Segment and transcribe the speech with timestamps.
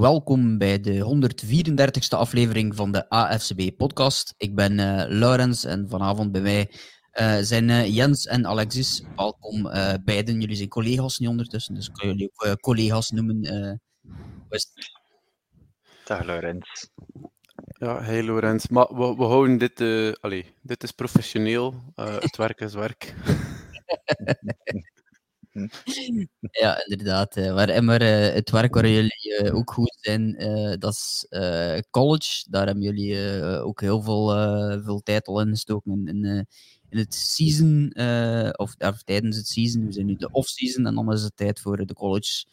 [0.00, 1.28] welkom bij de
[1.72, 4.34] 134ste aflevering van de AFCB-podcast.
[4.36, 6.70] Ik ben uh, Laurens en vanavond bij mij
[7.20, 9.02] uh, zijn uh, Jens en Alexis.
[9.16, 9.62] Welkom
[10.04, 10.40] beiden.
[10.40, 13.80] Jullie zijn collega's nu ondertussen, dus ik kan jullie ook collega's noemen.
[16.04, 16.90] Dag Laurens.
[17.66, 18.68] Ja, hey Laurens.
[18.68, 19.80] Maar we, we houden dit...
[20.20, 21.74] Allee, dit is professioneel.
[21.94, 23.14] het werk is werk.
[26.50, 27.36] Ja, inderdaad.
[27.36, 30.36] Maar, maar het werk waar jullie ook goed zijn,
[30.78, 31.26] dat is
[31.90, 32.44] college.
[32.50, 34.28] Daar hebben jullie ook heel veel,
[34.82, 36.46] veel tijd al in gestoken in, in,
[36.88, 37.92] in het season,
[38.56, 39.86] of, of, tijdens het season.
[39.86, 42.44] We zijn nu de off-season en dan is het tijd voor de college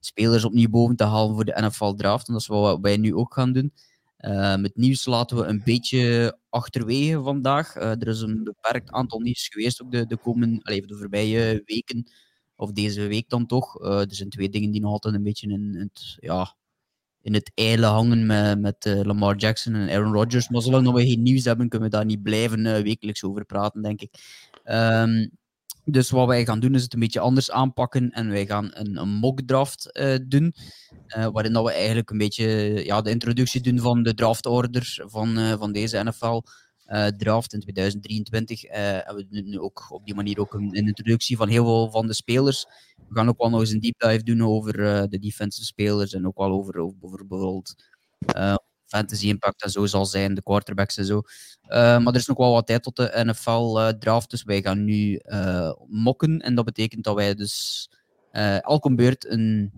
[0.00, 2.26] spelers opnieuw boven te halen voor de NFL draft.
[2.26, 3.72] En dat is wat wij nu ook gaan doen.
[4.18, 7.76] Uh, met nieuws laten we een beetje achterwege vandaag.
[7.76, 11.62] Uh, er is een beperkt aantal nieuws geweest ook de, de, komende, allez, de voorbije
[11.64, 12.10] weken
[12.56, 13.82] of deze week dan toch.
[13.82, 16.56] Uh, er zijn twee dingen die nog altijd een beetje in, het, ja,
[17.20, 20.48] in het eilen hangen met, met uh, Lamar Jackson en Aaron Rodgers.
[20.48, 23.82] Maar zolang we geen nieuws hebben, kunnen we daar niet blijven uh, wekelijks over praten,
[23.82, 24.10] denk ik.
[24.64, 25.30] Um,
[25.86, 28.10] dus wat wij gaan doen, is het een beetje anders aanpakken.
[28.10, 30.54] En wij gaan een, een mock draft doen.
[31.32, 32.44] waarin dat we eigenlijk een beetje
[32.84, 36.40] ja, de introductie doen van de draftorder van, van deze NFL
[36.86, 38.64] uh, draft in 2023.
[38.64, 41.90] Uh, en we doen nu ook op die manier ook een, introductie van heel veel
[41.90, 42.66] van de spelers.
[43.08, 46.12] We gaan ook wel nog eens een deep dive doen over uh, de defensive spelers
[46.12, 47.74] en ook wel over, over bijvoorbeeld
[48.86, 51.22] fantasy impact en zo zal zijn, de quarterbacks en zo.
[51.68, 55.20] maar er is nog wel wat tijd tot de NFL draft, dus wij gaan nu
[55.86, 56.38] mokken.
[56.38, 57.88] En dat betekent dat wij dus
[58.60, 59.72] elke beurt een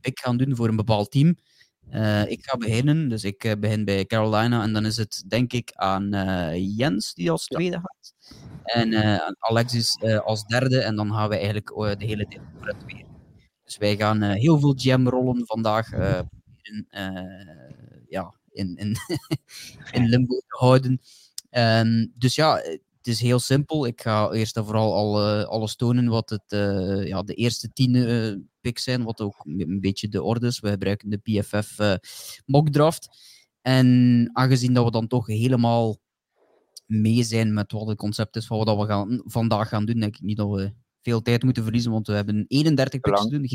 [0.00, 1.36] pick gaan doen voor een bepaald team.
[1.94, 5.52] Uh, ik ga beginnen, dus ik uh, begin bij Carolina en dan is het denk
[5.52, 8.14] ik aan uh, Jens die als tweede gaat.
[8.62, 8.94] En
[9.38, 11.66] Alexis als derde en dan gaan we eigenlijk
[11.98, 13.04] de hele tijd voor het weer.
[13.64, 15.92] Dus wij gaan heel veel GM rollen vandaag
[16.62, 16.86] in,
[18.08, 18.96] ja, in, in,
[19.92, 21.00] in limbo te houden.
[21.50, 23.86] Um, dus ja, het is heel simpel.
[23.86, 26.44] Ik ga eerst en vooral al, alles tonen wat het,
[27.06, 27.94] ja, de eerste tien
[28.64, 30.60] uh, picks zijn, wat ook een beetje de orde is.
[30.60, 31.76] We gebruiken de PFF
[32.46, 33.08] mock draft.
[33.60, 35.98] En aangezien dat we dan toch helemaal
[36.86, 40.14] mee zijn met wat het concept is van wat we gaan, vandaag gaan doen, denk
[40.14, 43.48] ik niet dat we veel tijd moeten verliezen, want we hebben 31 picks te doen.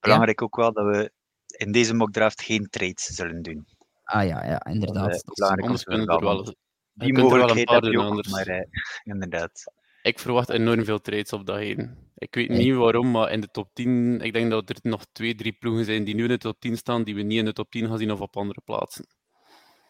[0.00, 1.12] Belangrijk ook wel dat we
[1.56, 3.66] in deze mock draft geen trades zullen doen.
[4.04, 5.22] Ah ja, ja inderdaad.
[5.24, 6.54] Dat, anders kunnen we er wel
[6.96, 8.28] die mogelijkheid heb je ook, anders.
[8.28, 8.60] maar uh,
[9.14, 9.72] inderdaad.
[10.02, 12.05] Ik verwacht enorm veel trades op dat heen.
[12.18, 15.34] Ik weet niet waarom, maar in de top 10, ik denk dat er nog twee,
[15.34, 17.52] drie ploegen zijn die nu in de top 10 staan, die we niet in de
[17.52, 19.06] top 10 gaan zien of op andere plaatsen.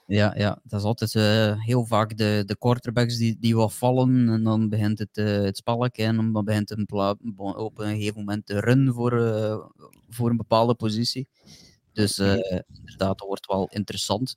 [0.06, 4.28] Ja, ja dat is altijd uh, heel vaak de, de quarterbacks die, die wat vallen
[4.28, 6.88] en dan begint het, uh, het spelletje en dan begint een
[7.56, 9.66] op een gegeven moment de run voor, uh,
[10.08, 11.28] voor een bepaalde positie.
[11.93, 14.34] Dus inderdaad, dat wordt wel interessant.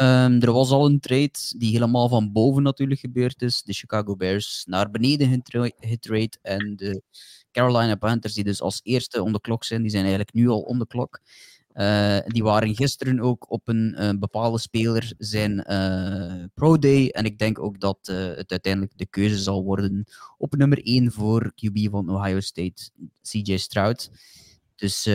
[0.00, 3.62] Um, er was al een trade die helemaal van boven natuurlijk gebeurd is.
[3.62, 5.42] De Chicago Bears naar beneden
[5.80, 6.38] getrade.
[6.42, 7.02] En de
[7.52, 10.60] Carolina Panthers, die dus als eerste om de klok zijn, die zijn eigenlijk nu al
[10.60, 11.20] om de klok.
[11.74, 17.08] Uh, die waren gisteren ook op een uh, bepaalde speler zijn uh, Pro Day.
[17.08, 20.04] En ik denk ook dat het uiteindelijk de keuze zal worden
[20.36, 22.90] op nummer 1 voor QB van Ohio State,
[23.22, 24.10] CJ Stroud.
[24.74, 25.08] Dus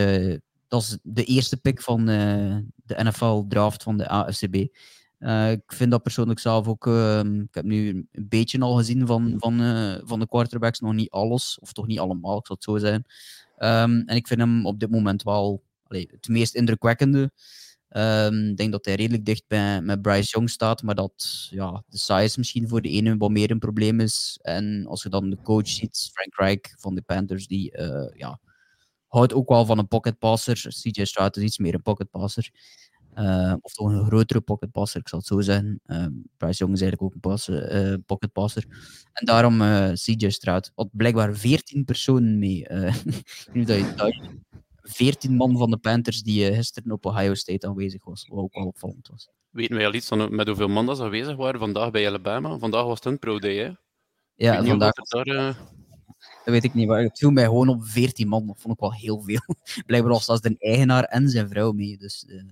[0.73, 4.55] dat is de eerste pick van uh, de NFL-draft van de AFCB.
[5.17, 6.85] Eh, ik vind dat persoonlijk zelf ook.
[6.85, 10.93] Uh, ik heb nu een beetje al gezien van, van, uh, van de quarterbacks, nog
[10.93, 13.05] niet alles, of toch niet allemaal, ik zal het zo zijn.
[13.57, 17.31] Um, en ik vind hem op dit moment wel allee, het meest indrukwekkende.
[17.89, 21.83] Um, ik denk dat hij redelijk dicht bij met Bryce Young staat, maar dat ja,
[21.87, 24.39] de size misschien voor de ene wat meer een probleem is.
[24.41, 27.71] En als je dan de coach ziet, Frank Reich van de Panthers, die
[28.13, 28.39] ja,
[29.13, 30.55] houdt ook wel van een pocketpasser.
[30.55, 32.51] CJ Stroud is iets meer een pocketpasser.
[33.17, 35.81] Uh, of toch een grotere pocketpasser, ik zal het zo zeggen.
[35.85, 36.05] Uh,
[36.37, 38.65] Bryce Young is eigenlijk ook een passer, uh, pocketpasser.
[39.13, 39.59] En daarom
[39.93, 40.71] CJ Stroud.
[40.75, 42.67] Had blijkbaar 14 personen mee.
[43.53, 44.13] nu dat je
[44.81, 48.65] 14 man van de Panthers die gisteren op Ohio State aanwezig was, wat ook wel
[48.65, 49.29] opvallend was.
[49.49, 52.57] Weten wij al iets van met hoeveel man dat aanwezig waren vandaag bij Alabama?
[52.57, 53.71] Vandaag was het een pro day, hè?
[54.35, 54.93] Ja, vandaag.
[54.93, 55.55] Daar,
[56.43, 58.47] dat weet ik niet, maar het viel mij gewoon op 14 man.
[58.47, 59.55] Dat vond ik wel heel veel.
[59.85, 61.97] Blijkbaar was zelfs de eigenaar en zijn vrouw mee.
[61.97, 62.43] Dus uh,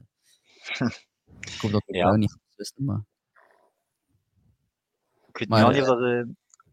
[1.54, 2.16] ik hoop dat ik ja.
[2.16, 3.04] niet wisten, maar...
[5.28, 6.00] Ik weet maar, niet of dat...
[6.02, 6.24] Uh,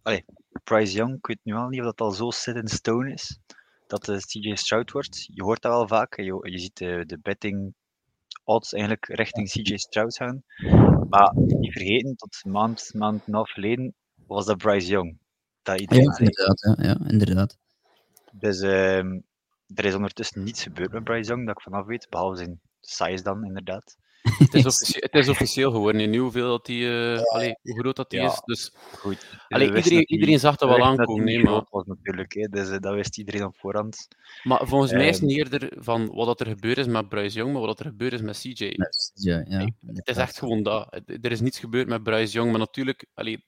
[0.02, 0.24] allee,
[0.64, 3.38] Price Young, ik weet nu al niet of dat al zo set in stone is.
[3.86, 5.28] Dat de CJ Stroud wordt.
[5.32, 6.16] Je hoort dat wel vaak.
[6.16, 7.74] Je, je ziet de, de betting
[8.44, 10.42] odds eigenlijk richting CJ Stroud gaan.
[11.08, 13.94] Maar niet vergeten, tot maand, maand en een half geleden
[14.26, 15.18] was dat Bryce Young
[15.62, 16.02] dat idee.
[16.02, 16.74] Ja, inderdaad.
[16.78, 17.58] Ja, ja, inderdaad.
[18.32, 18.96] Dus uh,
[19.74, 23.22] er is ondertussen niets gebeurd met Bryce Young, dat ik vanaf weet, behalve zijn size
[23.22, 23.96] dan, inderdaad.
[24.38, 26.00] Het is, officie- het is officieel geworden.
[26.00, 28.26] En nu hoeveel dat die, eh, allee, hoe groot dat die Ja.
[28.26, 28.40] is.
[28.44, 29.26] Dus Goed.
[29.48, 32.68] Allee, iedereen- die- iedereen zag dat we wel aankomen, nee, maar- was natuurlijk, hè, dus
[32.70, 34.08] eh, dat wist iedereen op voorhand.
[34.42, 35.26] Maar volgens mij is het Ehm.
[35.26, 37.92] niet eerder van wat dat er gebeurd is met Bryce Young, maar wat dat er
[37.92, 38.72] gebeurd is met CJ.
[38.76, 41.00] Met- Ja, ja, Het is echt gewoon dat.
[41.06, 43.44] Er is niets gebeurd met Bryce Young, maar natuurlijk, allee,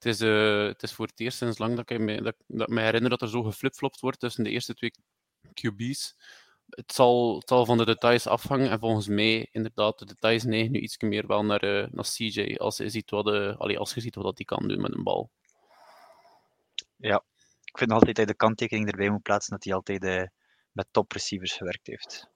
[0.00, 2.68] het, is, eh, het is voor het eerst sinds lang dat ik me, dat, dat
[2.68, 4.90] ik me herinner dat er zo geflipflopt wordt tussen de eerste twee
[5.54, 6.14] QB's.
[6.70, 10.72] Het zal, het zal van de details afhangen en volgens mij, inderdaad, de details neigen
[10.72, 13.94] nu iets meer wel naar, eh, naar CJ als je ziet wat, eh, allee, als
[13.94, 15.30] je ziet wat hij kan doen met een bal.
[17.64, 20.30] Ik vind altijd dat je de kanttekening erbij moet plaatsen dat hij altijd
[20.72, 22.28] met top receivers gewerkt heeft.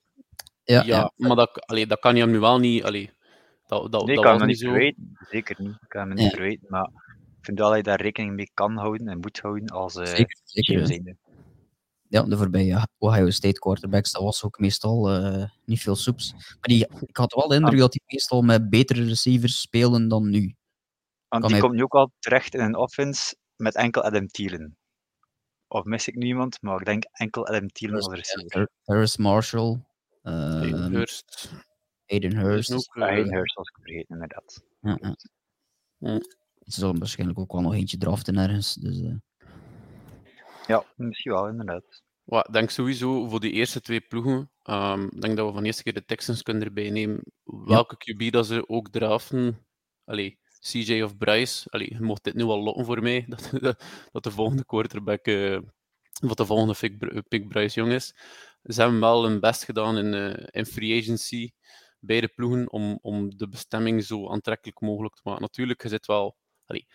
[0.63, 1.11] Ja, Ja, ja.
[1.15, 2.83] maar dat, allee, dat kan je hem nu wel niet.
[2.83, 3.11] Allee,
[3.67, 4.65] dat, dat, Nee, ik dat kan was hem niet zo.
[4.69, 5.17] verwijten.
[5.29, 5.71] Zeker niet.
[5.81, 6.23] Ik kan hem Ja.
[6.23, 6.65] niet verwijten.
[6.69, 6.89] Maar
[7.45, 10.05] vind wel dat je daar rekening mee kan houden en moet houden als eh
[10.43, 11.15] zeker.
[12.07, 12.23] ja.
[12.23, 16.31] de voorbije Ohio State quarterbacks, dat was ook meestal eh, niet veel soeps.
[16.33, 20.29] Maar die, ik had wel de indruk dat die meestal met betere receivers spelen dan
[20.29, 20.39] nu.
[20.39, 20.55] Want
[21.27, 24.77] Kan die mij- komt nu ook al terecht in een offense met enkel Adam Thielen.
[25.67, 28.57] Of mis ik nu iemand, maar ik denk enkel Adam Thielen als receiver.
[28.57, 29.79] Har- Harris Marshall,
[30.21, 31.51] eh, Allee, Hurst.
[32.05, 32.71] Aiden Hurst.
[32.73, 34.63] ook, Ah, eh, Hayden Hurst was ik vergeten, inderdaad.
[34.81, 35.15] Ja, ja.
[35.97, 36.19] Ja.
[36.65, 38.73] Ze zullen waarschijnlijk ook wel nog eentje draften ergens.
[38.73, 39.15] Dus, eh,
[40.67, 42.03] Ja, misschien wel, inderdaad.
[42.23, 44.51] Well, ik denk sowieso voor die eerste twee ploegen.
[44.63, 47.23] ehm, Ik denk dat we van de eerste keer de Texans kunnen erbij nemen.
[47.43, 49.65] Welke QB dat ze ook draften.
[50.05, 51.69] Allee, CJ of Bryce.
[51.69, 53.25] Allee, je mocht dit nu al lokken voor mij.
[53.51, 53.51] Dat,
[54.11, 55.25] dat de volgende quarterback.
[55.25, 55.59] eh
[56.21, 58.13] wat de volgende pick, Br- pick Bryce Young is.
[58.63, 61.51] Ze hebben wel hun best gedaan in, eh, in free agency.
[61.99, 65.41] Beide ploegen om, om de bestemming zo aantrekkelijk mogelijk te maken.
[65.41, 66.37] Natuurlijk, je zit wel.
[66.65, 66.87] Allee,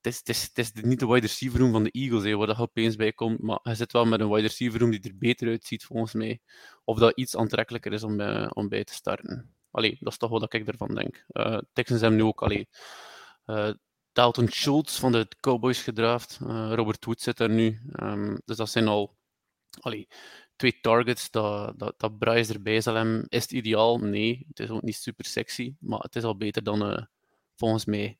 [0.00, 2.96] het is, is, niet de wide receiver room van de Eagles, hè, waar dat opeens
[2.96, 5.84] bij komt, maar hij zit wel met een wide receiver room die er beter uitziet,
[5.84, 6.40] volgens mij.
[6.84, 9.54] Of dat iets aantrekkelijker is om, eh, om bij te starten.
[9.70, 11.24] Allee, dat is toch wat ik ervan denk.
[11.28, 12.68] Eh Texans hebben nu ook allee,
[13.44, 13.70] eh,
[14.12, 16.38] Dalton Schultz van de Cowboys gedraft.
[16.42, 17.80] Eh, Robert Woods zit daar nu.
[17.92, 19.16] Ehm, dus dat zijn al
[20.56, 23.26] twee targets dat, dat, dat Bryce erbij zal hebben.
[23.28, 23.98] Is het ideaal?
[23.98, 24.44] Nee.
[24.48, 27.08] Het is ook niet super sexy, maar het is al beter dan,
[27.54, 28.18] volgens mij,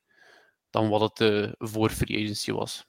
[0.75, 2.87] dan wat het eh, voor free agency was.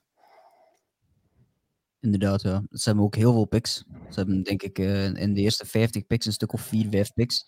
[2.00, 2.62] inderdaad, ja.
[2.70, 3.84] Ze hebben ook heel veel picks.
[4.10, 7.12] Ze hebben denk ik eh, in de eerste 50 picks een stuk of 4, 5
[7.12, 7.46] picks.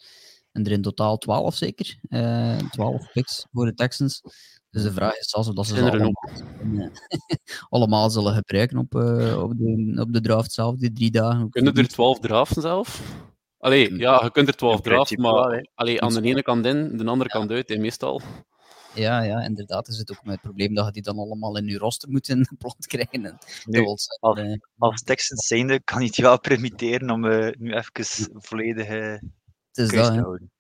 [0.52, 1.99] En er in totaal 12 zeker.
[2.08, 4.23] Eh 12 picks voor de Texans.
[4.70, 6.12] Dus de vraag is zelfs of dat ze allemaal,
[7.69, 11.50] allemaal zullen gebruiken op, eh, op, de, op de draft zelf, die drie dagen.
[11.50, 13.02] Kunnen er 12 draften zelf?
[13.58, 16.96] Allee, ja, je kunt er 12 In draften, maar allee, aan de ene kant in,
[16.96, 18.20] de andere kant uit, hè, meestal.
[18.99, 21.67] Ja, ja, inderdaad is het ook met het probleem dat je die dan allemaal in
[21.67, 23.25] je roster moet in plant krijgen.
[23.25, 27.53] En Nu, als- eh, Als Texans zijnde kan je het je wel permitteren om eh,
[27.59, 29.23] nu even volledige
[29.73, 30.50] dat, te houden.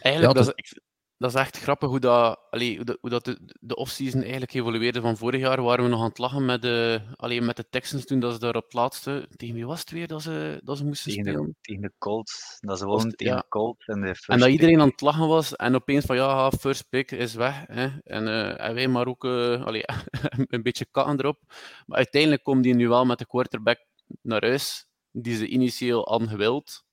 [0.00, 0.82] Eigenlijk, Ja, dat, is, ik-
[1.18, 4.54] dat is echt grappig hoe dat, allee, hoe dat, hoe dat de, de offseason eigenlijk
[4.54, 5.62] evolueerde van vorig jaar.
[5.62, 8.38] Waren we nog aan het lachen met de, allee, met de Texans toen dat ze
[8.38, 9.28] daar op het laatste...
[9.36, 11.56] Tegen wie was het weer dat ze, dat ze moesten Tegen de, spelen?
[11.60, 12.56] tegen de Colts.
[12.60, 13.40] Dat ze wonen tegen ja.
[13.40, 14.56] de Colts en de first En dat pick.
[14.60, 17.64] iedereen aan het lachen was en opeens van ja, first pick is weg.
[17.66, 17.88] Hè?
[18.04, 19.82] En, eh, en wij maar ook eh, allee,
[20.48, 21.40] een beetje katten erop.
[21.86, 23.78] Maar uiteindelijk komt die nu wel met de quarterback
[24.22, 26.84] naar huis, die ze initieel hadden gewild.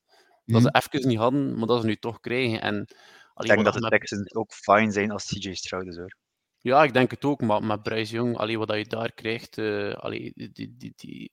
[0.45, 0.69] Dat Mhm.
[0.81, 2.61] ze even niet hadden, maar dat ze nu toch krijgen.
[2.61, 2.87] En,
[3.33, 6.15] allee, Ik denk dat de met- Texans ook fine zijn als CJ Stroud is hoor.
[6.61, 9.57] Ja, ik denk het ook, maar met Bryce Young, allee, wat dat je daar krijgt,
[9.57, 11.29] eh, allee, die, die, die, die-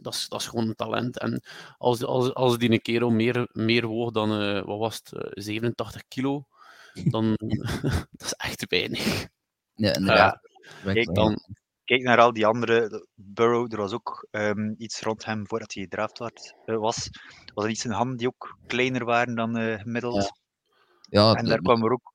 [0.00, 1.18] dat, is, dat is gewoon een talent.
[1.18, 1.42] En
[1.78, 5.30] als, als, als die een kerel meer, meer woog dan, eh, wat was het, eh,
[5.44, 6.46] 87 kilo,
[7.04, 7.34] dan
[8.10, 9.26] dat is echt weinig.
[9.74, 10.38] Ja, inderdaad.
[10.94, 11.38] Kijk dan-
[11.84, 13.06] Kijk naar al die andere.
[13.14, 17.08] Burrow, er was ook ehm, iets rond hem voordat hij gedraft werd, eh, was.
[17.54, 20.14] Was er iets in handen die ook kleiner waren dan eh, gemiddeld.
[20.22, 20.36] Ja.
[21.08, 22.12] Ja, En daar kwam er ook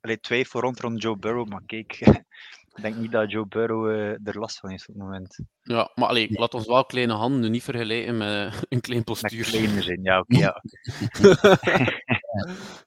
[0.00, 1.48] allee, twijfel rond rond Joe Burrow.
[1.48, 2.00] Maar kijk,
[2.74, 5.38] ik denk niet dat Joe Burrow eh, er last van heeft op het moment.
[5.62, 9.04] Ja, maar allee, laat ons wel kleine handen nu niet vergelijken met een klein Met
[9.04, 9.44] postuur.
[9.44, 10.36] kleiner zijn, ja, oké.
[10.38, 10.62] ja.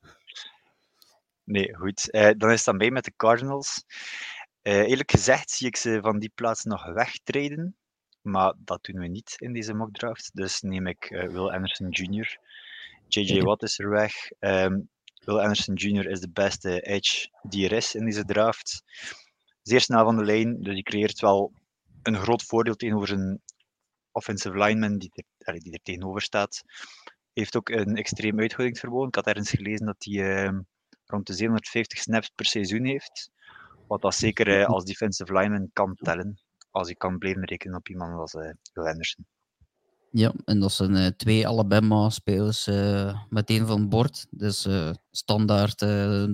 [1.43, 2.11] Nee, goed.
[2.11, 3.83] Eh, dan is het dan bij met de Cardinals.
[4.61, 7.75] Eh, eerlijk gezegd zie ik ze van die plaats nog wegtreden.
[8.21, 10.29] Maar dat doen we niet in deze mock draft.
[10.33, 12.37] Dus neem ik eh, Will Anderson Jr.
[13.07, 13.41] JJ.
[13.41, 14.13] Watt is er weg.
[14.39, 14.79] Ehm,
[15.27, 16.07] Will Anderson Jr.
[16.09, 18.83] is de beste edge die er is in deze draft.
[19.61, 21.53] Zeer snel van de lijn, dus die creëert wel
[22.03, 23.41] een groot voordeel tegenover zijn
[24.11, 26.63] offensive lineman die er, die er tegenover staat.
[27.33, 29.07] Heeft ook een extreem uitgooiingsvermogen.
[29.07, 30.61] Ik had ergens gelezen dat hij ehm,
[31.05, 33.31] rond de 750 snaps per seizoen heeft.
[33.87, 36.41] Wat dat zeker eh, als defensive lineman kan tellen.
[36.71, 39.25] Als je kan blijven rekenen op iemand als eh, Will Anderson.
[40.17, 44.27] Ja, en dat zijn eh, twee Alabama-spelers uh, meteen van boord.
[44.29, 44.67] Dus
[45.11, 45.79] standaard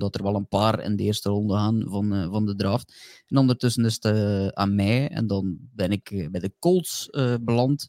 [0.00, 2.94] dat er wel een paar in de eerste ronde gaan van, van de draft.
[3.28, 7.08] En ondertussen is het aan mij en dan ben ik bij de Colts
[7.40, 7.88] beland.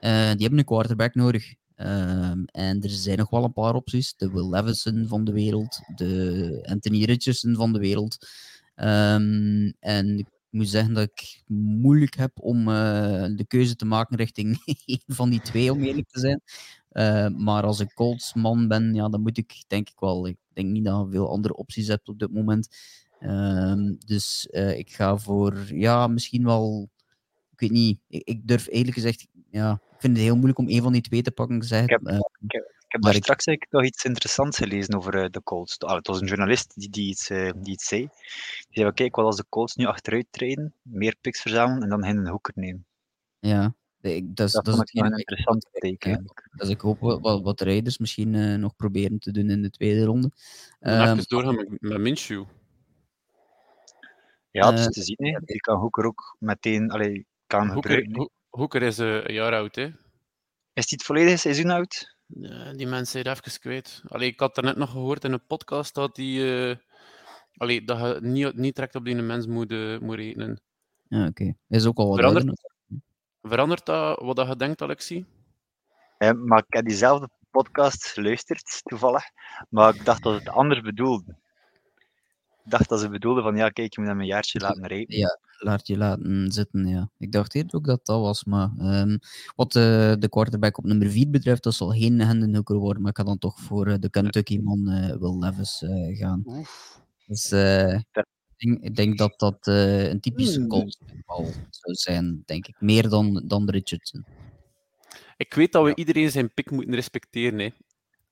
[0.00, 1.54] die hebben een quarterback nodig.
[1.74, 4.16] Ehm, en er zijn nog wel een paar opties.
[4.16, 8.26] De Will Levinson van de wereld, de Anthony Richardson van de wereld.
[8.76, 14.58] Um, en moet zeggen dat ik moeilijk heb om uh, de keuze te maken richting
[14.84, 16.40] een van die twee, om eerlijk te zijn.
[16.92, 20.26] Uh, maar als ik Colts man ben, ja, dan moet ik denk ik wel.
[20.26, 22.68] Ik denk niet dat je veel andere opties hebt op dit moment.
[23.20, 26.90] Uh, dus uh, ik ga voor, ja, misschien wel.
[27.52, 28.00] Ik weet niet.
[28.08, 31.02] Ik, ik, durf eerlijk gezegd, ja, ik vind het heel moeilijk om een van die
[31.02, 31.62] twee te pakken.
[31.62, 33.22] Zeg, ik heb, ik heb, ik heb daar ik...
[33.22, 35.78] straks ik nog iets interessants gelezen over de Colts.
[35.78, 38.00] Ah, het was een journalist die, die, iets, die iets zei.
[38.00, 42.04] Die zei, kijk, wat als de Colts nu achteruit treden, meer picks verzamelen en dan
[42.04, 42.86] hen een hoeker nemen.
[43.38, 46.10] Ja, ik, dat, dat, dat is een interessant teken.
[46.10, 49.70] Ja, dus ik hoop wat, wat Raiders misschien uh, nog proberen te doen in de
[49.70, 50.30] tweede ronde.
[50.80, 52.44] Um, even doorgaan met, met Minshew.
[54.50, 55.16] Ja, dat is uh, te zien.
[55.18, 55.38] Hè.
[55.44, 58.30] Die kan Hoeker ook meteen allee, kan Hoeker, gebruiken.
[58.48, 59.90] Hoeker is uh, een jaar oud, hè?
[60.72, 62.15] Is die het volledige seizoen oud?
[62.76, 64.02] Die mensen zijn even kwijt.
[64.08, 66.76] Allee, ik had er net nog gehoord in een podcast dat die
[67.56, 70.60] Allee, dat je niet, niet direct op die mens moet, uh, moet rekenen.
[71.08, 71.28] Ja, oké.
[71.28, 71.56] Okay.
[71.68, 72.60] Is ook al wat verandert,
[73.42, 75.26] verandert dat wat dat je denkt, Alexie?
[76.18, 79.24] Ja, maar ik heb diezelfde podcast geluisterd, toevallig.
[79.68, 81.36] Maar ik dacht dat het anders bedoelde.
[82.64, 85.18] Ik dacht dat ze bedoelden van, ja, kijk, je moet hem een jaartje laten rijden.
[85.18, 87.10] Ja, laat je laten zitten, ja.
[87.18, 89.18] Ik dacht eerder ook dat dat was, maar um,
[89.54, 89.82] wat uh,
[90.18, 93.24] de quarterback op nummer 4 betreft, dat zal geen Hendon Hooker worden, maar ik ga
[93.24, 95.84] dan toch voor uh, de Kentucky-man uh, Will Levis
[96.18, 96.44] gaan.
[97.26, 98.24] Dus uh, ik,
[98.56, 100.68] denk, denk, dat dat uh, een typische hmm.
[100.68, 102.80] Colts-bal zou zijn, denk ik.
[102.80, 104.24] Meer dan, dan Richardson.
[105.36, 107.58] Ik weet dat we iedereen zijn pick moeten respecteren.
[107.58, 107.70] Hè.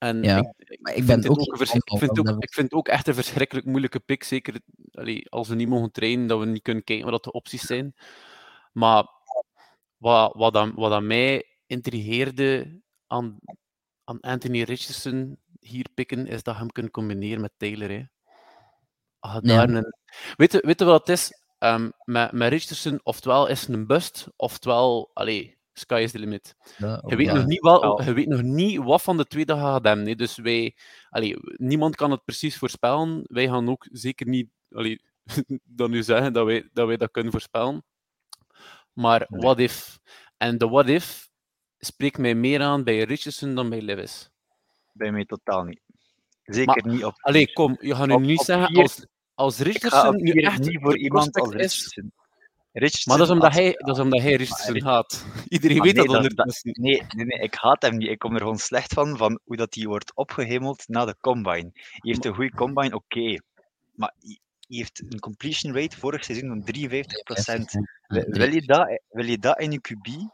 [0.04, 3.14] En ja, ik, ik, ben ook, ook ik, vind ook, ik vind ook echt een
[3.14, 4.22] verschrikkelijk moeilijke pick.
[4.22, 4.60] Zeker
[4.92, 7.94] allee, als we niet mogen trainen, dat we niet kunnen kijken wat de opties zijn.
[8.72, 9.08] Maar
[9.96, 13.38] wat, wat, aan, wat aan mij intrigeerde aan,
[14.04, 17.90] aan Anthony Richardson hier pikken, is dat je hem kunt combineren met Taylor.
[17.90, 18.02] Hè.
[19.18, 19.94] Ah, daar een...
[20.36, 21.42] weet, je, weet je wat het is?
[21.58, 26.54] Um, met, met Richardson, oftewel is het een bust, oftewel, allee, sky is the limit.
[26.76, 27.34] Ja, je, weet ja.
[27.34, 30.04] nog niet wel, je weet nog niet wat van de twee dat gaat hebben.
[30.04, 30.16] Nee.
[30.16, 30.76] Dus wij,
[31.08, 33.22] allee, niemand kan het precies voorspellen.
[33.24, 35.00] Wij gaan ook zeker niet allee,
[35.64, 37.84] dan nu zeggen dat wij, dat wij dat kunnen voorspellen.
[38.92, 39.40] Maar nee.
[39.40, 39.98] what if?
[40.36, 41.28] En de what if
[41.78, 44.30] spreekt mij meer aan bij Richardson dan bij Lewis.
[44.92, 45.80] Bij mij totaal niet.
[46.42, 47.14] Zeker maar, niet op.
[47.16, 48.66] Allee, kom, je gaat nu niet zeggen.
[48.66, 52.12] Vier, als, als Richardson nu echt niet voor iemand als Richardson.
[52.74, 53.16] Richardson.
[53.16, 55.24] Maar dat is omdat hij, dat is omdat hij Richardson haat.
[55.48, 56.70] Iedereen weet nee, dat ondertussen.
[56.72, 58.08] Nee, nee, nee, ik haat hem niet.
[58.08, 61.70] Ik kom er gewoon slecht van, van hoe dat hij wordt opgehemeld na de combine.
[61.72, 63.18] Hij heeft een goede combine, oké.
[63.18, 63.40] Okay.
[63.94, 64.38] Maar hij
[64.68, 68.24] heeft een completion rate vorig seizoen van 53%.
[68.26, 70.32] Wil je dat, wil je dat in je QB?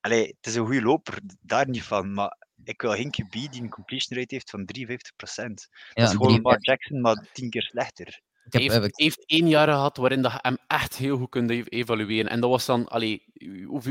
[0.00, 2.12] Allee, het is een goede loper, daar niet van.
[2.12, 4.84] Maar ik wil geen QB die een completion rate heeft van 53%.
[4.84, 5.44] Ja,
[5.92, 8.20] dat is gewoon Mark Jackson, maar tien keer slechter.
[8.48, 12.30] Hij heeft, heeft één jaar gehad waarin dat je hem echt heel goed kunt evalueren.
[12.30, 13.24] En dat was dan, allee,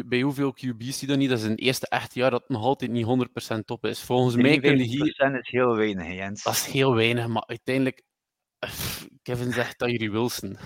[0.06, 1.30] bij hoeveel QB's zie je dat niet?
[1.30, 4.00] Dat is een eerste echt jaar dat nog altijd niet 100% top is.
[4.00, 5.40] Volgens mij kun je hier...
[5.40, 6.44] is heel weinig, Jens.
[6.44, 8.04] Dat is heel weinig, maar uiteindelijk...
[9.24, 10.58] Kevin zegt Tyree Wilson.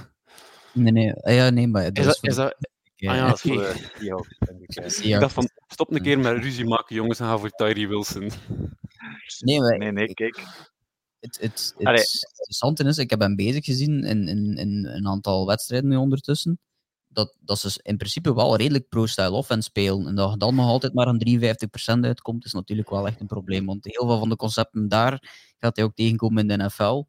[0.74, 1.94] Nee, nee, ja, nee maar...
[1.94, 2.56] Dat is, dat, is dat,
[2.96, 5.04] Ah ja, dat voor ik.
[5.04, 8.32] Ik dacht van, stop een keer met ruzie maken, jongens, en ga voor Tyree Wilson.
[9.40, 9.78] Nee, maar...
[9.78, 10.44] Nee, nee, kijk.
[11.20, 15.48] Het, het, het interessante is, ik heb hem bezig gezien in, in, in een aantal
[15.48, 16.60] wedstrijden nu ondertussen,
[17.16, 20.08] dat, dat ze in principe wel redelijk pro-style offense spelen.
[20.08, 21.60] En dat je dan nog altijd maar een
[22.00, 23.66] 53% uitkomt, is natuurlijk wel echt een probleem.
[23.66, 25.20] Want heel veel van de concepten daar
[25.60, 27.04] gaat hij ook tegenkomen in de NFL.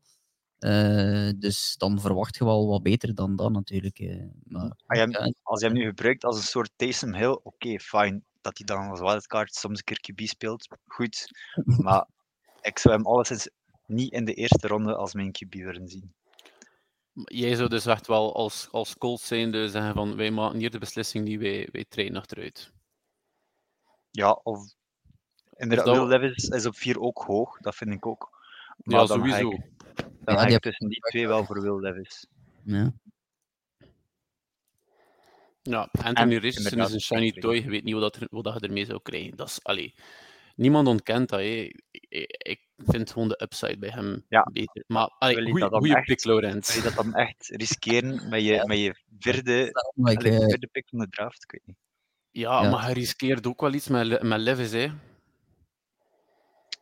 [0.59, 3.99] Uh, dus dan verwacht je wel wat beter dan dat natuurlijk.
[3.99, 7.79] Uh, maar, ah, als je hem nu gebruikt als een soort Taysom Hill, oké, okay,
[7.79, 8.25] fijn.
[8.41, 11.29] Dat hij dan als wildcard soms een keer QB speelt, goed.
[11.85, 12.07] Maar
[12.61, 13.49] ik zou hem alleszins
[13.87, 16.15] niet in de eerste ronde als mijn QB willen zien.
[17.13, 20.79] Jij zou dus echt wel als, als Colts zijnde zeggen van wij maken hier de
[20.79, 22.73] beslissing die wij, wij trainen achteruit.
[24.11, 24.75] Ja, of
[25.57, 28.39] inderdaad, Will Levis is op 4 ook hoog, dat vind ik ook.
[28.77, 29.51] Maar ja, sowieso.
[29.51, 29.61] Ik,
[29.97, 32.27] dan ja, ga ik tussen die twee wel voor Will Levis.
[32.65, 32.93] Ja.
[35.63, 37.55] Ja, Anthony en, Richardson is een shiny toy.
[37.55, 39.37] Je weet niet wat, dat, wat dat je ermee zou krijgen.
[39.37, 39.95] Dat is, allee,
[40.57, 41.41] niemand ontkent dat.
[41.41, 41.71] Hé.
[42.39, 44.43] Ik, vind gewoon de upside bij hem ja.
[44.53, 44.85] beter.
[44.87, 46.67] Maar goede pick, Laurent.
[46.67, 49.71] Wil je dat dan echt riskeren met je, met je vierde,
[50.03, 51.43] allee, uh, vierde pick van de draft?
[51.43, 51.77] Ik weet niet.
[52.31, 52.71] Ja, Ja.
[52.71, 54.89] maar je riskeert ook wel iets met, met Levis, hè.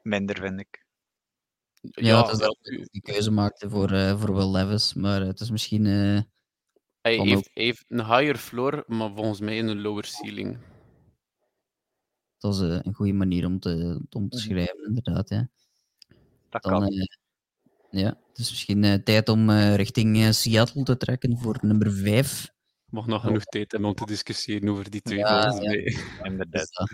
[0.03, 0.87] Minder, vind ik.
[1.81, 5.21] Ja, het is wel, dat hij die keuze maakte voor, eh, voor Will Levis, maar
[5.21, 5.87] het is misschien...
[5.87, 6.21] eh,
[7.01, 10.59] hij heeft, hij heeft een higher floor, maar volgens mij een lower ceiling.
[12.45, 14.45] Dat is eh, een goede manier om te, om te Mhm.
[14.47, 15.29] schrijven, inderdaad.
[15.29, 15.49] Ja.
[16.49, 16.89] Dat Dan, kan.
[16.89, 17.05] eh,
[17.91, 21.93] ja, het is misschien eh, tijd om eh, richting eh, Seattle te trekken voor nummer
[21.93, 22.53] 5.
[22.87, 25.51] Mag nog genoeg tijd hebben om te discussiëren over die twee, Ja.
[26.23, 26.63] Inderdaad.
[26.63, 26.91] Is, dat,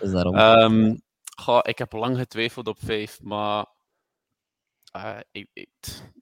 [0.00, 0.34] is daarom.
[0.36, 0.96] Ehm,
[1.40, 3.66] goh, ik heb lang getwijfeld op vijf, maar
[4.92, 6.12] eh, ik, ik-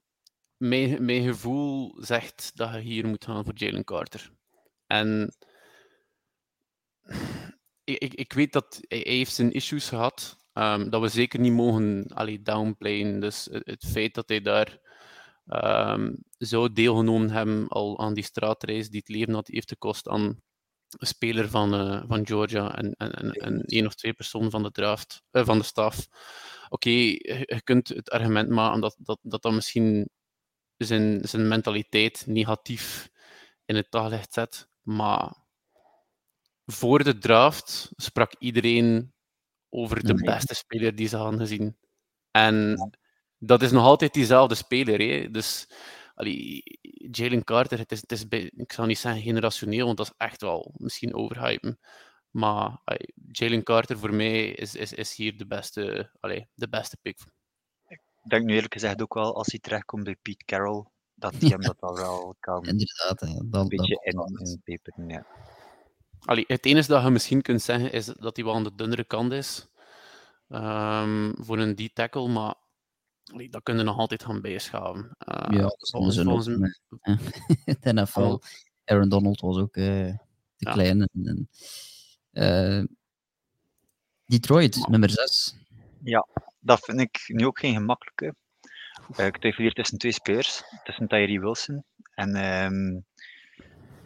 [0.57, 4.31] mijn, mijn gevoel zegt dat je hier moet gaan voor Jalen Carter.
[4.87, 5.35] En
[7.85, 11.39] ik, ik, ik weet dat hij, hij heeft zijn issues gehad, ehm, dat we zeker
[11.39, 13.19] niet mogen allee, downplayen.
[13.19, 14.79] Dus het, het feit dat hij daar
[15.47, 20.43] ehm, zou deelgenomen hebben al aan die straatreis die het leven had heeft gekost aan
[20.89, 24.63] een speler van, eh, van Georgia en, en, en, en één of twee personen van
[24.63, 26.07] de draft, eh, van de staf.
[26.69, 30.09] Oké, je, je kunt het argument maken dat dat, dat, dat misschien
[30.77, 33.09] zijn, zijn mentaliteit negatief
[33.65, 35.44] in het daglicht zet, maar
[36.65, 39.13] voor de draft sprak iedereen
[39.69, 40.23] over de Nee.
[40.35, 41.77] beste speler die ze hadden gezien.
[42.31, 42.89] En Ja.
[43.37, 44.99] dat is nog altijd diezelfde speler.
[44.99, 45.31] Hè?
[45.31, 45.67] Dus
[46.15, 46.61] allee,
[47.11, 50.13] Jalen Carter, het is, het is bij- ik zou niet zeggen generationeel, want dat is
[50.17, 51.79] echt wel misschien overhypen.
[52.31, 56.97] Maar allee, Jalen Carter voor mij is, is, is hier de beste, allee, de beste
[57.01, 57.17] pick.
[57.87, 57.99] Ik
[58.31, 61.61] denk nu eerlijk gezegd ook wel, als hij terechtkomt bij Pete Carroll, dat hij hem
[61.73, 65.09] dat al wel kan een Inderdaad, hè, dat, beetje dat, in, in peperen.
[65.09, 65.25] Ja.
[66.25, 69.03] Allee, het enige dat je misschien kunt zeggen is dat hij wel aan de dunnere
[69.03, 69.67] kant is
[70.49, 72.55] ehm, voor een D-tackle, maar
[73.33, 75.15] allee, dat kun je nog altijd gaan bijschaven.
[75.17, 76.79] Eh, ja, volgens, volgens, volgens,
[77.81, 78.39] de NFL.
[78.85, 80.17] Aaron Donald was ook eh, te
[80.57, 80.71] Ja.
[80.71, 81.01] klein.
[81.01, 81.49] En, en,
[82.31, 82.83] eh,
[84.25, 85.55] Detroit, nummer 6.
[86.59, 88.35] Dat vind ik nu ook geen gemakkelijke.
[89.15, 91.83] Ik twijfel hier tussen twee spelers, tussen Tyree Wilson
[92.13, 92.99] en, ehm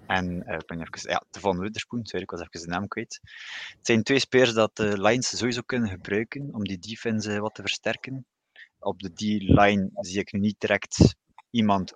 [0.10, 3.20] en eh, ik ben even, ja, Van Witherspoon, sorry, ik was even de naam kwijt.
[3.78, 7.56] Het zijn twee spelers dat de Lions sowieso kunnen gebruiken om die defense eh, wat
[7.56, 8.26] te versterken.
[8.80, 11.16] Op de D-line zie ik niet direct
[11.50, 11.94] iemand,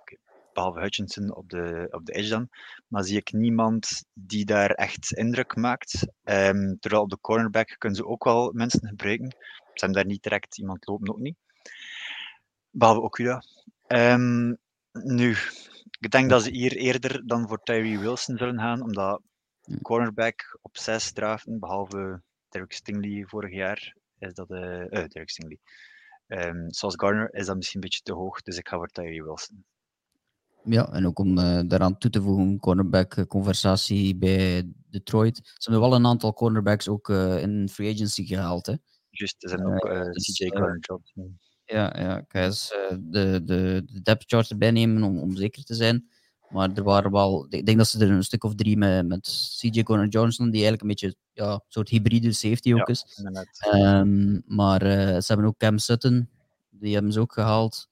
[0.52, 2.48] behalve Hutchinson op de, op de edge dan,
[2.88, 6.06] maar zie ik niemand die daar echt indruk maakt.
[6.24, 9.28] Ehm, terwijl op de cornerback kunnen ze ook wel mensen gebruiken.
[9.30, 11.36] Ze hebben daar niet direct iemand lopen, ook niet.
[12.70, 13.42] Behalve Okuda.
[13.86, 14.54] Ehm,
[14.92, 15.36] nu,
[16.04, 19.22] ik denk dat ze hier eerder dan voor Tyree Wilson zullen gaan, omdat
[19.82, 24.50] cornerback op zes draften, behalve Derek Stingley vorig jaar, is dat...
[24.50, 25.58] eh eh, Derek Stingley.
[26.26, 29.22] Ehm zoals Garner is dat misschien een beetje te hoog, dus ik ga voor Tyree
[29.22, 29.64] Wilson.
[30.64, 35.36] Ja, en ook om eh, daaraan toe te voegen, cornerback-conversatie bij Detroit.
[35.36, 38.66] Ze hebben wel een aantal cornerbacks ook eh, in free agency gehaald.
[38.66, 38.74] Hè.
[39.10, 41.38] Juist, er zijn ook eh, CJ eh, Garner Johnson.
[41.66, 45.36] Ja, ja, ik ga eens eh, de, de, de depth chart erbij nemen om, om
[45.36, 46.08] zeker te zijn.
[46.48, 49.54] Maar er waren wel, ik denk dat ze er een stuk of drie met, met
[49.58, 53.04] CJ Conner Johnson, die eigenlijk een beetje ja, een soort hybride safety ook is.
[53.58, 56.28] Ehm, maar eh, ze hebben ook Cam Sutton,
[56.70, 57.88] die hebben ze ook gehaald.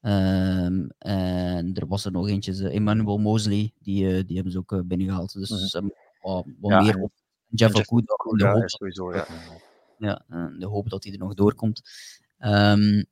[0.00, 4.58] Ehm, en er was er nog eentje, eh, Emmanuel Mosley, die, eh, die hebben ze
[4.58, 5.32] ook eh, binnengehaald.
[5.32, 5.60] Dus Mhm.
[5.60, 7.12] ze hebben wat, wat Ja, meer en- op.
[7.48, 9.26] Jeff Okuda, in de Ja, hoop is sowieso, ja.
[9.98, 11.82] ja, eh, de hoop dat hij er nog doorkomt.
[12.38, 13.02] Ehm,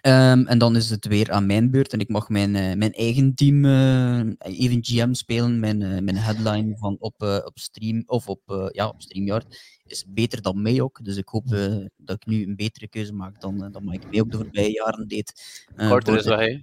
[0.00, 2.92] ehm, en dan is het weer aan mijn beurt en ik mag mijn, eh, mijn
[2.92, 5.60] eigen team eh, even GM spelen.
[5.60, 10.42] Mijn, eh, mijn headline van op, op stream of op, ja, op StreamYard is beter
[10.42, 11.04] dan mij ook.
[11.04, 11.48] Dus ik hoop
[11.96, 15.08] dat ik nu een betere keuze maak dan, dan Mike mee ook de voorbije jaren
[15.08, 15.66] deed.
[15.76, 16.60] Voor is weg, hè.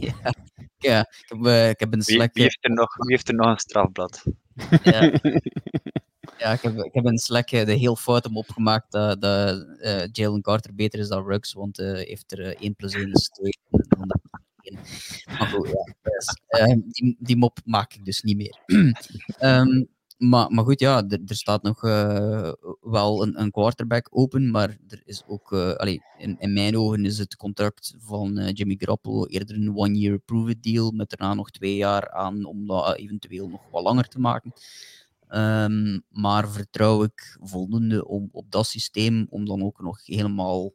[0.00, 0.32] ja,
[0.78, 2.34] ja, ik heb, ik heb een Wie, Slack.
[2.34, 4.24] wie, heeft er nog, wie heeft er nog een strafblad?
[4.82, 5.12] Ja.
[6.44, 10.74] Ja, ik heb, ik heb eh, de heel fout hem opgemaakt dat, eh, Jalen Carter
[10.74, 13.52] beter is dan Ruggs, want hij heeft er eh, 1 plus 1 is 2.
[13.70, 14.20] en dan dat
[14.60, 15.38] is één.
[15.38, 18.58] Maar goed, ja, dus, eh, die, die mop maak ik dus niet meer.
[19.38, 19.84] Ehm,
[20.18, 24.76] maar, maar goed, ja, er, er staat nog eh, wel een, een quarterback open, maar
[24.88, 28.76] er is ook, eh, allee, in, in mijn ogen is het contract van eh, Jimmy
[28.78, 33.48] Garoppolo eerder een one-year prove-it deal, met daarna nog twee jaar aan om dat eventueel
[33.48, 34.52] nog wat langer te maken.
[35.28, 40.72] Ehm, maar vertrouw ik voldoende om, op dat systeem om dan ook nog helemaal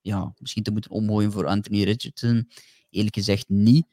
[0.00, 2.50] ja, misschien te moeten omgooien voor Anthony Richardson?
[2.90, 3.86] Eerlijk gezegd niet.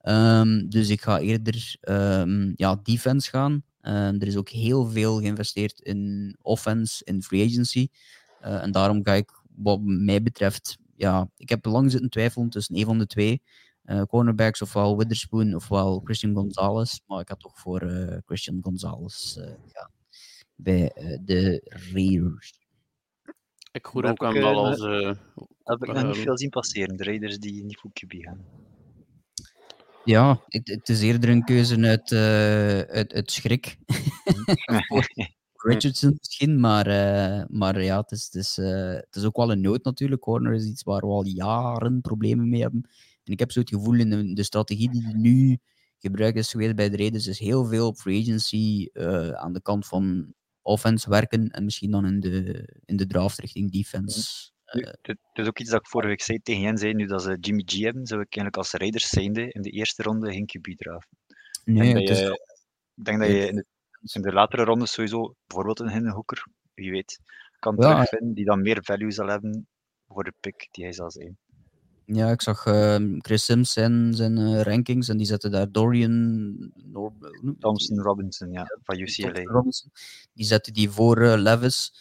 [0.00, 3.64] Ehm, dus ik ga eerder ehm, ja, defense gaan.
[3.80, 7.88] Er is ook heel veel geïnvesteerd in offense, in free agency.
[8.40, 12.76] Eh, en daarom ga ik, wat mij betreft, ja, ik heb lang zitten twijfelen tussen
[12.76, 13.42] een van de twee.
[13.82, 17.00] Eh, cornerbacks, ofwel Witherspoon ofwel Christian Gonzalez.
[17.06, 19.90] Maar ik had toch voor eh, Christian Gonzalez uh, ja,
[20.54, 20.92] bij
[21.24, 21.62] de
[21.92, 22.58] Raiders.
[23.72, 24.80] Ik hoor ook aan wel als.
[25.62, 28.44] Heb ik nog niet veel zien passeren, de Raiders die niet voor QB gaan.
[30.04, 33.76] Ja, het, het, is eerder een keuze uit, uh, uit, uit schrik.
[35.62, 39.52] Richardson misschien, maar, uh, maar ja, het is, het, is, uh, het is ook wel
[39.52, 40.20] een nood natuurlijk.
[40.20, 42.88] Corner is iets waar we al jaren problemen mee hebben.
[43.24, 45.58] En ik heb zo het gevoel in de, de strategie die nu
[45.98, 49.62] gebruikt is geweest bij de Raiders, is heel veel op free agency uh, aan de
[49.62, 54.50] kant van offense werken en misschien dan in de, in de draft richting defense.
[54.72, 57.22] Nu, het, is ook iets dat ik vorige week zei tegen Jens, zei, nu dat
[57.22, 60.46] ze Jimmy G hebben, zou ik eigenlijk als Raiders zijnde in de eerste ronde geen
[60.46, 61.08] QB draven.
[61.64, 62.18] Nee, ik denk,
[62.94, 63.64] ik denk dat je in de,
[64.12, 67.20] in de latere rondes sowieso, bijvoorbeeld een Hindenhoeker, wie weet,
[67.58, 67.90] kan ja.
[67.90, 69.68] terugvinden, die dan meer value zal hebben
[70.06, 71.38] voor de pick die hij zal zijn.
[72.12, 76.56] Ja, ik zag uh, Chris Sims zijn, zijn uh, rankings en die zetten daar Dorian
[76.74, 77.12] Nor
[77.58, 79.42] Thompson Robinson, ja, van UCLA.
[79.42, 79.90] Robinson,
[80.32, 81.94] die zetten die voor uh, Levis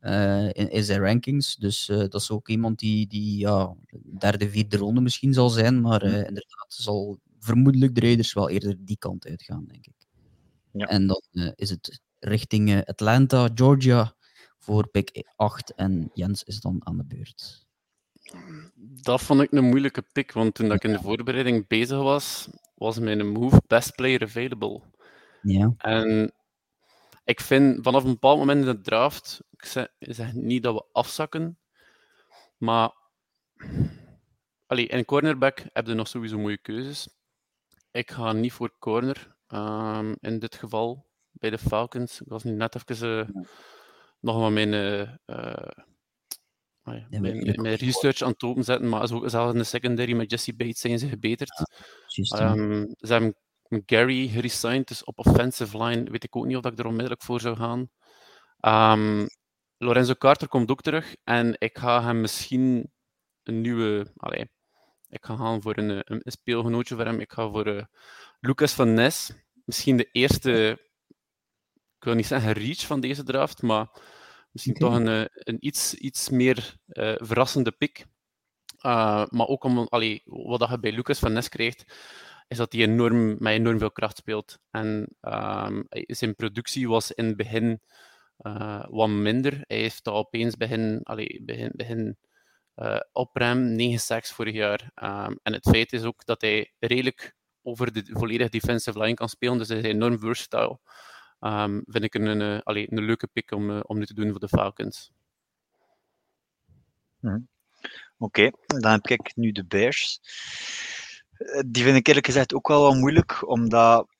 [0.00, 1.56] in, in, zijn rankings.
[1.56, 3.74] Dus dat is ook iemand die, die ja,
[4.18, 8.98] derde, vierde ronde misschien zal zijn, maar inderdaad zal vermoedelijk de Raiders wel eerder die
[8.98, 10.06] kant uitgaan, denk ik.
[10.72, 10.86] Ja.
[10.86, 14.14] En dan is het richting Atlanta, Georgia
[14.58, 17.63] voor pick 8 en Jens is dan aan de beurt.
[18.76, 22.98] Dat vond ik een moeilijke pick, want toen ik in de voorbereiding bezig was, was
[22.98, 24.80] mijn move best player available.
[25.42, 25.74] Ja.
[25.76, 26.32] En
[27.24, 30.84] ik vind vanaf een bepaald moment in de draft, ik zeg, zeg niet dat we
[30.92, 31.58] afzakken,
[32.56, 32.92] maar
[34.66, 37.08] allee, in cornerback heb je nog sowieso mooie keuzes.
[37.90, 42.20] Ik ga niet voor corner um, in dit geval bij de Falcons.
[42.20, 43.42] Ik was nu net even uh,
[44.20, 44.72] nog maar mijn
[45.26, 45.68] uh,
[46.84, 50.54] ja, met, met, research aan het openzetten, maar ook, zelfs in de secondary met Jesse
[50.54, 51.50] Bates zijn ze gebeterd.
[52.06, 53.34] Ja, um, ze hebben
[53.86, 57.40] Gary geresigned, dus op offensive line weet ik ook niet of ik er onmiddellijk voor
[57.40, 57.88] zou gaan.
[58.60, 59.26] Um,
[59.78, 62.92] Lorenzo Carter komt ook terug en ik ga hem misschien
[63.42, 64.12] een nieuwe.
[64.16, 64.44] Allez,
[65.08, 67.20] ik ga gaan voor een, een, een, speelgenootje voor hem.
[67.20, 67.82] Ik ga voor uh,
[68.40, 69.32] Lucas van Nes.
[69.64, 70.78] Misschien de eerste,
[71.98, 73.88] ik wil niet zeggen reach van deze draft, maar
[74.54, 74.88] Misschien okay.
[74.88, 78.06] toch een, eh, een iets, iets meer uh, verrassende pick.
[78.86, 81.84] Uh, maar ook om, allee, wat je bij Lucas van Nes krijgt,
[82.48, 84.58] is dat hij enorm, met enorm veel kracht speelt.
[84.70, 87.80] En um, zijn productie was in het begin
[88.38, 89.64] uh, wat minder.
[89.66, 92.16] Hij heeft al opeens begin, allee, begin, begin
[92.76, 94.80] uh, opruimen, 9 sacks vorig jaar.
[94.94, 99.28] Um, en het feit is ook dat hij redelijk over de volledige defensive line kan
[99.28, 100.78] spelen, dus hij is enorm versatile
[101.44, 104.30] um, vind ik een, een, allee, een leuke pick om, uh, om nu te doen
[104.30, 105.12] voor de Falcons.
[107.20, 107.48] Hmm.
[108.18, 110.20] Oké, dan heb ik nu de Bears.
[111.32, 114.13] Eh, die vind ik eerlijk gezegd ook wel wat moeilijk, omdat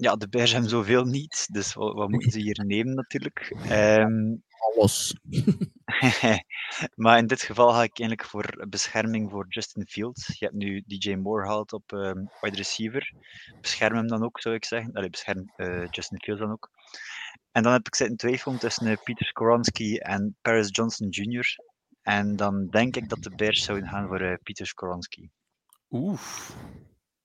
[0.00, 1.46] ja, de Bears hebben zoveel niet.
[1.52, 3.56] Dus wat, wat moeten ze hier nemen natuurlijk?
[3.70, 5.16] Um, Alles.
[6.94, 10.38] maar in dit geval ga ik eigenlijk voor bescherming voor Justin Fields.
[10.38, 13.12] Je hebt nu DJ Moore gehaald op um, wide receiver.
[13.60, 14.92] Bescherm hem dan ook, zou ik zeggen.
[14.92, 16.70] Allee, bescherm uh, Justin Fields dan ook.
[17.52, 21.56] En dan heb ik zitten twijfelen tussen uh, Peter Skoronski en Paris Johnson Jr.
[22.02, 25.30] En dan denk ik dat de Bears zouden gaan voor uh, Peter Skoronski.
[25.90, 26.20] Oeh.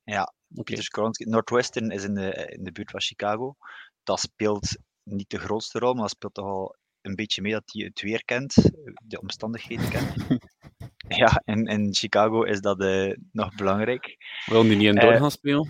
[0.03, 0.63] Ja, okay.
[0.63, 1.25] Peter Skoronski.
[1.25, 3.55] Northwestern is in de, in de buurt van Chicago.
[4.03, 7.63] Dat speelt niet de grootste rol, maar dat speelt toch al een beetje mee dat
[7.65, 8.55] hij het weer kent,
[9.03, 10.13] de omstandigheden kent.
[11.21, 14.17] ja, en in Chicago is dat uh, nog belangrijk.
[14.45, 15.69] Wil hij niet in door gaan spelen?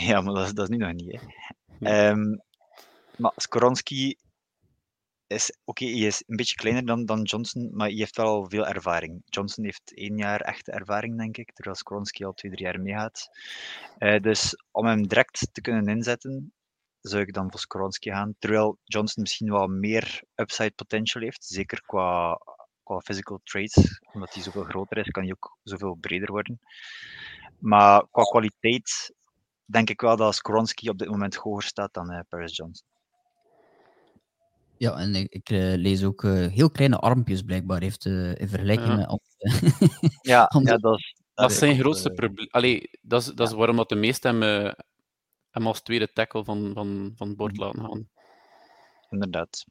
[0.00, 1.20] Ja, maar dat is, dat is nu nog niet.
[1.78, 2.10] Hè.
[2.10, 2.42] Um,
[3.16, 4.16] maar Skoronski
[5.28, 8.66] is, oké, hij is een beetje kleiner dan, dan Johnson, maar hij heeft wel veel
[8.66, 9.22] ervaring.
[9.24, 13.28] Johnson heeft één jaar echte ervaring, denk ik, terwijl Skoronski al twee, drie jaar meegaat.
[13.98, 16.52] Uh, dus om hem direct te kunnen inzetten,
[17.00, 18.34] zou ik dan voor Skoronski gaan.
[18.38, 22.40] Terwijl Johnson misschien wel meer upside potential heeft, zeker qua,
[22.82, 24.00] qua physical traits.
[24.12, 26.60] Omdat hij zoveel groter is, kan hij ook zoveel breder worden.
[27.58, 29.12] Maar qua kwaliteit
[29.64, 32.86] denk ik wel dat Skoronski op dit moment hoger staat dan uh, Paris Johnson.
[34.78, 38.88] Ja, en ik, ik uh, lees ook uh, heel kleine armpjes blijkbaar heeft in vergelijking
[38.88, 38.96] ja.
[38.96, 39.20] met
[40.20, 41.14] ja, ja, dat is...
[41.34, 42.48] Dat, is zijn grootste probleem.
[42.50, 43.58] Allee, dat is, dat is ja.
[43.58, 44.74] waarom dat de meesten hem
[45.50, 47.62] hem als tweede tackle van, van, van het bord Mhm.
[47.62, 48.08] laten gaan.
[49.10, 49.64] Inderdaad.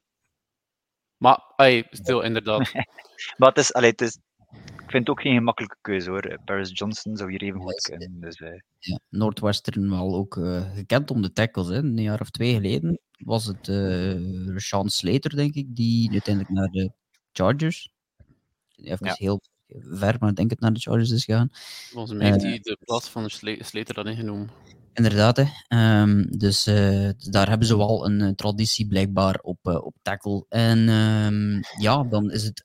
[1.18, 2.72] Maar, ay, stil, inderdaad.
[3.38, 4.20] Maar het is, allee, het is,
[4.54, 6.40] ik vind het ook geen gemakkelijke keuze hoor.
[6.46, 8.20] Paris Johnson zou hier even goed kunnen.
[8.20, 11.68] Dus, eh, ja, Northwestern wel ook eh, gekend om de tackles.
[11.68, 11.76] Hè.
[11.76, 16.68] Een jaar of twee geleden was het uh, Sean Slater, denk ik, die uiteindelijk naar
[16.68, 16.92] de
[17.32, 17.92] Chargers.
[18.76, 19.16] Even Ja.
[19.18, 21.50] heel ver, maar ik denk het naar de Chargers is gegaan.
[21.92, 24.50] Volgens mij heeft hij de plaats van de Slater dan ingenomen.
[24.98, 25.46] Inderdaad, hè.
[25.68, 30.46] Ehm, dus eh, daar hebben ze wel een eh, traditie blijkbaar op, op tackle.
[30.50, 32.64] En ehm, ja, dan is het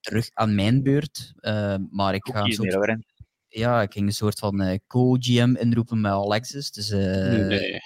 [0.00, 1.32] terug aan mijn beurt.
[1.36, 2.88] Eh, maar ik ga een soort.
[2.88, 3.04] En
[3.48, 6.70] ja, ik ging een soort van co-GM inroepen met Alexis.
[6.70, 7.80] Dus, nee.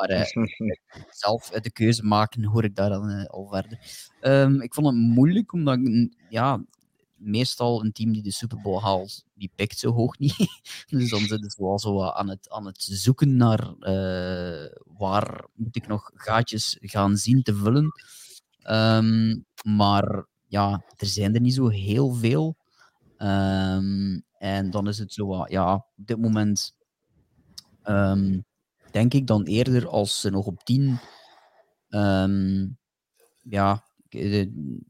[0.00, 0.26] Maar eh,
[1.10, 3.78] zelf de keuze maken, hoor ik daar dan eh, al verder.
[4.20, 6.64] Ehm, ik vond het moeilijk, omdat ik, ja,
[7.20, 10.36] meestal een team die de Super Bowl haalt, die pikt zo hoog niet.
[10.90, 15.44] dus dan zitten ze wel zo wat aan het, aan het zoeken naar eh, waar
[15.54, 17.92] moet ik nog gaatjes gaan zien te vullen.
[18.62, 22.56] Ehm, maar ja, er zijn er niet zo heel veel.
[23.16, 26.74] Ehm, en dan is het zo wat, ja, op dit moment
[28.92, 30.98] denk ik dan eerder als ze nog op 10.
[31.88, 32.66] ehm,
[33.42, 34.40] ja, ik, eh,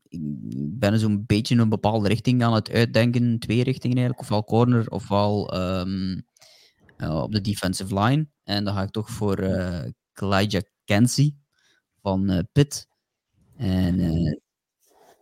[0.08, 3.38] ik ben zo'n beetje een bepaalde richting aan het uitdenken.
[3.38, 5.52] Twee richtingen eigenlijk, ofwel corner ofwel
[6.96, 8.28] eh, op de defensive line.
[8.44, 11.38] En dan ga ik toch voor eh Kalijah Kenzie
[12.02, 12.86] van eh Pitt.
[13.56, 14.36] En eh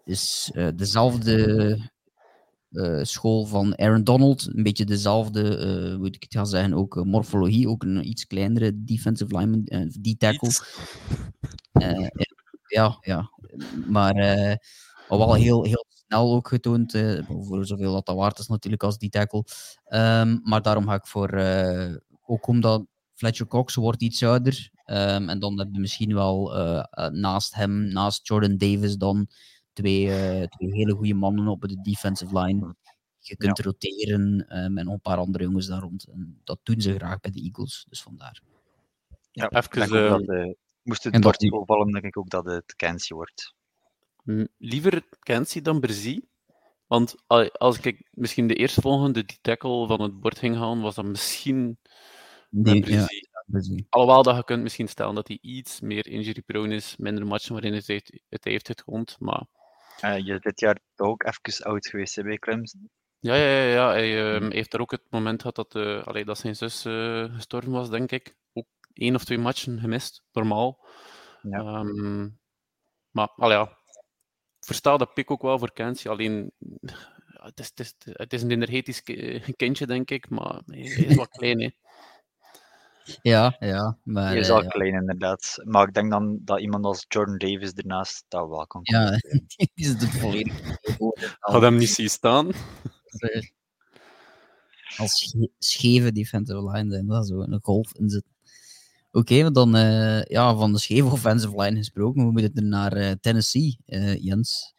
[0.08, 1.78] is eh, dezelfde
[2.70, 4.50] eh, school van Aaron Donald.
[4.54, 7.68] Een beetje dezelfde, eh hoe moet ik het gaan zeggen, ook eh, morfologie.
[7.68, 9.64] Ook een iets kleinere defensive lineman,
[10.02, 10.50] D-tackle.
[12.68, 13.31] Ja, ja.
[13.87, 14.14] Maar
[15.09, 16.92] al wel heel, heel snel ook getoond.
[17.28, 19.44] voor zoveel dat dat waard is natuurlijk als die tackle.
[19.85, 21.42] Ehm, maar daarom ga ik voor...
[22.26, 24.70] ook omdat Fletcher Cox wordt iets ouder.
[24.85, 26.52] ehm, en dan heb je misschien wel
[27.12, 29.28] naast hem, naast Jordan Davis dan
[29.78, 32.74] twee, eh, twee hele goede mannen op de defensive line.
[33.18, 36.04] Je kunt roteren eh, met nog een paar andere jongens daar rond.
[36.04, 37.86] En dat doen ze graag bij de Eagles.
[37.88, 38.40] Dus vandaar.
[39.32, 42.44] ja, Even, eh, dat, eh, moest het en dat Barty vallen, denk ik ook dat
[42.44, 43.54] het Kenzie wordt.
[44.24, 46.28] M- Liever Kenzie dan Berzee.
[46.86, 50.94] Want al- als ik misschien de eerstvolgende die tackle van het bord ging halen, was
[50.94, 51.78] dat misschien
[52.50, 53.06] Nee, ja.
[53.88, 57.52] Alhoewel dat je kunt misschien stellen dat hij iets meer injury prone is, minder matchen
[57.52, 59.16] waarin het heeft, het heeft getoond.
[59.20, 59.46] Maar
[60.00, 62.90] Eh, je is dit jaar ook even oud geweest hè, bij Clemson.
[63.20, 66.38] ja, ja, ja, ja hij ehm, heeft er ook het moment gehad dat, allee, dat
[66.38, 68.34] zijn zus eh, gestorven was, denk ik.
[68.52, 70.87] Ook één of twee matchen gemist, normaal.
[71.42, 71.58] Ja.
[71.58, 72.28] Ehm,
[73.11, 73.62] maar al ja,
[74.58, 76.11] ik versta dat pick ook wel voor Kenzie.
[76.11, 76.52] Alleen,
[77.32, 81.14] het, is, het, is, het is een energetisch ki- kindje, denk ik, maar hij is
[81.16, 81.61] wat klein.
[81.61, 81.70] Hè.
[83.22, 83.98] Ja, ja.
[84.04, 84.68] Maar, Die is eh, al ja.
[84.68, 85.62] klein inderdaad.
[85.64, 89.10] Maar ik denk dan dat iemand als Jordan Davis ernaast dat wel kan Ja,
[89.56, 90.60] die is het volledig.
[91.38, 92.50] Had hem niet zien staan.
[93.18, 93.42] eh,
[94.96, 98.24] als sche- scheve defensive line zijn, dat zo een golf in zit.
[99.10, 102.64] Oké, maar dan eh, ja, van de scheve offensive line gesproken, hoe moet het er
[102.64, 104.74] naar eh, Tennessee, eh, Jens?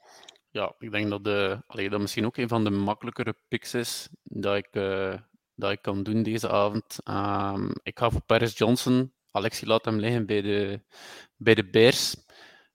[0.52, 4.10] Ja, ik denk dat, de, allee, dat misschien ook een van de makkelijkere picks is
[4.24, 5.14] dat ik, eh,
[5.60, 6.98] dat ik kan doen deze avond.
[7.04, 9.14] Ehm, ik ga voor Paris Johnson.
[9.32, 10.82] Alexi laat hem liggen bij de,
[11.38, 12.16] bij de Bears.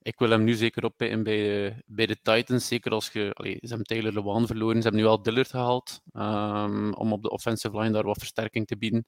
[0.03, 2.66] Ik wil hem nu zeker oppikken bij de, bij de Titans.
[2.66, 3.31] Zeker als je...
[3.35, 4.77] Allee, ze hebben Taylor Lewan verloren.
[4.77, 6.01] Ze hebben nu al Dillard gehaald.
[6.12, 9.07] ehm, om op de offensive line daar wat versterking te bieden.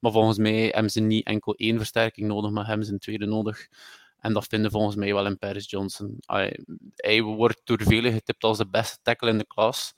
[0.00, 3.26] Maar volgens mij hebben ze niet enkel één versterking nodig, maar hebben ze een tweede
[3.26, 3.68] nodig.
[4.18, 6.16] En dat vinden volgens mij wel in Paris Johnson.
[6.20, 6.58] Hij,
[6.96, 9.94] hij wordt door velen getipt als de beste tackle in de klas.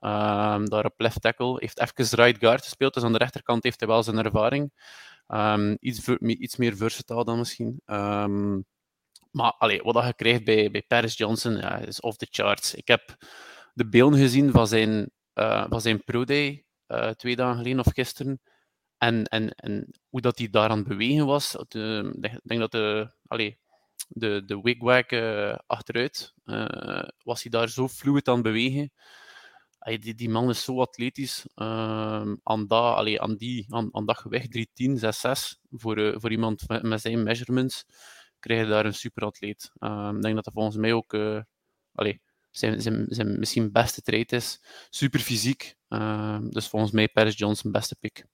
[0.00, 1.56] Ehm, daar op left tackle.
[1.58, 4.72] Heeft even right guard gespeeld, dus aan de rechterkant heeft hij wel zijn ervaring.
[5.26, 7.80] Ehm, iets, iets meer versatile dan misschien.
[7.84, 8.60] Ehm,
[9.30, 12.74] maar allee, wat je krijgt bij, bij Paris Johnson ja, is off the charts.
[12.74, 13.16] Ik heb
[13.74, 18.40] de beelden gezien van zijn, eh, van zijn pro-day eh, twee dagen geleden of gisteren.
[18.98, 21.54] En, en, en hoe dat hij daar aan het bewegen was.
[21.54, 23.58] Ik denk dat de, allee,
[24.08, 26.34] de, de wigwag eh, achteruit
[27.22, 28.92] was hij daar zo fluid aan bewegen.
[29.80, 31.46] Die, die man is zo atletisch.
[31.54, 36.30] ehm, aan, dat, allee, aan, die, aan, aan dat gewicht, 310, 6'6, voor, eh, voor
[36.30, 37.84] iemand met, zijn measurements,
[38.38, 39.70] krijg je daar een superatleet.
[39.78, 41.40] Ehm, ik denk dat dat volgens mij ook uh,
[41.94, 44.60] allee, zijn, zijn, zijn misschien beste trait is.
[44.90, 45.76] Super fysiek.
[45.88, 48.26] Ehm, dus volgens mij Paris Johnson beste pick.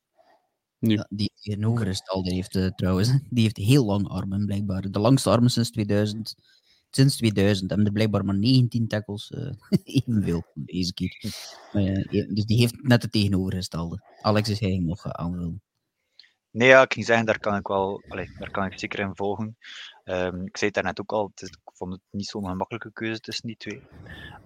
[0.79, 1.05] Nu.
[1.09, 4.91] Die tegenovergestelde heeft uh, trouwens, die heeft heel lange armen blijkbaar.
[4.91, 6.35] De langste armen sinds 2000.
[6.97, 9.31] Sinds 2000 hebben er blijkbaar maar 19 tackles.
[9.31, 9.53] Uh,
[9.85, 11.17] evenveel deze keer.
[11.73, 14.03] Uh, dus die heeft net het tegenovergestelde.
[14.21, 15.63] Alex is hij nog aanvullen.
[16.51, 19.17] Nee, ja, ik ging zeggen, daar kan ik wel, allez, daar kan ik zeker in
[19.17, 19.57] volgen.
[20.05, 23.21] Um, ik zei het daarnet ook al, het, ik vond het niet zo'n gemakkelijke keuze
[23.21, 23.83] tussen die twee.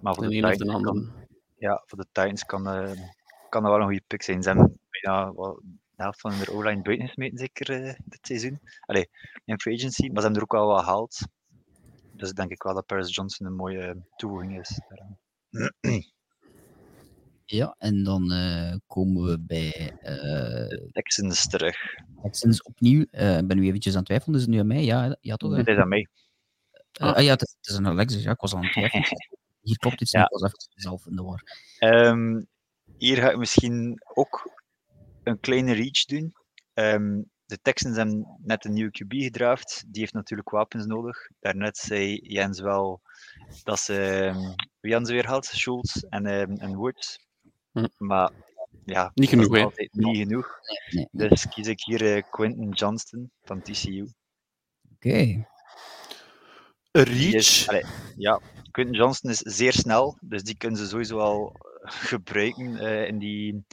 [0.01, 1.11] Maar voor de, de, de Titans kan,
[1.57, 2.91] ja, voor de Titans kan, uh,
[3.49, 4.43] kan dat wel een goede pick zijn.
[4.43, 8.59] Ze hebben bijna wel de helft van de O-line buiten gesmeten, zeker uh, dit seizoen.
[8.79, 9.09] Allee,
[9.45, 11.19] in free agency, maar ze hebben er ook wel wat gehaald.
[12.21, 14.79] Dus denk ik wel dat Paris Johnson een mooie toevoeging is.
[17.45, 21.77] Ja, en dan uh, komen we bij uh, Texans terug.
[22.21, 23.05] Texans opnieuw.
[23.11, 24.83] Uh, ik ben nu eventjes aan het twijfelen, is het nu aan mij?
[24.83, 25.55] Ja, ja toch?
[25.55, 26.07] Het is aan mij.
[26.91, 27.15] Ah.
[27.15, 27.23] ah.
[27.23, 29.03] ja, het is, het is een Alexis, ja, ik was aan het twijfelen.
[29.61, 30.23] Hier klopt iets, ja.
[30.23, 31.43] ik was even zelf in de war.
[31.79, 32.47] Um,
[32.97, 34.51] hier ga ik misschien ook
[35.23, 36.33] een kleine reach doen.
[36.73, 39.83] Um, de Texans hebben net een nieuwe QB gedraft.
[39.87, 41.29] Die heeft natuurlijk wapens nodig.
[41.39, 43.01] Daarnet zei Jens wel
[43.63, 44.25] dat ze.
[44.25, 45.45] Um, wie hadden ze weer had?
[45.45, 47.27] Schultz en, um, en Woods.
[47.71, 47.87] Hm.
[47.97, 48.31] Maar
[48.85, 49.65] ja, niet genoeg, hè?
[49.91, 50.59] Niet genoeg.
[50.89, 51.29] Nee, nee.
[51.29, 54.01] Dus kies ik hier uh, Quentin Johnston van TCU.
[54.93, 55.07] Oké.
[55.07, 55.47] Okay.
[56.91, 57.33] Reach?
[57.33, 57.69] Is,
[58.15, 63.19] ja, Quentin Johnston is zeer snel, dus die kunnen ze sowieso al gebruiken uh, in,
[63.19, 63.65] die,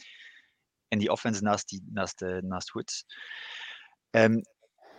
[0.89, 3.05] in die offense naast, die, naast, uh, naast Woods.
[4.11, 4.43] Um,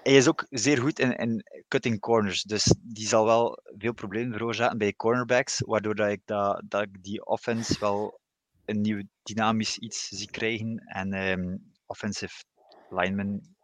[0.03, 4.33] hij is ook zeer goed in, in cutting corners, dus die zal wel veel problemen
[4.33, 6.21] veroorzaken bij cornerbacks, waardoor dat ik,
[6.67, 8.19] dat, die offense wel
[8.65, 10.77] een nieuw dynamisch iets zie krijgen.
[10.77, 12.43] En um, offensive
[12.89, 13.55] linemen,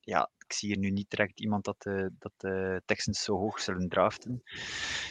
[0.00, 3.60] ja, ik zie hier nu niet direct iemand dat de, dat de Texans zo hoog
[3.60, 4.42] zullen draften.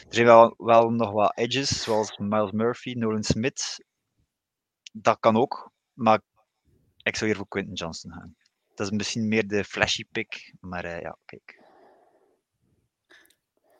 [0.08, 3.84] Er zijn wel, wel nog wat edges, zoals Miles Murphy, Nolan Smith.
[4.92, 6.20] Dat kan ook, maar
[7.02, 8.36] ik zou hier voor Quentin Johnson gaan.
[8.76, 11.60] Dat is misschien meer de flashy pick, maar uh, ja, kijk.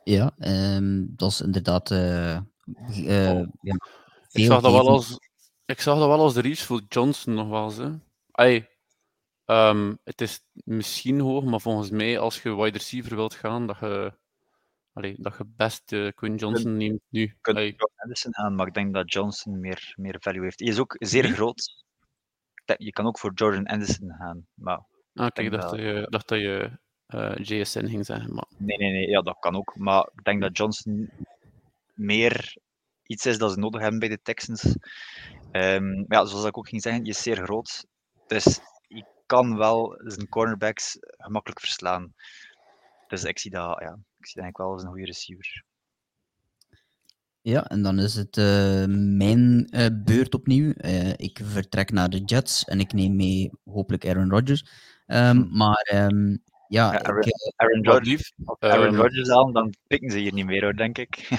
[0.03, 0.33] Ja,
[0.75, 1.91] um, dat is inderdaad.
[1.91, 3.47] Uh, uh, oh.
[3.61, 3.77] ja,
[4.31, 5.19] ik, zag dat wel als,
[5.65, 7.99] ik zag dat wel als de reach voor Johnson nog wel eens.
[8.31, 8.69] Hey,
[9.45, 13.79] um, het is misschien hoog, maar volgens mij, als je wide receiver wilt gaan, dat
[13.79, 14.13] je,
[14.93, 17.21] allee, dat je best uh, Quinn Johnson neemt nu.
[17.21, 17.91] Je kunt.
[17.95, 20.59] Anderson aan, maar ik denk dat Johnson meer, meer value heeft.
[20.59, 21.85] Hij is ook zeer groot
[22.77, 24.47] je kan ook voor Jordan Anderson gaan.
[24.53, 24.81] Maar
[25.13, 26.71] ah, kijk, ik dacht dat, je, dacht dat je
[27.07, 28.33] uh, eh, JSN ging zeggen.
[28.33, 28.45] Maar...
[28.57, 29.75] Nee, nee, nee, ja, dat kan ook.
[29.75, 31.09] Maar ik denk dat Johnson
[31.93, 32.57] meer
[33.03, 34.75] iets is dat ze nodig hebben bij de Texans.
[35.51, 37.85] Um, ja, zoals ik ook ging zeggen, je is zeer groot.
[38.27, 42.13] Dus je kan wel zijn cornerbacks gemakkelijk verslaan.
[43.07, 45.63] Dus ik zie dat, ja, ik zie eigenlijk wel als een goede receiver.
[47.47, 48.85] Ja, en dan is het uh,
[49.17, 50.73] mijn uh, beurt opnieuw.
[50.77, 54.65] Uh, ik vertrek naar de Jets en ik neem mee hopelijk Aaron Rodgers.
[55.05, 60.17] Um, maar um, ja, ja, Aaron, ik, Aaron, Rodgers, Aaron Rodgers aan, dan pikken ze
[60.17, 61.29] hier niet meer hoor, denk ik.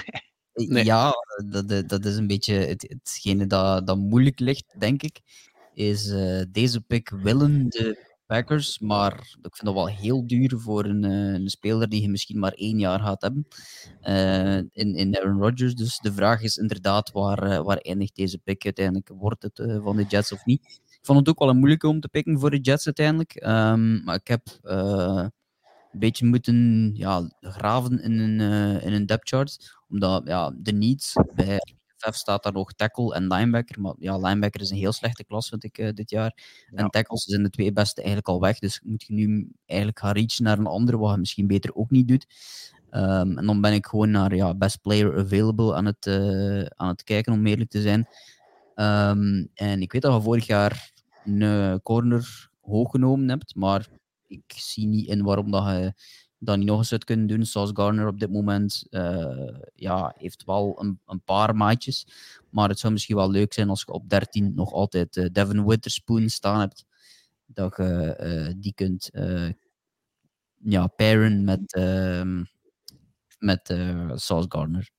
[0.53, 0.85] nee.
[0.85, 1.13] Ja,
[1.45, 5.19] dat, dat is een beetje het, hetgene dat, dat moeilijk ligt, denk ik.
[5.73, 6.13] Is
[6.51, 11.33] deze pick willen de Packers, maar ik vind dat wel heel duur voor een, uh,
[11.33, 13.47] een speler die je misschien maar één jaar gaat hebben
[14.01, 15.75] uh, in, in Aaron Rodgers.
[15.75, 19.09] Dus de vraag is inderdaad, waar, uh, waar eindigt deze pick uiteindelijk?
[19.13, 20.61] Wordt het van de Jets of niet?
[20.85, 23.45] Ik vond het ook wel een moeilijke om te pikken voor de Jets uiteindelijk.
[23.45, 25.31] Um, maar ik heb een
[25.91, 28.39] beetje moeten ja, graven in een,
[28.81, 31.59] in een depth chart, omdat ja, de needs bij
[31.99, 33.81] FF staat daar nog tackle en linebacker.
[33.81, 36.33] Maar ja, linebacker is een heel slechte klas, vind ik, uh, dit jaar.
[36.73, 38.59] En tackles zijn de twee beste eigenlijk al weg.
[38.59, 41.89] Dus moet je nu eigenlijk gaan reachen naar een andere, wat je misschien beter ook
[41.89, 42.25] niet doet.
[42.91, 46.87] Um, en dan ben ik gewoon naar ja, best player available aan het, uh, aan
[46.87, 48.07] het kijken, om eerlijk te zijn.
[48.75, 50.91] Um, en ik weet dat je vorig jaar
[51.25, 53.87] een corner hoog genomen hebt, maar
[54.27, 55.93] ik zie niet in waarom dat je
[56.39, 57.45] dat niet nog eens uit kunnen doen.
[57.45, 62.07] Zoals Garner op dit moment uh, ja, heeft wel een, een, paar maatjes.
[62.49, 65.65] Maar het zou misschien wel leuk zijn als je op 13 nog altijd uh, Devin
[65.65, 66.85] Witherspoon staan hebt.
[67.45, 69.09] Dat je uh, die kunt
[70.61, 72.43] ja, pairen met, ehm,
[73.37, 73.75] met
[74.13, 74.89] Sauce Garner.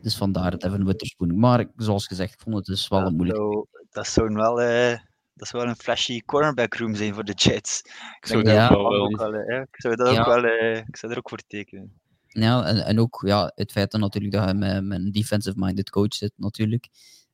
[0.00, 1.38] Dus vandaar Devin Witherspoon.
[1.38, 3.66] Maar zoals gezegd, ik vond het dus wel een moeilijk.
[3.90, 4.60] Dat zou wel
[5.38, 7.80] dat is wel een flashy cornerback room zijn voor de Jets.
[8.20, 10.44] Ik zou, dat ook wel, ik zou dat ook wel,
[10.86, 12.00] ik zou er ook voor tekenen.
[12.26, 15.90] Ja, en, en ook ja, het feit dat, natuurlijk dat hij met, met een defensive-minded
[15.90, 16.88] coach zit, natuurlijk.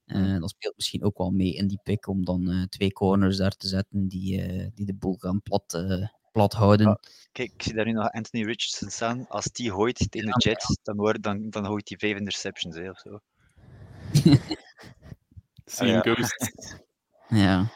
[0.07, 3.37] Uh, dat speelt misschien ook wel mee in die pick om dan uh, twee corners
[3.37, 5.85] daar te zetten die, uh, die de boel gaan plat,
[6.33, 6.87] plat houden.
[6.87, 6.99] Ja,
[7.33, 9.29] kijk, ik zie daar nu nog Anthony Richardson staan.
[9.29, 12.91] Als die gooit tegen de Jets, dan, wordt, dan, dan gooit hij vijf interceptions hè,
[12.91, 13.19] of zo.
[15.65, 16.15] Seeing ah, ja.
[16.15, 16.51] ghosts.
[17.29, 17.73] Ja.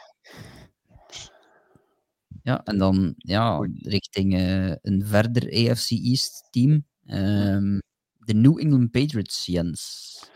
[2.49, 6.85] Ja, en dan ja, richting uh, een verder AFC East team.
[7.05, 7.81] Um,
[8.17, 10.29] de New England Patriots, Jens.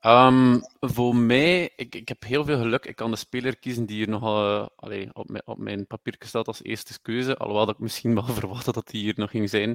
[0.00, 2.84] Um, voor mij, ik, ik heb heel veel geluk.
[2.86, 6.16] Ik kan de speler kiezen die hier nogal uh, allee, op, mijn, op mijn papier
[6.18, 7.36] staat als eerste keuze.
[7.36, 9.68] Alhoewel dat ik misschien wel verwacht dat hij hier nog ging zijn.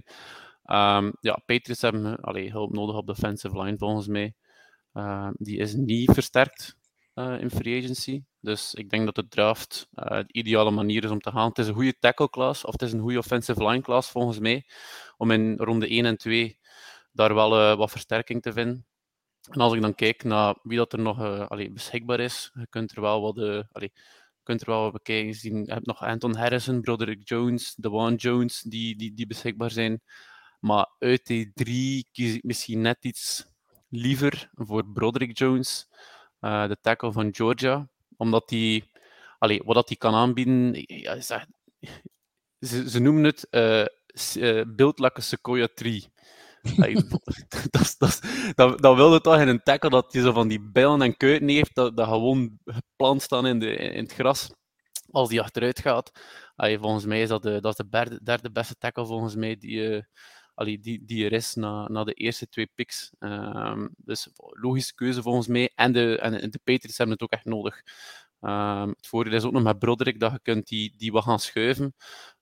[0.66, 4.34] Um, ja, Patriots hebben allee, hulp nodig op de defensive line volgens mij.
[4.94, 6.80] Uh, die is niet versterkt
[7.40, 8.24] in free agency.
[8.40, 11.50] Dus ik denk dat de draft uh, de ideale manier is om te gaan.
[11.50, 14.40] Het is een goede tackle class, of het is een goede offensive line class volgens
[14.40, 14.66] mij,
[15.18, 16.60] om in ronde 1 en 2
[17.12, 18.86] daar wel uh, wat versterking te vinden.
[19.50, 23.02] En als ik dan kijk naar wie dat er nog beschikbaar is, je kunt er
[23.02, 23.66] wel wat,
[24.44, 25.50] kunt er wel wat bekijken.
[25.66, 30.02] Je hebt nog Anton Harrison, Broderick Jones, Dewan Jones, die, die, die beschikbaar zijn.
[30.60, 33.46] Maar uit die drie kies ik misschien net iets
[33.90, 35.88] liever voor Broderick Jones,
[36.42, 37.88] uh, de tackle van Georgia.
[38.18, 38.84] Omdat hij,
[39.38, 41.22] allee, wat hij kan aanbieden, ja,
[42.60, 46.06] ze, noemen het uh, build like a sequoia tree.
[47.70, 48.22] dat, dat,
[48.56, 51.48] dat, dat wilde toch in een tackle dat hij zo van die bijlen en kuiten
[51.48, 54.52] heeft, dat, dat gewoon geplant staan in, de, in het gras
[55.12, 56.12] als die achteruit gaat.
[56.56, 60.06] Allee, volgens mij is dat de, dat is de derde, beste tackle volgens mij die,
[60.62, 63.12] allee, die, die er is na, na de eerste twee picks.
[63.20, 65.72] Um, dus logische keuze volgens mij.
[65.76, 67.82] En de, en de Patriots hebben het ook echt nodig.
[68.42, 71.40] Um, het voordeel is ook nog met Broderick dat je kunt die, die wat gaan
[71.40, 71.96] schuiven.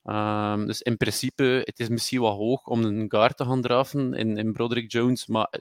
[0.03, 4.13] Um, dus in principe, het is misschien wat hoog om een guard te gaan draven
[4.13, 5.53] in, in Broderick Jones, maar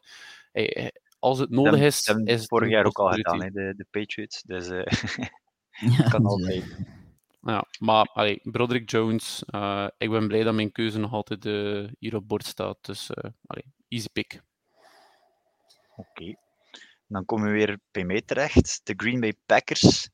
[0.52, 2.04] hey, als het nodig is...
[2.04, 4.42] Dat is het vorig jaar ook al gedaan, hè, de, de Patriots.
[4.42, 4.84] Dus uh,
[5.98, 6.64] ja, kan altijd.
[7.48, 11.88] Ja, maar allee, Broderick Jones, uh, ik ben blij dat mijn keuze nog altijd uh,
[11.98, 12.78] hier op bord staat.
[12.80, 14.42] Dus uh, allee, easy pick.
[15.96, 16.08] Oké.
[16.10, 16.36] Okay.
[17.06, 18.80] Dan komen we weer bij mij terecht.
[18.84, 20.08] De Green Bay Packers.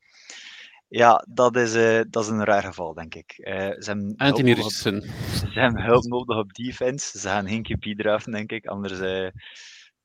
[0.87, 1.73] Ja, dat is,
[2.09, 3.33] dat is een raar geval, denk ik.
[3.79, 5.01] Ze Anthony Richardson.
[5.33, 7.19] Ze hebben hulp nodig op defense.
[7.19, 8.65] Ze gaan geen QB denk ik.
[8.65, 9.31] Anders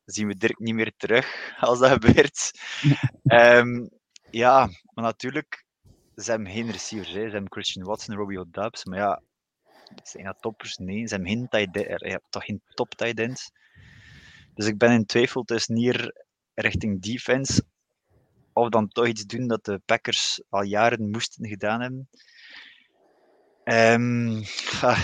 [0.04, 2.60] zien we Dirk niet meer terug als dat gebeurt.
[3.22, 3.90] um,
[4.30, 5.64] ja, maar natuurlijk,
[6.24, 7.12] ze hebben geen receivers.
[7.12, 7.24] Hè.
[7.24, 8.84] Ze hebben Christian Watson, Robbie O'Dubs.
[8.84, 9.22] Maar ja,
[10.02, 10.76] zijn dat toppers?
[10.76, 13.50] Nee, ze hebben geen, tight ja, toch geen top tight ends.
[14.54, 17.64] Dus ik ben in twijfel tussen hier richting defense
[18.52, 22.08] of dan toch iets doen dat de Packers al jaren moesten gedaan hebben.
[23.64, 24.42] Um,
[24.82, 25.00] ah.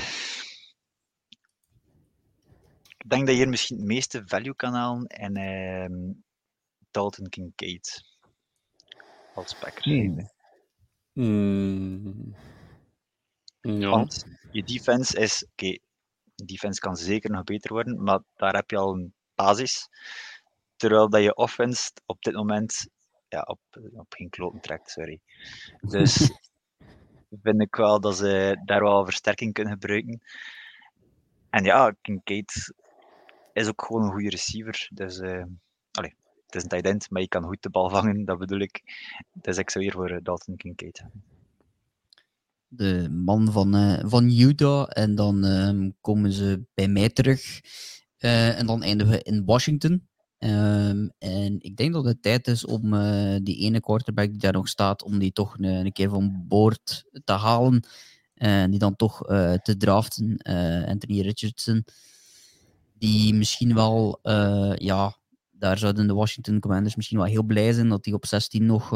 [2.99, 6.25] Ik denk dat je hier misschien het meeste value kan halen en um,
[6.91, 8.05] Dalton Kincaid
[9.35, 9.85] als Packers.
[9.85, 10.35] Hmm.
[11.17, 12.35] Mm.
[13.61, 13.91] Ja.
[13.91, 15.81] Want je defense is, oké, okay,
[16.35, 19.89] defense kan zeker nog beter worden, maar daar heb je al een basis.
[20.77, 22.89] Terwijl dat je offense op dit moment
[23.29, 23.61] ja, op,
[23.93, 25.21] op geen kloten trekt, sorry.
[25.81, 26.31] Dus
[27.43, 30.21] vind ik wel dat ze daar wel versterking kunnen gebruiken.
[31.51, 32.75] En ja, Kincaid
[33.53, 34.89] is ook gewoon een goede receiver.
[34.93, 35.45] Dus, uh,
[35.91, 38.83] allee, het is een tight maar je kan goed de bal vangen, dat bedoel ik.
[39.33, 41.05] Dus ik zou hier voor Dalton Kincaid
[42.69, 44.87] De man van, uh, van Utah.
[44.89, 47.61] En dan uh, komen ze bij mij terug.
[48.19, 50.09] en dan eindigen we in Washington.
[50.39, 52.91] Um, en ik denk dat het tijd is om
[53.43, 57.05] die ene quarterback die daar nog staat, om die toch een, een keer van boord
[57.25, 57.87] te halen.
[58.35, 59.19] En die dan toch
[59.63, 60.37] te draften.
[60.87, 61.85] Anthony Richardson.
[62.99, 64.19] Die misschien wel,
[64.75, 65.17] ja,
[65.59, 68.91] daar zouden de Washington Commanders misschien wel heel blij zijn dat hij op 16 nog,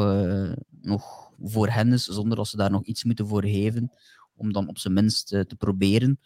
[0.81, 3.91] nog voor hen is, zonder dat ze daar nog iets moeten voor geven.
[4.35, 6.19] Om dan op zijn minst te proberen.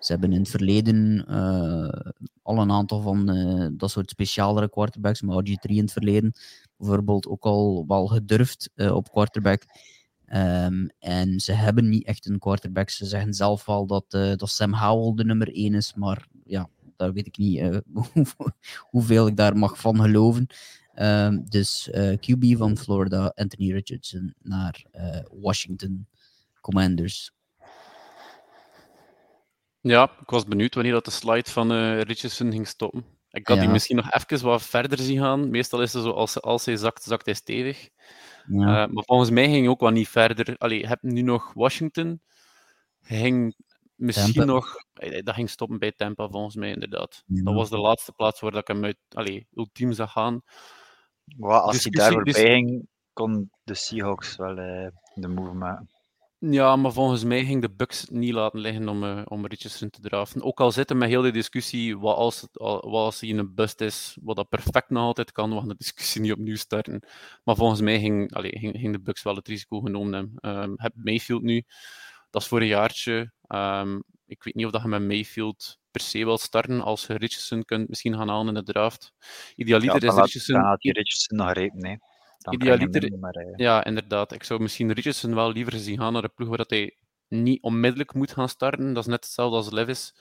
[0.00, 2.12] Ze hebben in het verleden uh,
[2.42, 3.26] al een aantal van
[3.76, 6.32] dat soort specialere quarterbacks, maar RG3 in het verleden
[6.76, 9.62] bijvoorbeeld ook al wel gedurfd op quarterback.
[10.32, 12.90] Um, en ze hebben niet echt een quarterback.
[12.90, 16.68] Ze zeggen zelf wel dat, dat Sam Howell de nummer 1 is, maar ja,
[16.98, 17.82] daar weet ik niet
[18.90, 20.46] hoeveel ik daar mag van geloven.
[20.94, 24.84] Um, dus QB van Florida, Anthony Richardson, naar
[25.40, 26.06] Washington
[26.60, 27.32] Commanders.
[29.80, 33.04] Ja, ik was benieuwd wanneer dat de slide van Richardson ging stoppen.
[33.30, 33.62] Ik had ja.
[33.62, 35.50] die misschien nog even wat verder zien gaan.
[35.50, 37.88] Meestal is het zo, als, als hij zakt, zakt hij stevig.
[38.46, 38.86] Ja.
[38.86, 40.56] Maar volgens mij ging hij ook wat niet verder.
[40.58, 42.20] Allee, je hebt nu nog Washington.
[43.00, 43.56] Hij ging
[43.98, 44.74] misschien nog...
[45.22, 47.22] Dat ging stoppen bij Tampa, volgens mij, inderdaad.
[47.26, 47.42] Ja.
[47.42, 50.42] Dat was de laatste plaats waar ik hem uit, allee, ultiem zag gaan.
[51.36, 55.90] Wow, als hij daar voorbij ging, kon de Seahawks wel uh, de move maken.
[56.40, 60.00] Ja, maar volgens mij ging de Bucks niet laten liggen om, uh, om Richardson te
[60.00, 60.42] drafen.
[60.42, 63.54] Ook al zitten met heel de discussie, wat als, het, wat als hij in een
[63.54, 67.02] bust is, wat dat perfect nog altijd kan, we gaan de discussie niet opnieuw starten.
[67.44, 70.62] Maar volgens mij ging, allez, ging, ging de Bucks wel het risico genomen hebben.
[70.62, 71.64] Um, heb Mayfield nu,
[72.30, 73.32] dat is voor een jaartje.
[73.48, 77.14] Um, ik weet niet of dat je met Mayfield per se wil starten als je
[77.14, 79.12] Richardson kunt misschien gaan halen in de draft.
[79.56, 80.54] Idealiter ja, is Richardson...
[80.54, 81.98] Dan had je Richardson nog repen, nee.
[82.50, 83.56] Idealiter, uh...
[83.56, 84.32] ja, inderdaad.
[84.32, 86.96] Ik zou misschien Richardson wel liever zien gaan naar de ploeg waar dat hij
[87.28, 88.92] niet onmiddellijk moet gaan starten.
[88.92, 90.14] Dat is net hetzelfde als Levis.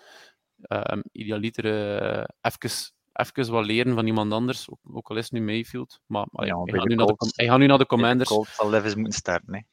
[0.69, 2.69] Um, idealiter uh, even,
[3.13, 5.99] even wat leren van iemand anders, ook, ook al is het nu Mayfield.
[6.05, 8.29] Maar, maar ja, hij, gaat nu naar de, hij gaat nu naar de Commanders.
[8.29, 9.67] Colt zal Levis moeten starten,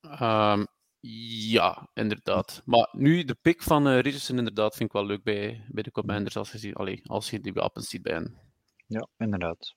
[0.00, 0.52] hè?
[0.52, 0.66] Um,
[1.06, 2.62] ja, inderdaad.
[2.64, 5.90] Maar nu, de pick van uh, Richardson inderdaad vind ik wel leuk bij, bij de
[5.90, 8.38] Commanders als je, ziet, allee, als je die wapens ziet bij hen.
[8.86, 9.74] Ja, inderdaad.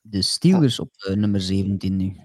[0.00, 2.16] De Steelers op uh, nummer 17 nu.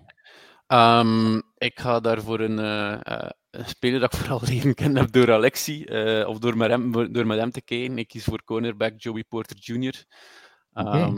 [0.67, 5.11] Um, ik ga daarvoor een, uh, uh, een speler dat ik vooral leren ken heb
[5.11, 7.97] door Alexi, uh, of door met, hem, door met hem te kijken.
[7.97, 10.05] Ik kies voor cornerback Joey Porter Jr.
[10.73, 11.13] Okay.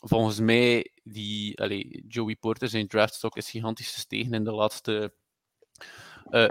[0.00, 5.14] Volgens mij, die, allez, Joey Porter, zijn draftstock is gigantisch gestegen in de laatste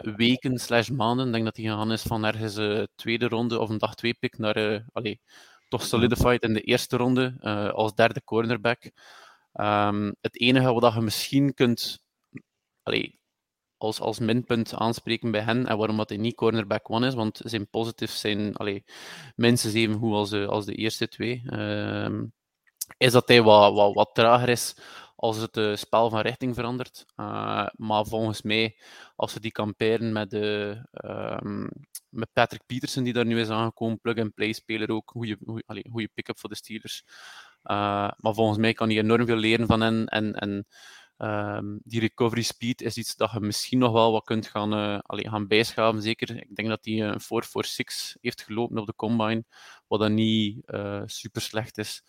[0.01, 1.25] weken slash maanden.
[1.27, 4.13] Ik denk dat hij gegaan is van ergens uh, tweede ronde of een dag twee
[4.13, 5.17] pick naar, uh, allez,
[5.69, 7.39] toch solidified in de eerste ronde
[7.73, 8.91] als derde cornerback.
[9.53, 12.03] Um, het enige wat je misschien kunt
[12.83, 13.19] allee,
[13.77, 17.41] als, als minpunt aanspreken bij hen en waarom dat hij niet cornerback one is, want
[17.43, 18.83] zijn positives zijn allee,
[19.35, 21.43] minstens even goed als de, als de eerste twee.
[21.53, 22.33] Um,
[22.97, 24.75] is dat hij wat, wat, wat trager is
[25.19, 27.05] als het uh, spel van richting verandert.
[27.15, 28.77] Uh, maar volgens mij,
[29.15, 31.69] als ze die kamperen met, de, um,
[32.09, 35.11] met Patrick Peterson, die daar nu is aangekomen, plug-and-play speler ook,
[35.89, 37.03] goede pick-up voor de Steelers.
[37.63, 40.05] Uh, maar volgens mij kan hij enorm veel leren van hen.
[40.05, 40.67] En, en
[41.17, 45.47] um, die recovery speed is iets dat je misschien nog wel wat kunt gaan, gaan
[45.47, 46.01] bijschaven.
[46.01, 49.43] Zeker, ik denk dat hij een 4-4-6 heeft gelopen op de combine,
[49.87, 50.63] wat dan niet
[51.05, 52.03] super slecht is.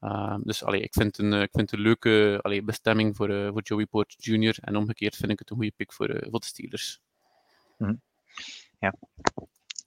[0.00, 3.62] Uh, dus allee, ik, vind een, ik vind een leuke allee, bestemming voor, uh, voor
[3.62, 4.58] Joey Porter Jr.
[4.60, 7.00] En omgekeerd vind ik het een goede pick voor, uh, voor de Steelers.
[7.78, 8.00] Mm.
[8.78, 8.94] Ja.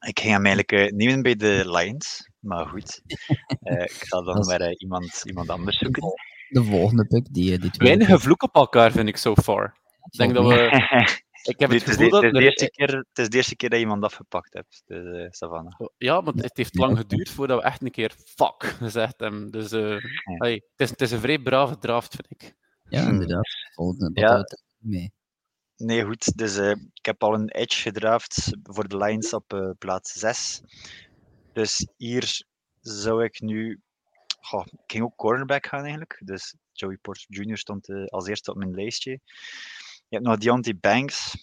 [0.07, 3.01] Ik ging hem eigenlijk nemen bij de Lions, maar goed.
[3.87, 6.03] ik ga dan maar iemand, iemand anders zoeken.
[6.49, 7.97] De volgende pick, die, die twee.
[7.97, 9.77] Weinig vloek op elkaar, vind ik so far.
[10.11, 10.69] Ik denk dat we.
[11.43, 12.23] Ik heb het, het, gevoel is de, dat...
[12.23, 14.83] Het is, de eerste keer, het is de eerste keer dat je iemand afgepakt hebt,
[14.85, 15.79] dus, uh, Savannah.
[15.97, 19.51] Ja, maar het heeft lang geduurd voordat we echt een keer fuck gezegd hebben.
[19.51, 19.99] Dus uh, ja.
[20.23, 22.55] hey, het, is, het is een vrij brave draft, vind ik.
[22.89, 23.47] Ja, inderdaad.
[23.73, 24.43] Volgende, ja.
[24.77, 25.13] mee.
[25.75, 26.37] Nee, goed.
[26.37, 30.61] Dus uh, ik heb al een edge gedraft voor de Lions op uh, plaats 6.
[31.53, 32.45] Dus hier
[32.81, 33.81] zou ik nu.
[34.39, 36.21] Goh, ik ging ook cornerback gaan eigenlijk.
[36.25, 37.57] Dus Joey Porter Jr.
[37.57, 39.19] stond uh, als eerste op mijn lijstje.
[40.13, 41.37] Je hebt nog Deontay Banks,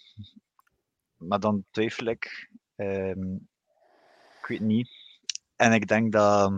[1.16, 2.51] maar dan twijfel ik.
[2.77, 3.49] Um,
[4.41, 4.89] ik weet niet.
[5.57, 6.53] En ik denk dat,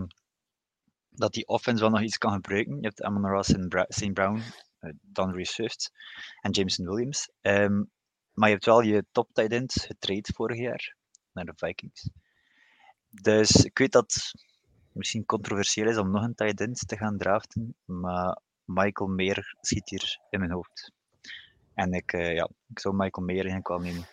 [1.09, 2.75] dat die offense wel nog iets kan gebruiken.
[2.75, 4.13] Je hebt Amon Ross en St.
[4.13, 4.41] Brown,
[4.79, 5.91] uh, Dan Swift
[6.41, 7.29] en Jameson Williams.
[7.41, 7.91] Um,
[8.33, 10.95] maar je hebt wel je top tight end getraind vorig jaar
[11.31, 12.09] naar de Vikings.
[13.09, 14.45] Dus ik weet dat het
[14.91, 19.89] misschien controversieel is om nog een tight end te gaan draften, maar Michael Meer schiet
[19.89, 20.91] hier in mijn hoofd.
[21.73, 24.05] En ik, uh, ja, ik zou Michael Meer eigenlijk wel nemen.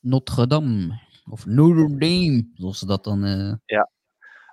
[0.00, 1.00] Notre Dame.
[1.30, 3.24] Of Notre Dame, zoals ze dat dan...
[3.24, 3.54] Uh...
[3.64, 3.90] Ja.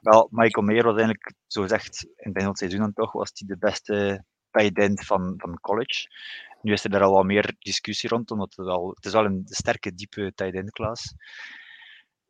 [0.02, 3.12] Wel, Michael Meer was eigenlijk, zo gezegd, in het begin van het seizoen dan toch,
[3.12, 6.08] was hij de beste tight van, van college.
[6.62, 9.26] Nu is er daar al wat meer discussie rond, omdat het, wel, het is wel
[9.26, 11.16] een sterke, diepe tight end klas.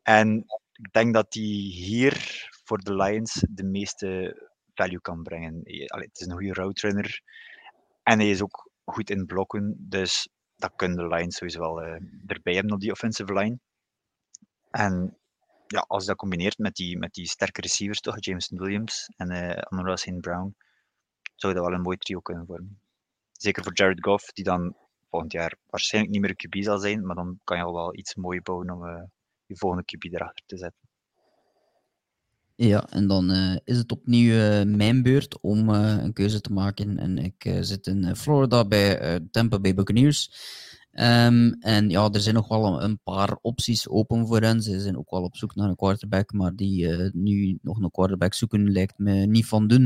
[0.01, 4.37] En ik denk dat hij hier voor de Lions de meeste
[4.73, 5.61] value kan brengen.
[5.87, 7.21] Allee, het is een goede route runner.
[8.03, 9.75] En hij is ook goed in blokken.
[9.79, 13.59] Dus dat kunnen de Lions sowieso wel uh, erbij hebben op die offensive line.
[14.71, 15.17] En
[15.67, 19.31] ja, als je dat combineert met die, met die sterke receivers, toch, Jameson Williams en
[19.31, 20.19] uh, Amon St.
[20.19, 20.55] Brown,
[21.35, 22.79] zou dat wel een mooi trio kunnen vormen.
[23.31, 24.75] Zeker voor Jared Goff, die dan
[25.09, 27.97] volgend jaar waarschijnlijk niet meer een QB zal zijn, maar dan kan je al wel
[27.97, 29.03] iets moois bouwen om uh,
[29.45, 30.82] je volgende QB erachter te zetten.
[32.55, 36.53] Ja, en dan uh, is het opnieuw uh, mijn beurt om uh, een keuze te
[36.53, 36.97] maken.
[36.97, 40.31] En ik zit in Florida bij Tampa Bay Buccaneers.
[40.91, 44.61] Um, en ja, er zijn nog wel een, paar opties open voor hen.
[44.61, 48.33] Ze zijn ook wel op zoek naar een quarterback, maar die nu nog een quarterback
[48.33, 49.83] zoeken lijkt me niet van doen.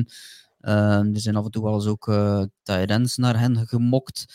[0.61, 4.25] Um, er zijn af en toe wel eens ook uh, tight naar hen gemokt.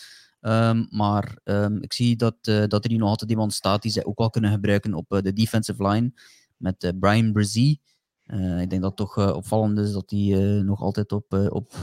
[0.41, 1.39] Um, maar
[1.81, 4.51] ik zie dat, dat er hier nog altijd iemand staat die ze ook wel kunnen
[4.51, 6.13] gebruiken op de defensive line.
[6.57, 7.81] Met Brian Brzee.
[8.33, 11.33] Uh, ik denk dat het toch uh, opvallend is dat hij uh, nog altijd op,
[11.49, 11.75] op,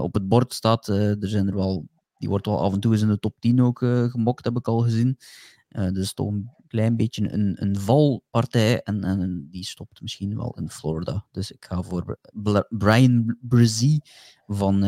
[0.00, 0.88] op het bord staat.
[0.88, 1.88] er zijn er wel,
[2.18, 4.68] die wordt wel af en toe eens in de top 10 ook gemokt, heb ik
[4.68, 5.18] al gezien.
[5.68, 8.82] dus toch een klein beetje een, een valpartij.
[8.82, 11.26] En, en die stopt misschien wel in Florida.
[11.30, 12.18] Dus ik ga voor
[12.68, 14.00] Brian Brzee
[14.46, 14.80] van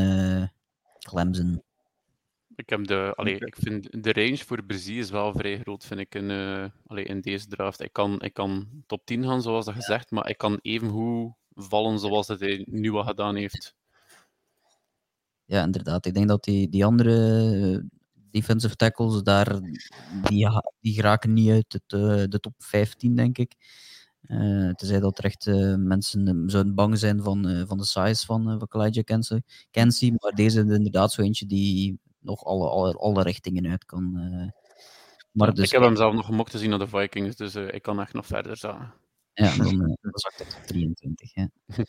[0.99, 1.63] Clemson.
[2.59, 6.01] Ik, heb de, allee, ik vind de range voor Brazil is wel vrij groot, vind
[6.01, 7.81] ik, in, uh, allee, in deze draft.
[7.81, 11.35] Ik kan, ik kan top 10 gaan, zoals dat gezegd, maar ik kan even hoe
[11.55, 13.75] vallen zoals dat hij nu al gedaan heeft.
[15.45, 16.07] Ja, inderdaad.
[16.07, 17.89] Ik denk dat die, die andere
[18.31, 19.61] defensive tackles daar,
[20.23, 20.49] die,
[20.81, 23.55] die geraken niet uit het, uh, de top 15, denk ik.
[24.27, 28.27] Uh, tenzij dat er echt uh, mensen zouden bang zijn van, uh, van de size
[28.27, 29.05] van, van Kalijah
[29.71, 30.15] Kenzie.
[30.19, 31.99] Maar deze is inderdaad zo eentje die
[32.29, 34.13] nog alle, alle, alle richtingen uit kan.
[34.17, 34.51] Uh,
[35.33, 37.83] maar dus, ik heb hem zelf nog mocht zien naar de Vikings, dus uh, ik
[37.83, 38.95] kan echt nog verder zagen.
[39.33, 41.35] Ja, dan, uh, dan zakt het op 23.
[41.35, 41.45] Hè.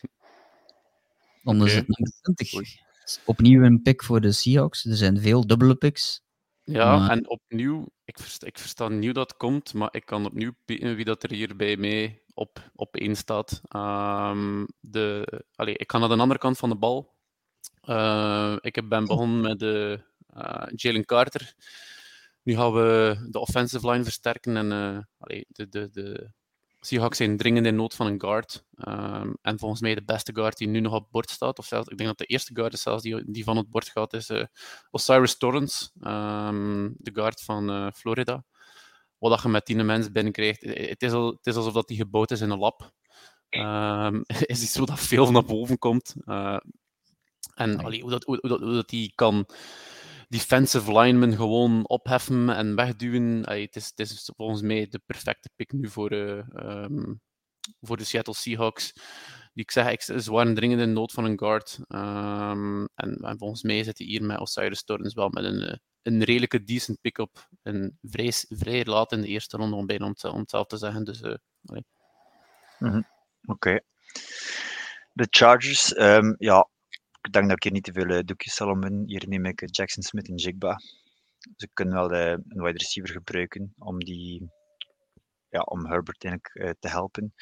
[1.42, 1.70] Dan is Oké.
[1.70, 2.88] het nummer 20.
[3.24, 4.84] Opnieuw een pick voor de Seahawks.
[4.84, 6.22] Er zijn veel dubbele picks.
[6.62, 10.52] Ja, Maar- en opnieuw, ik versta, ik versta nieuw dat komt, maar ik kan opnieuw
[10.66, 13.60] wie dat er hier bij mij op, op één staat.
[13.68, 17.14] Ehm, de, allee, ik ga naar de andere kant van de bal.
[17.80, 20.09] Eh, ik ben begonnen met de, eh,
[20.74, 21.54] Jalen Carter.
[22.42, 26.30] Nu gaan we de offensive line versterken en eh, allee, de, de, de
[26.80, 28.64] Seahawks zijn dringend in nood van een guard.
[28.74, 31.66] Ehm, en volgens mij de beste guard die nu nog op het bord staat, of
[31.66, 34.12] zelfs, ik denk dat de eerste guard is zelfs die, die van het bord gaat,
[34.12, 34.44] is eh,
[34.90, 38.44] Osiris Torrance, ehm, de guard van eh, Florida.
[39.18, 41.88] Wat dat je met die mens binnenkrijgt, eh, het is, al, het is alsof dat
[41.88, 42.92] die gebouwd is in een lab.
[43.48, 44.20] Ehm
[44.52, 46.14] is iets zo dat veel naar boven komt.
[46.24, 46.60] Eh,
[47.54, 49.46] en allee, hoe, dat, hoe, hoe dat, hoe dat die kan
[50.30, 53.50] defensive linemen gewoon opheffen en wegduwen.
[53.50, 57.14] Het, is, volgens mij de perfecte pick nu voor, ehm,
[57.80, 58.92] voor de Seattle Seahawks.
[59.52, 61.78] Die ik zeg, ik, ze waren dringend in nood van een guard.
[61.88, 66.24] Ehm, en, en volgens mij zit hier met Osiris Torrens wel met een, eh, een
[66.24, 67.48] redelijke decent pick-up.
[67.62, 71.04] En vrij, vrij laat in de eerste ronde, om bijna om zelf te zeggen.
[71.04, 71.34] Dus eh,
[73.46, 73.80] Oké.
[75.12, 76.68] De Chargers, ehm, ja,
[77.22, 79.06] ik denk dat ik hier niet te veel eh, doekjes zal omwinnen.
[79.06, 80.80] Hier neem ik eh, Jackson Smith en Jigba.
[81.56, 84.50] Ze kunnen wel eh, een wide receiver gebruiken om die,
[85.48, 87.34] ja, om Herbert eigenlijk te helpen.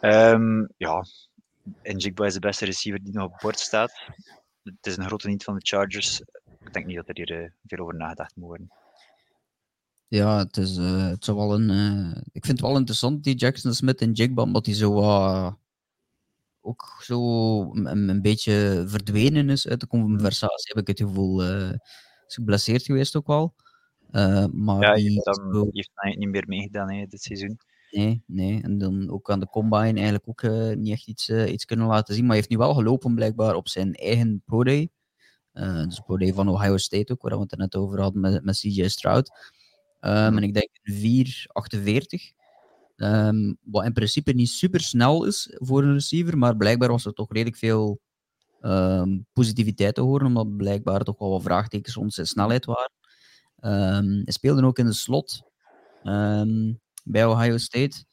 [0.00, 1.04] Ehm, ja,
[1.82, 3.92] en Jigba is de beste receiver die nog op bord staat.
[4.62, 6.20] Het is een grote niet van de Chargers.
[6.60, 8.72] Ik denk niet dat er hier veel over nagedacht moet worden.
[10.08, 11.70] Ja, het, is, het wel een.
[12.32, 15.00] ik vind het wel interessant, die Jackson Smith en Jigba, omdat hij zo
[16.68, 17.20] ook zo
[17.74, 21.42] een, een beetje verdwenen is uit de conversatie, heb ik het gevoel.
[21.44, 21.70] eh
[22.26, 23.54] is geblesseerd geweest ook wel.
[24.10, 27.06] Eh, maar Ja, je die heeft, dan, zo- je heeft eigenlijk niet meer meegedaan hè,
[27.06, 27.58] dit seizoen.
[27.90, 28.62] Nee, nee.
[28.62, 32.14] En dan ook aan de combine eigenlijk ook eh, niet echt iets, iets kunnen laten
[32.14, 32.22] zien.
[32.22, 34.88] Maar hij heeft nu wel gelopen blijkbaar op zijn eigen pro day.
[35.86, 38.44] Dus pro day van Ohio State ook, waar we het er net over hadden met,
[38.44, 39.30] met CJ Stroud.
[40.00, 42.32] Ehm, En ik denk 4,48.
[42.98, 47.12] Ehm, wat in principe niet super snel is voor een receiver, maar blijkbaar was er
[47.12, 48.00] toch redelijk veel
[48.60, 52.92] ehm, positiviteit te horen, omdat blijkbaar toch wel wat vraagtekens rond zijn snelheid waren.
[53.56, 55.42] Ehm, hij speelde ook in de slot
[57.04, 58.04] bij Ohio State.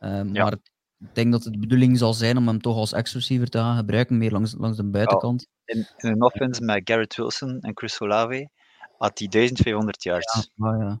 [0.00, 0.22] Ja.
[0.24, 0.52] Maar
[0.98, 3.76] ik denk dat het de bedoeling zal zijn om hem toch als ex-receiver te gaan
[3.76, 5.48] gebruiken, meer langs, langs de buitenkant.
[5.64, 8.50] In, in een offense met Garrett Wilson en Chris Olave
[8.98, 10.34] had hij 1500 yards.
[10.34, 11.00] Ja, maar ja.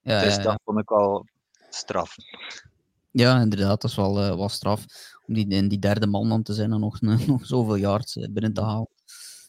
[0.00, 1.26] Ja, dus dat vond ik wel
[1.70, 2.16] straf.
[3.10, 4.84] Ja, inderdaad, dat is wel, wel straf.
[5.26, 8.28] Om die, in die derde man dan te zijn en nog, nog zoveel yards eh,
[8.30, 8.88] binnen te halen.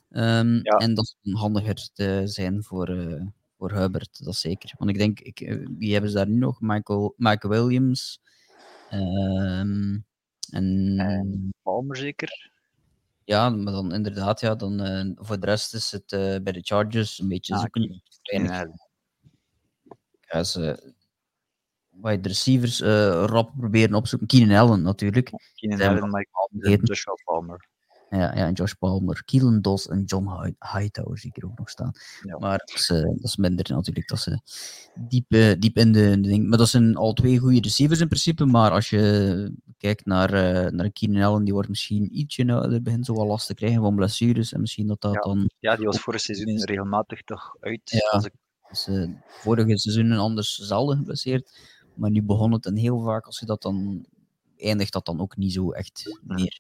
[0.10, 0.78] Ehm, Ja.
[0.78, 3.26] En dat is handiger te zijn voor, eh,
[3.58, 4.74] voor Hubert, dat zeker.
[4.78, 5.40] Want ik denk, ik,
[5.78, 6.62] wie hebben ze daar nu nog?
[6.62, 8.20] Michael, Michael Williams.
[8.90, 9.98] Ehm,
[10.52, 12.52] en En Palmer zeker?
[13.24, 16.06] ja, maar dan inderdaad, ja, dan, voor de rest is het
[16.44, 18.02] bij de Chargers een beetje Ah, zoeken.
[20.20, 20.94] Ja, ze
[22.02, 24.28] wide receivers eh rap proberen opzoeken.
[24.28, 25.30] Keenan Allen natuurlijk.
[25.56, 27.70] Keenan Allen, Mike Joshua Palmer.
[28.10, 31.58] Ja, ja, en Josh Palmer, Keelan Doss en John Hi- Hightower zie ik er ook
[31.58, 31.92] nog staan.
[32.24, 32.38] Ja.
[32.38, 34.40] Maar dat is, eh, dat is minder natuurlijk, dat ze
[35.00, 36.48] diep, eh, diep in de, in de ding.
[36.48, 40.72] Maar dat zijn al twee goede receivers in principe, maar als je kijkt naar, eh
[40.72, 43.96] naar Keenan Allen, die wordt misschien ietsje ouder, begint zo wel last te krijgen van
[43.96, 45.20] blessures en misschien dat dat Ja.
[45.22, 47.82] dan Ja, die was vorig seizoen regelmatig toch uit.
[47.84, 48.10] Ja.
[48.10, 48.34] Als ik,
[48.86, 51.60] eh, vorige seizoenen anders zelden geblesseerd,
[52.02, 54.06] maar nu begon het en heel vaak als je dat dan
[54.58, 56.60] eindigt dat dan ook niet zo echt meer.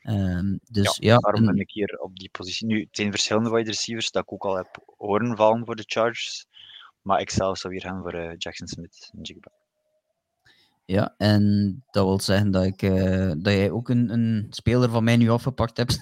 [0.00, 2.66] Ehm, dus ja, daarom en- ben ik hier op die positie.
[2.66, 5.84] Nu, het zijn verschillende wide receivers dat ik ook al heb horen vallen voor de
[5.86, 6.46] Chargers.
[7.02, 9.50] Maar ik zelf zou hier gaan voor eh, Jackson Smith en Jigba.
[10.84, 15.04] Ja, en dat wil zeggen dat, ik, eh, dat jij ook een, een speler van
[15.04, 16.00] mij nu afgepakt hebt.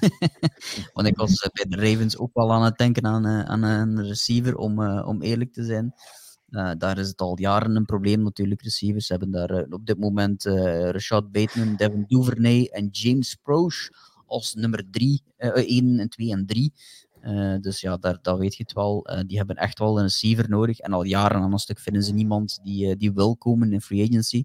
[0.94, 4.06] Want ik was eh, bij de Ravens ook wel aan het denken aan, aan een
[4.06, 5.94] receiver, om, om eerlijk te zijn.
[6.50, 8.62] Eh, daar is het al jaren een probleem natuurlijk.
[8.62, 13.92] Receivers hebben daar eh, op dit moment eh Rashad Bateman, Devin Duvernay en James Proche
[14.26, 16.72] als nummer 3, 1 en 2 en 3.
[17.20, 19.06] Eh, dus ja, daar, daar weet je het wel.
[19.26, 20.78] Die hebben echt wel een receiver nodig.
[20.78, 24.08] En al jaren aan een stuk vinden ze niemand die, die wil komen in free
[24.08, 24.44] agency.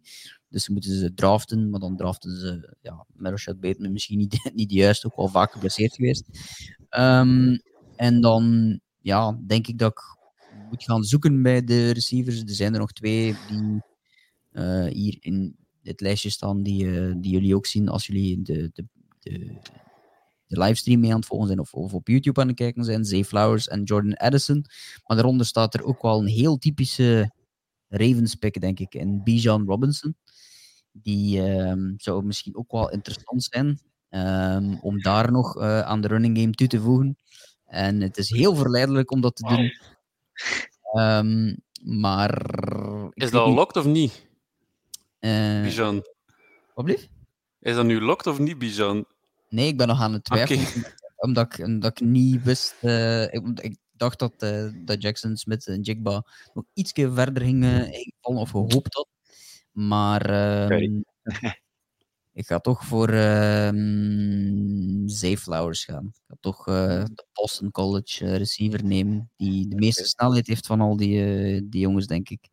[0.50, 4.72] Dus moeten ze draften, maar dan draften ze ja, met Rashad Bateman misschien niet, niet
[4.72, 6.30] juist, ook wel vaak geblesseerd geweest.
[6.90, 7.58] Ehm,
[7.96, 10.15] en dan ja, denk ik dat ik
[10.70, 12.42] moet gaan zoeken bij de receivers.
[12.42, 13.82] Er zijn er nog twee die
[14.52, 18.72] eh, hier in dit lijstje staan, die, eh, die jullie ook zien als jullie de,
[18.74, 18.86] de,
[19.20, 19.60] de,
[20.48, 23.06] livestream mee aan het volgen zijn of, of op YouTube aan het kijken zijn.
[23.06, 24.66] Zay Flowers en Jordan Addison.
[25.06, 27.32] Maar daaronder staat er ook wel een heel typische
[27.90, 30.16] Ravens pick, denk ik, en Bijan Robinson.
[30.92, 36.08] die ehm, zou misschien ook wel interessant zijn ehm, om daar nog eh, aan de
[36.08, 37.18] running game toe te voegen.
[37.66, 39.72] En het is heel verleidelijk om dat te doen.
[40.94, 42.32] Ehm, maar...
[43.14, 44.28] Is dat al locked of niet,
[45.20, 46.06] eh, Bijan?
[46.74, 47.10] wat blieft?
[47.60, 49.06] Is dat nu locked of niet, Bijan?
[49.50, 50.66] Nee, ik ben nog aan het twijfelen.
[51.16, 52.76] Omdat, ik, omdat ik niet wist.
[52.82, 58.14] eh, ik, dacht dat, eh, dat Jackson Smith en Jigba nog iets verder gingen ging
[58.22, 59.08] vallen, of gehoopt had.
[59.72, 60.30] Maar
[60.70, 61.02] ehm.
[62.36, 66.06] ik ga toch voor ehm Zayflowers gaan.
[66.06, 70.66] Ik ga toch eh, de Boston College eh, receiver nemen, die de meeste snelheid heeft
[70.66, 72.50] van al die, eh, die jongens, denk ik.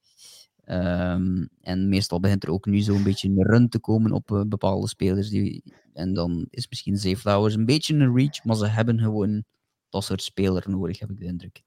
[0.64, 4.88] Ehm, en meestal begint er ook nu zo'n beetje een run te komen op bepaalde
[4.88, 5.28] spelers.
[5.28, 9.44] Die, en dan is misschien Zay Flowers een beetje een reach, maar ze hebben gewoon
[9.88, 11.62] dat soort speler nodig, heb ik de indruk.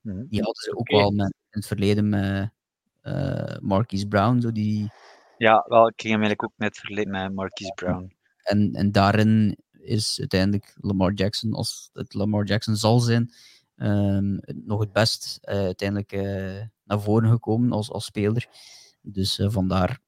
[0.00, 0.24] Mhm.
[0.28, 2.50] Die hadden ze ook wel met, in het verleden met
[3.60, 4.40] Marquise Brown.
[4.40, 4.90] Zo die,
[5.38, 8.12] Ja, wel, ik ging hem eigenlijk ook net verleden met Marquise Brown.
[8.42, 9.56] en, en daarin
[9.88, 13.32] is uiteindelijk Lamar Jackson, als het Lamar Jackson zal zijn,
[13.76, 18.46] ehm, nog het best eh, uiteindelijk eh, naar voren gekomen als, als speler.
[19.00, 20.00] Dus eh, vandaar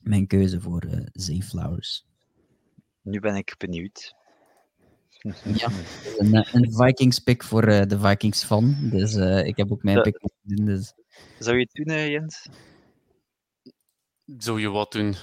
[0.00, 2.06] mijn keuze voor eh Zay Flowers.
[3.02, 4.14] Nu ben ik benieuwd.
[5.44, 5.68] Ja.
[6.18, 8.76] Een, een Vikings pick voor de Vikings fan.
[8.90, 9.14] Dus
[9.46, 10.20] ik heb ook mijn pick.
[10.42, 10.94] Dus
[11.38, 12.48] Zou je het doen, Jens?
[14.38, 15.14] Zou je wat doen?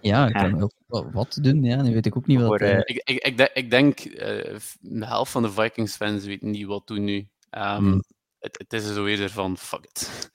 [0.00, 0.72] ja, ik kan ook
[1.12, 1.62] wat doen.
[1.62, 2.60] Ja, nu weet ik ook niet wat.
[2.60, 6.42] Eh, eh, Ik, ik, ik, denk- ik denk, eh, de helft van de Vikings-fans weet
[6.42, 7.28] niet wat doen nu.
[7.50, 8.04] Ehm, Hmm.
[8.38, 10.30] het, het is zo eerder van, fuck it.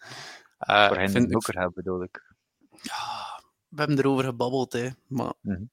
[0.57, 2.34] Eh, voor ik hen vind- hooker hebben, bedoel ik.
[2.82, 4.89] Ja, we hebben erover gebabbeld, hè.
[5.07, 5.63] Maar Mhm.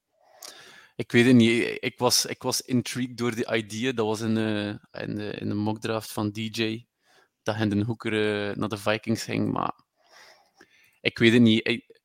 [0.95, 1.77] ik weet het niet.
[1.79, 3.91] Ik was, ik was intrigued door de idea.
[3.91, 6.85] Dat was in, eh, in, de, in de mockdraft van DJ.
[7.43, 8.11] Dat Hendon Hoeker
[8.57, 9.51] naar de Vikings ging.
[9.51, 9.73] Maar
[11.01, 11.67] ik weet het niet.
[11.67, 11.98] Ik,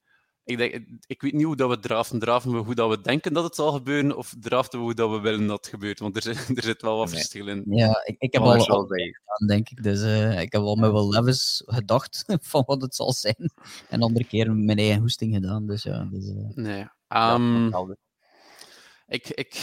[0.45, 2.19] ik, denk, ik weet niet hoe dat we draften.
[2.19, 4.17] Drafen we hoe dat we denken dat het zal gebeuren?
[4.17, 5.99] Of draften we hoe dat we willen dat het gebeurt?
[5.99, 7.15] Want er zit, er zit wel wat Nee.
[7.17, 7.63] verschil in.
[7.67, 9.83] ja, ik, ik heb al, wel al bij- gedaan, denk ik.
[9.83, 13.51] Dus eh, ik heb al met Will Levis gedacht van wat het zal zijn.
[13.89, 15.67] En andere keer mijn eigen hoesting gedaan.
[15.67, 16.79] Dus ja, dus, eh, Nee.
[16.79, 17.67] ja, Ehm.
[19.07, 19.55] Ik, ik,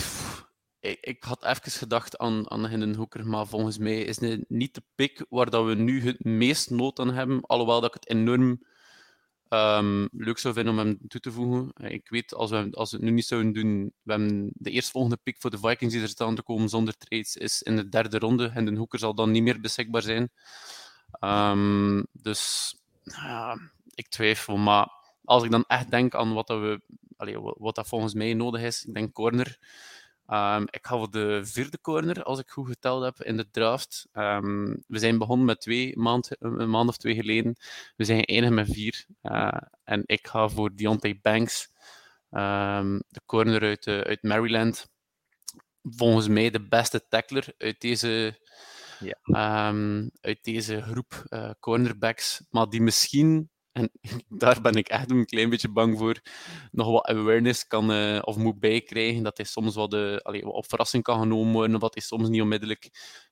[0.80, 4.74] ik, ik had even gedacht aan, aan Hinden Hoeker, maar volgens mij is het niet
[4.76, 7.42] de pick waar dat we nu het meest nood aan hebben.
[7.42, 8.64] Alhoewel dat ik het enorm
[9.52, 11.72] ehm, leuk zou vinden om hem toe te voegen.
[11.92, 15.18] Ik weet, als we, als we het nu niet zouden doen, we hebben de eerstvolgende
[15.24, 18.18] pick voor de Vikings die er staan te komen zonder trades, is in de derde
[18.18, 18.52] ronde.
[18.52, 20.32] Hinden Hoeker zal dan niet meer beschikbaar zijn.
[21.12, 23.58] Ehm, dus ja,
[23.96, 24.92] ik twijfel, maar
[25.24, 26.82] als ik dan echt denk aan wat, dat we,
[27.58, 29.58] wat dat volgens mij nodig is, ik denk corner.
[30.28, 34.08] Ehm, ik ga voor de vierde corner, als ik goed geteld heb, in de draft.
[34.12, 37.56] Ehm, we zijn begonnen met twee maand, een maand of twee geleden.
[37.96, 39.06] We zijn geëindigd met vier.
[39.22, 41.70] Eh, en ik ga voor Deontay Banks,
[42.30, 44.90] ehm, de corner uit, eh, uit Maryland.
[45.84, 48.40] Volgens mij de beste tackler uit deze,
[49.00, 49.74] Ja.
[50.22, 52.44] uit deze groep eh, cornerbacks.
[52.50, 53.92] Maar die misschien, en
[54.44, 56.22] daar ben ik echt een klein beetje bang voor,
[56.72, 59.24] nog wat awareness kan eh, of moet bijkrijgen.
[59.24, 62.30] Dat hij soms wat, de, allee, wat op verrassing kan genomen worden, of hij soms
[62.30, 62.90] niet onmiddellijk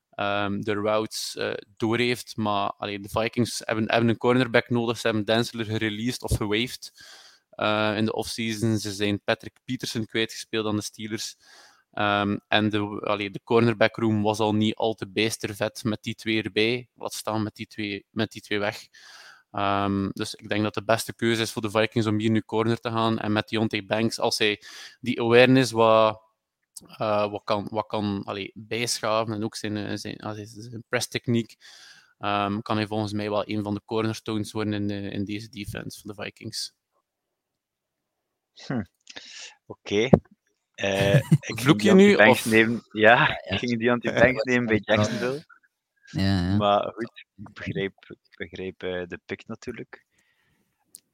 [0.09, 2.37] ehm, de routes eh door heeft.
[2.37, 4.97] Maar allee, de Vikings hebben, hebben een cornerback nodig.
[4.97, 6.91] Ze hebben Densler gereleased of gewaved
[7.97, 8.77] in de offseason.
[8.77, 11.35] Ze zijn Patrick Peterson kwijtgespeeld aan de Steelers.
[11.91, 16.03] Ehm, en de, allee, de cornerback room was al niet al te bijster vet met
[16.03, 16.89] die twee erbij.
[16.95, 18.87] Laat staan met die twee, met die twee weg.
[19.51, 22.41] Ehm, dus ik denk dat de beste keuze is voor de Vikings om hier nu
[22.41, 23.19] corner te gaan.
[23.19, 24.61] En met Deontay Banks, als hij
[24.99, 26.21] die awareness wat,
[26.97, 31.55] eh, wat kan, wat kan allee, bijschaven en ook zijn, eh, zijn, zijn, zijn presstechniek,
[32.17, 35.49] ehm, kan hij volgens mij wel een van de cornerstones worden in, de- in deze
[35.49, 36.73] defense van de Vikings.
[39.65, 40.09] Oké.
[40.73, 41.15] Eh,
[41.49, 42.83] ik Vloek je nu, of- nemen.
[42.91, 43.49] Ja, ja.
[43.49, 45.45] ik ging Deontay Banks nemen bij Jacksonville.
[46.11, 46.55] Ja, ja.
[46.55, 50.05] Maar goed, ik begreep, ik begreep eh, de pick natuurlijk.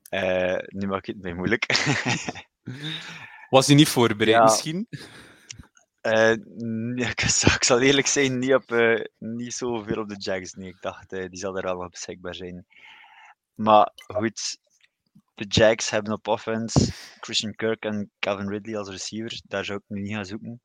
[0.10, 1.66] Eh, nu maak ik het mij moeilijk.
[3.50, 4.44] Was hij niet voorbereid Ja.
[4.44, 4.88] misschien?
[6.06, 10.18] Eh, nee, ik, zal, ik zal eerlijk zijn, niet, op, eh, niet zoveel op de
[10.18, 10.54] Jags.
[10.54, 12.66] Nee, ik dacht, eh, die zal er wel nog beschikbaar zijn.
[13.54, 14.58] Maar goed,
[15.36, 19.42] de Jags hebben op offense Christian Kirk en Calvin Ridley als receivers.
[19.46, 20.62] Daar zou ik nu niet gaan zoeken.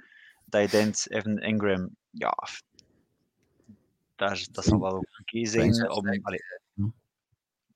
[0.49, 2.35] Tight end Evan Ingram, ja,
[4.21, 5.91] daar, dat zal wel zijn.
[5.91, 6.43] Om, tag, allee,
[6.75, 6.93] ja.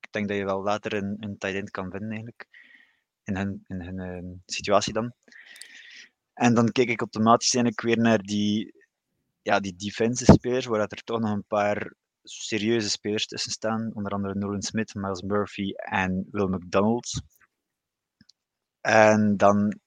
[0.01, 2.49] ik denk dat je wel later een, een tight end kan vinden eigenlijk.
[3.24, 5.12] In hun, in hun ehm, situatie dan.
[6.32, 8.74] En dan kijk ik automatisch eigenlijk weer naar die,
[9.42, 13.90] ja, die defensive spelers, waar er toch nog een paar serieuze spelers tussen staan.
[13.95, 17.22] Onder andere Nolan Smith, Miles Murphy en Will McDonald.
[18.80, 19.80] En dan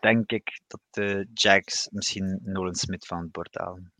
[0.00, 3.93] denk ik dat de Jacks misschien Nolan Smith van het bord halen.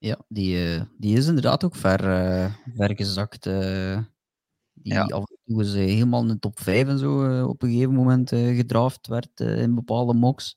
[0.00, 3.46] Ja, die, eh, die is inderdaad ook ver, eh, ver gezakt.
[3.46, 3.98] eh.
[4.72, 5.02] die Ja.
[5.04, 8.28] af en toe is, helemaal in de top 5 en zo op een gegeven moment
[8.30, 10.56] gedraft werd in bepaalde mocks.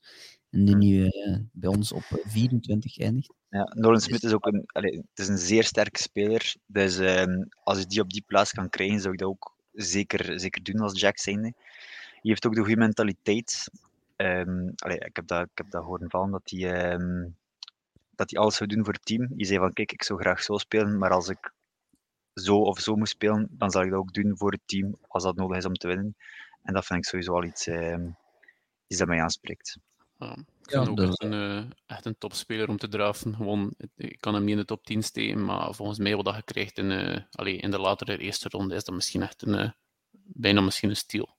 [0.50, 0.80] En die Hm.
[0.80, 1.10] nu
[1.52, 3.32] bij ons op eh, 24 eindigt.
[3.48, 6.54] Ja, Nolan Smith is ook een, allee, het is een zeer sterke speler.
[6.66, 10.40] Dus ehm, als je die op die plaats kan krijgen, zou ik dat ook zeker,
[10.40, 11.52] zeker doen als Jack zijnde.
[11.52, 13.70] Hij heeft ook de goede mentaliteit.
[14.16, 17.28] Allee, ik, heb dat, ik heb dat horen vallen dat hij, ehm,
[18.16, 19.28] dat hij alles zou doen voor het team.
[19.36, 21.52] Hij zei van kijk, ik zou graag zo spelen, maar als ik
[22.34, 25.22] zo of zo moet spelen, dan zal ik dat ook doen voor het team als
[25.22, 26.16] dat nodig is om te winnen.
[26.62, 28.08] En dat vind ik sowieso al iets, ehm,
[28.86, 29.78] iets dat mij aanspreekt.
[30.18, 33.34] Ja, ik Ja, ook dus- echt een, eh, echt een topspeler om te drafen.
[33.34, 36.34] Gewoon, ik kan hem niet in de top 10 steken, maar volgens mij wat dat
[36.36, 39.54] je krijgt in, eh, allee, in de latere eerste ronde is dat misschien echt een,
[39.54, 39.70] eh,
[40.10, 41.36] bijna misschien een steal.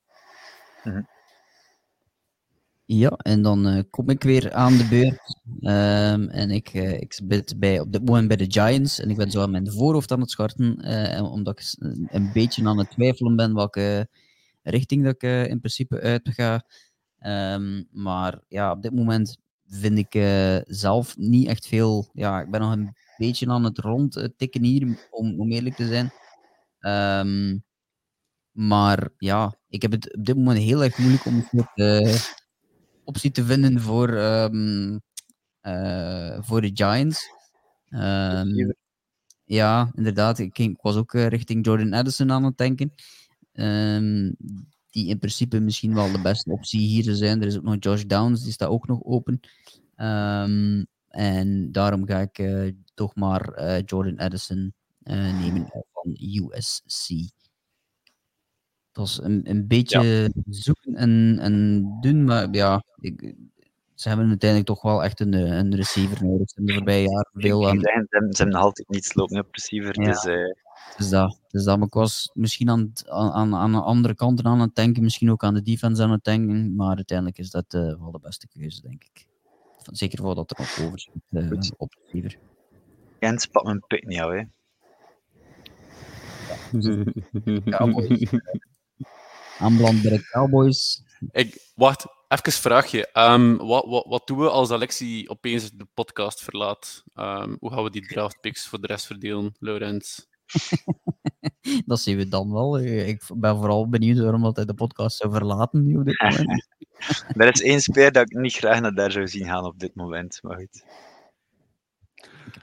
[2.88, 5.40] Ja, en dan eh, kom ik weer aan de beurt.
[5.62, 9.00] Ehm, en ik, eh, ik zit bij, op dit moment bij de Giants.
[9.00, 10.78] En ik ben zo aan mijn voorhoofd aan het scharten.
[10.82, 11.76] eh, omdat ik
[12.12, 14.08] een beetje aan het twijfelen ben welke
[14.64, 16.66] richting dat ik in principe uit ga.
[17.20, 20.14] Ehm, maar ja, op dit moment vind ik
[20.68, 22.10] zelf niet echt veel.
[22.14, 26.12] Ja, ik ben nog een beetje aan het rondtikken hier, om, om eerlijk te zijn.
[26.80, 27.58] Ehm,
[28.52, 31.46] maar ja, ik heb het op dit moment heel erg moeilijk om
[33.06, 34.98] optie te vinden voor, ehm,
[35.62, 37.30] eh, voor de Giants.
[37.90, 38.72] Ehm,
[39.46, 40.40] ja, inderdaad.
[40.40, 42.94] Ik, ging- ik was ook eh, richting Jordan Addison aan het denken.
[43.54, 44.32] Ehm,
[44.92, 47.42] die in principe misschien wel de beste optie hier zou zijn.
[47.42, 49.40] Er is ook nog Josh Downs, die staat ook nog open.
[51.10, 57.10] En daarom ga ik eh, toch maar Jordan Addison nemen van USC.
[58.96, 63.36] Dat is een, een beetje zoeken en, en doen, maar ja, ik,
[63.94, 66.50] ze hebben uiteindelijk toch wel echt een, eh, een receiver nodig.
[66.50, 69.48] Ze hebben de voorbije jaren veel aan, zeggen, ze, hebben, nog altijd niets lopen op
[69.52, 70.02] receiver.
[70.02, 70.06] Ja.
[70.08, 70.34] Dus eh,
[70.98, 71.78] Dus dat, dus dat.
[71.78, 75.32] Maar ik was misschien aan, het- aan, aan, de andere kanten aan het denken, misschien
[75.32, 78.48] ook aan de defense aan het denken, maar uiteindelijk is dat eh, wel de beste
[78.48, 79.26] keuze, denk ik.
[79.92, 81.74] Zeker voor dat er nog over zit eh, Goed.
[81.78, 82.38] op de receiver.
[83.20, 84.20] Gent pakt mijn pik niet.
[84.20, 84.42] Hè.
[87.78, 88.22] Cowboys.
[88.22, 88.40] eh,
[89.60, 91.04] Aanbeland bij de Cowboys.
[91.32, 93.08] Ik, wacht, even een vraagje.
[93.12, 97.04] Ehm, wat, wat, wat doen we als Alexi opeens de podcast verlaat?
[97.14, 100.28] Ehm, hoe gaan we die draftpicks voor de rest verdelen, Laurens?
[101.86, 102.78] Dat zien we dan wel.
[102.78, 106.22] Eh, Ik ben vooral benieuwd waarom dat hij de podcast zou verlaten nu op dit
[106.22, 106.68] moment.
[107.38, 109.96] Er is één speler dat ik niet graag naar daar zou zien gaan op dit
[109.96, 110.40] moment.
[110.42, 110.84] Maar goed.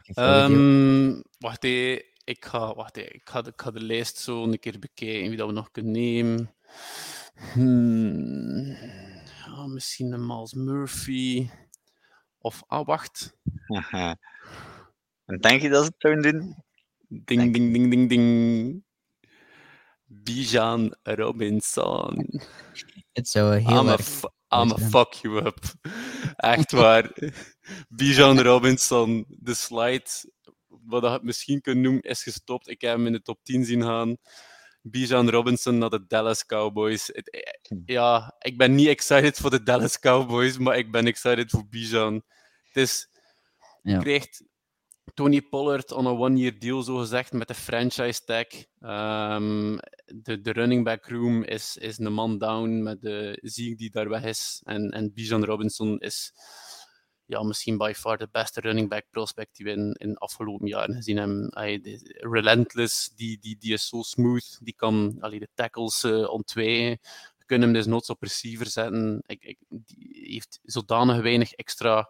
[0.04, 2.04] Ehm, wacht even.
[2.24, 3.14] Ik ga, wacht even.
[3.14, 5.70] Ik, ga de, ik ga de lijst zo een keer bekijken wie dat we nog
[5.70, 6.54] kunnen nemen.
[7.52, 8.66] Hmm.
[9.46, 11.48] Ja, misschien een Miles Murphy.
[12.38, 13.36] Of, ah, wacht.
[15.24, 16.64] En denk je dat ze het zouden doen?
[17.08, 18.84] Ding, ding, ding, ding, ding.
[20.04, 22.26] Bijan Robinson.
[23.12, 24.04] Het zou heel I'ma, erg...
[24.04, 24.90] fu- I'ma zijn.
[24.90, 25.58] fuck you up.
[26.36, 27.12] Echt waar.
[27.88, 30.10] Bijan Robinson, de slide,
[30.66, 32.68] wat je het misschien kunt noemen, is gestopt.
[32.68, 34.16] Ik heb hem in de top 10 zien gaan.
[34.82, 37.06] Bijan Robinson naar de Dallas Cowboys.
[37.06, 41.50] Het- eh, ja, ik ben niet excited voor de Dallas Cowboys, maar ik ben excited
[41.50, 42.14] voor Bijan.
[42.72, 43.08] Het is,
[43.82, 43.92] Ja.
[43.94, 44.44] je krijgt
[45.14, 48.46] Tony Pollard on een one-year deal, zo gezegd, met de franchise tag.
[48.80, 53.90] Ehm, de, de running back room is, is een man down met de Ziek die
[53.90, 54.60] daar weg is.
[54.64, 56.32] En, en Bijan Robinson is
[57.32, 60.66] ja, misschien by far de beste running back prospect die we in, in de afgelopen
[60.66, 61.48] jaren gezien hebben.
[62.20, 66.98] Relentless, die, die, die is zo smooth, die kan allee, de tackles eh ontwijken.
[67.38, 69.22] Je kunt hem dus noods op receiver zetten.
[69.26, 72.08] Ik, ik, die heeft zodanig weinig extra,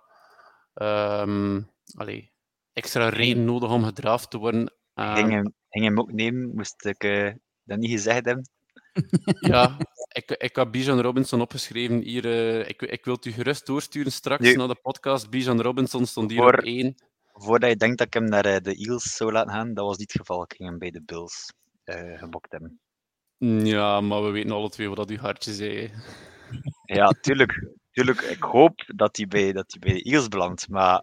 [0.74, 1.60] ehm,
[1.94, 2.32] allee,
[2.72, 4.72] extra reden nodig om gedraft te worden.
[4.94, 7.32] Ehm, Ging hem, ging hem ook nemen, moest ik eh,
[7.64, 8.48] dat niet gezegd hebben.
[9.52, 9.76] Ja,
[10.08, 12.24] ik, ik heb Bijan Robinson opgeschreven hier.
[12.24, 15.30] eh, ik, ik wil het u gerust doorsturen straks naar de podcast.
[15.30, 16.94] Bijan Robinson stond hier Voor- op één.
[17.34, 19.96] Voordat je denkt dat ik hem naar eh, de Eagles zou laten gaan, dat was
[19.96, 20.42] niet het geval.
[20.42, 21.52] Ik ging hem bij de Bills
[21.84, 22.80] eh gebokt hebben.
[23.38, 25.90] Mm, Ja, maar we weten alle twee wat dat uw hartje zei.
[26.84, 27.68] Ja, tuurlijk.
[27.90, 28.20] tuurlijk.
[28.20, 31.02] Ik hoop dat hij bij, dat bij de Eagles belandt, maar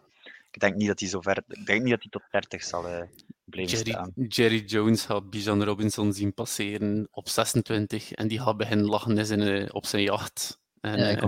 [0.51, 1.43] ik denk niet dat hij zo ver...
[1.47, 3.01] Ik denk niet dat hij tot 30 zal eh,
[3.45, 4.11] blijven Jerry, staan.
[4.27, 9.29] Jerry Jones had Bijan Robinson zien passeren op 26 en die gaat beginnen lachen is
[9.29, 10.59] in, eh, op zijn jacht.
[10.81, 11.27] En, Ja, eh.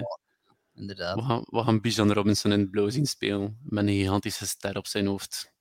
[0.74, 1.16] Inderdaad.
[1.16, 4.78] we, gaan, we gaan Bijan Robinson in het blauw zien spelen met een gigantische ster
[4.78, 5.52] op zijn hoofd.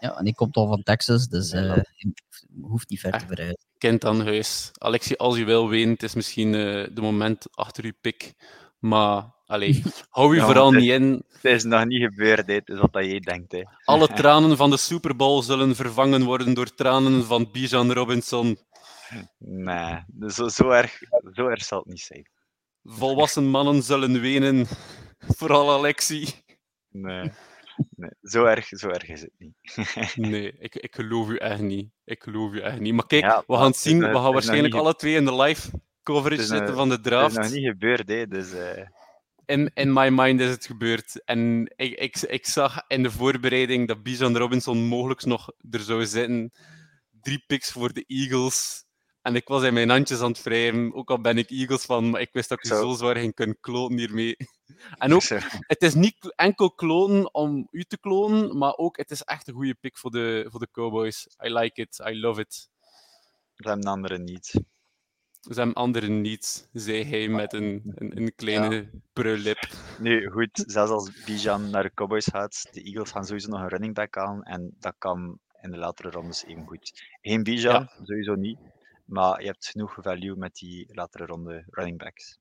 [0.00, 1.74] Ja, en die komt al van Texas, dus Ja.
[1.76, 2.12] eh, je
[2.60, 3.58] hoeft niet ver te verhuizen.
[3.78, 4.70] kind aan huis.
[4.72, 8.34] Alexi, als je wil weten, het is misschien uh, de moment achter je pik.
[8.78, 11.22] Maar, allee, hou je Ja, vooral het- niet in.
[11.32, 13.52] Het is nog niet gebeurd, het is wat dat jij denkt.
[13.52, 13.62] Hè.
[13.84, 18.58] Alle tranen van de Super Bowl zullen vervangen worden door tranen van Bijan Robinson.
[19.38, 20.98] Nee, zo, zo, erg,
[21.32, 22.28] zo erg zal het niet zijn.
[22.84, 24.66] Volwassen mannen zullen wenen.
[25.18, 26.26] Vooral Alexi.
[26.88, 27.30] Nee,
[27.96, 29.54] nee zo, erg, zo erg is het niet.
[30.30, 31.90] Nee, ik, ik geloof u echt niet.
[32.04, 32.94] Ik geloof u echt niet.
[32.94, 33.98] Maar kijk, Ja, we gaan het het zien.
[33.98, 35.70] We het gaan waarschijnlijk alle twee in de live
[36.02, 37.38] coverage Het nog- zitten van de Het draft.
[37.38, 38.86] is nog niet gebeurd, hè, dus eh,
[39.48, 41.24] in, in my mind is het gebeurd.
[41.24, 46.06] En ik, ik, ik zag in de voorbereiding dat Bijan Robinson mogelijk nog er zou
[46.06, 46.52] zitten.
[47.20, 48.84] Drie picks voor de Eagles.
[49.22, 50.94] En ik was in mijn handjes aan het wrijven.
[50.94, 52.80] Ook al ben ik Eagles van, maar ik wist dat ik Zo.
[52.80, 54.36] zo zwaar ging kunnen kloten hiermee.
[54.98, 55.22] En ook,
[55.66, 59.54] het is niet enkel klonen om u te klonen, maar ook het is echt een
[59.54, 61.26] goede pick voor de, voor de Cowboys.
[61.44, 62.68] I like it, I love it.
[63.54, 64.54] hebben de anderen niet.
[65.40, 69.68] Ze hebben anderen niet, zei hij met een, een, een kleine prullip.
[70.00, 73.68] Nu, goed, zelfs als Bijan naar de Cowboys gaat, de Eagles gaan sowieso nog een
[73.68, 77.02] running back aan en dat kan in de latere rondes even goed.
[77.20, 78.58] Geen Bijan, sowieso niet,
[79.04, 82.38] maar je hebt genoeg value met die latere ronde running backs.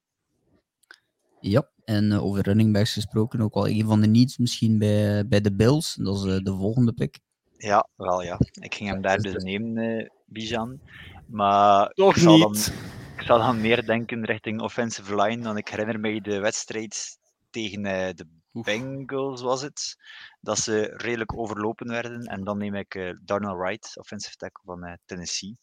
[1.40, 5.28] Ja, en eh, over running backs gesproken, ook wel een van de needs misschien bij,
[5.28, 5.96] bij de Bills.
[5.96, 7.20] Dat is eh, de volgende pick.
[7.58, 8.40] Ja, wel ja.
[8.62, 10.80] Ik ging hem daar dus nemen, eh Bijan.
[11.28, 12.74] Maar Toch ik zal, dan, niet.
[13.18, 15.44] ik zal dan meer denken richting offensive line.
[15.44, 17.18] Dan ik herinner mij de wedstrijd
[17.50, 18.26] tegen eh, de.
[18.62, 19.98] Bengals, was het.
[20.42, 22.22] Dat ze redelijk overlopen werden.
[22.22, 25.58] En dan neem ik eh Darnell Wright, offensive tackle van eh, Tennessee.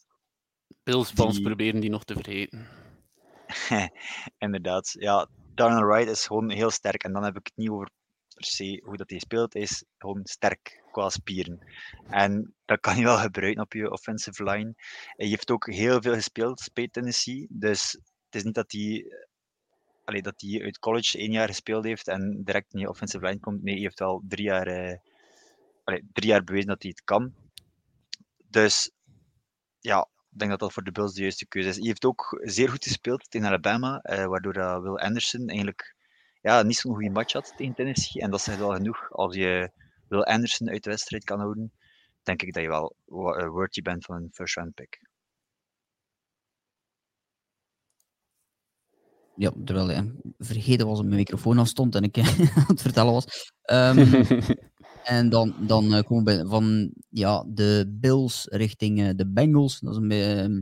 [0.82, 1.12] Bills
[1.42, 2.68] proberen die nog te vergeten.
[4.38, 4.94] Inderdaad.
[4.98, 7.04] Ja, Darnell Wright is gewoon heel sterk.
[7.04, 7.90] En dan heb ik het niet over
[8.34, 9.54] per se hoe dat hij speelt.
[9.54, 11.58] Is gewoon sterk qua spieren.
[12.08, 14.74] En dat kan je wel gebruiken op je offensive line.
[15.16, 17.46] Hij heeft ook heel veel gespeeld bij Tennessee.
[17.50, 17.92] Dus
[18.24, 19.06] het is niet dat hij,
[20.04, 23.40] allee, dat hij uit college één jaar gespeeld heeft en direct in je offensive line
[23.40, 23.62] komt.
[23.62, 24.98] Nee, hij heeft al drie jaar, eh,
[26.12, 27.34] drie jaar bewezen dat hij het kan.
[28.48, 28.90] Dus
[29.80, 31.76] ja, ik denk dat dat voor de Bills de juiste keuze is.
[31.76, 35.94] Hij heeft ook zeer goed gespeeld tegen Alabama, eh, waardoor Will Anderson eigenlijk
[36.44, 38.22] ja, niet zo'n goede match had tegen Tennessee.
[38.22, 39.10] En dat zegt wel genoeg.
[39.12, 39.70] Als je
[40.08, 41.72] Will Anderson uit de wedstrijd kan houden,
[42.22, 45.00] denk ik dat je wel eh, worthy bent van een first round pick.
[49.36, 53.12] Ja, terwijl ik vergeten was dat mijn microfoon af stond en ik aan het vertellen
[53.12, 53.52] was.
[53.62, 54.24] Ehm,
[55.16, 59.80] en dan, dan eh, komen we bij- van ja, de Bills richting eh, de Bengals.
[59.80, 60.60] Dat is een beetje, ehm,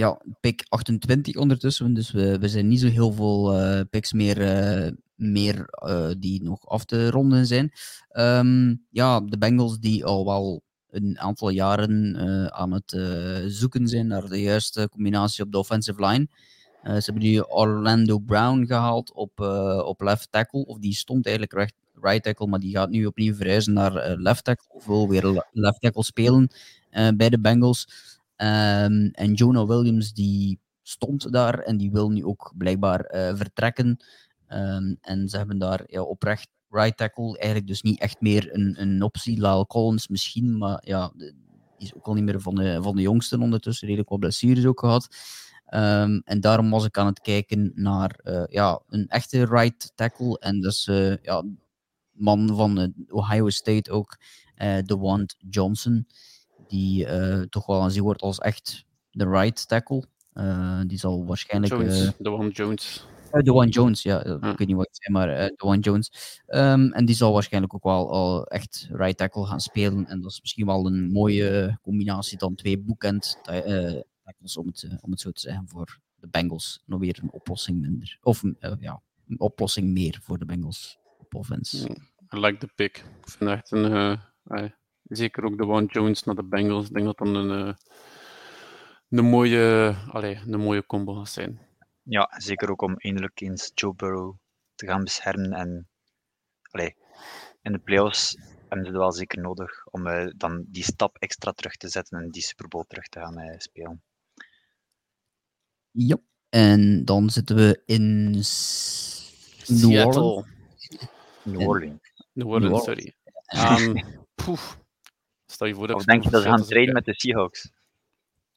[0.00, 1.94] ja, pick 28 ondertussen.
[1.94, 6.42] Dus we, we zijn niet zo heel veel eh, picks meer, eh, meer eh, die
[6.42, 7.72] nog af te ronden zijn.
[8.08, 12.16] Ehm, ja, de Bengals die al wel een aantal jaren
[12.52, 12.90] aan het
[13.46, 16.28] zoeken zijn naar de juiste combinatie op de offensive line.
[16.82, 19.40] Ze hebben nu Orlando Brown gehaald op,
[19.84, 20.66] op left tackle.
[20.66, 24.44] Of die stond eigenlijk recht, right tackle, maar die gaat nu opnieuw verhuizen naar left
[24.44, 24.66] tackle.
[24.68, 26.50] Of wil weer le- left tackle spelen
[27.16, 27.86] bij de Bengals.
[28.40, 34.04] Ehm, en Jonah Williams die stond daar en die wil nu ook blijkbaar eh, vertrekken.
[34.46, 38.80] Ehm, en ze hebben daar ja, oprecht right tackle eigenlijk dus niet echt meer een,
[38.80, 39.36] een optie.
[39.40, 41.34] Lyle Collins misschien, maar ja, de-
[41.78, 43.86] die is ook al niet meer van de, van de jongsten ondertussen.
[43.86, 45.08] Redelijk wat blessures ook gehad.
[45.66, 50.38] Ehm, en daarom was ik aan het kijken naar eh, ja, een echte right tackle.
[50.38, 51.44] En dus eh ja,
[52.12, 54.16] man van Ohio State ook,
[54.54, 56.06] eh DeWant Johnson.
[56.70, 60.04] Die eh, toch wel aanzien wordt als echt de right tackle.
[60.32, 61.72] Eh, die zal waarschijnlijk...
[61.72, 63.06] eh, Jones, de one Jones.
[63.34, 64.24] uh, Dewan Jones, ja.
[64.24, 66.40] Ik weet niet wat ik zei, maar uh, Dewan Jones.
[66.46, 70.06] Ehm, en die zal waarschijnlijk ook wel al echt right tackle gaan spelen.
[70.06, 73.38] En dat is misschien wel een mooie combinatie dan twee boekend
[74.22, 76.82] tackles, om het, om het zo te zeggen, voor de Bengals.
[76.86, 78.18] Nog weer een oplossing minder.
[78.22, 78.42] Of
[78.80, 81.78] ja, een oplossing meer voor de Bengals op offense.
[81.78, 81.94] Ja.
[82.38, 83.04] I like the pick.
[83.20, 84.18] Ik vind echt een...
[85.10, 86.86] zeker ook de one Jones naar de Bengals.
[86.86, 87.74] Ik denk dat dat een, eh,
[89.08, 91.60] een, mooie, allee, een mooie combo gaat zijn.
[92.02, 94.34] Ja, zeker ook om eindelijk eens Joe Burrow
[94.74, 95.52] te gaan beschermen.
[95.52, 95.88] En
[96.70, 96.96] allee,
[97.62, 101.52] in de playoffs hebben ze het wel zeker nodig om eh, dan die stap extra
[101.52, 104.02] terug te zetten en die Super Bowl terug te gaan eh, spelen.
[105.90, 106.16] Ja.
[106.48, 109.32] En dan zitten we in S-
[109.66, 110.14] New Orleans.
[110.14, 110.44] Seattle.
[111.42, 112.00] New Orleans.
[112.32, 112.84] New Orleans, Orleans.
[112.84, 113.14] sorry.
[113.44, 113.94] Ehm,
[114.44, 114.79] poef.
[115.50, 117.70] Stel je voor dat Of denk je dat ze gaan trainen met de Seahawks?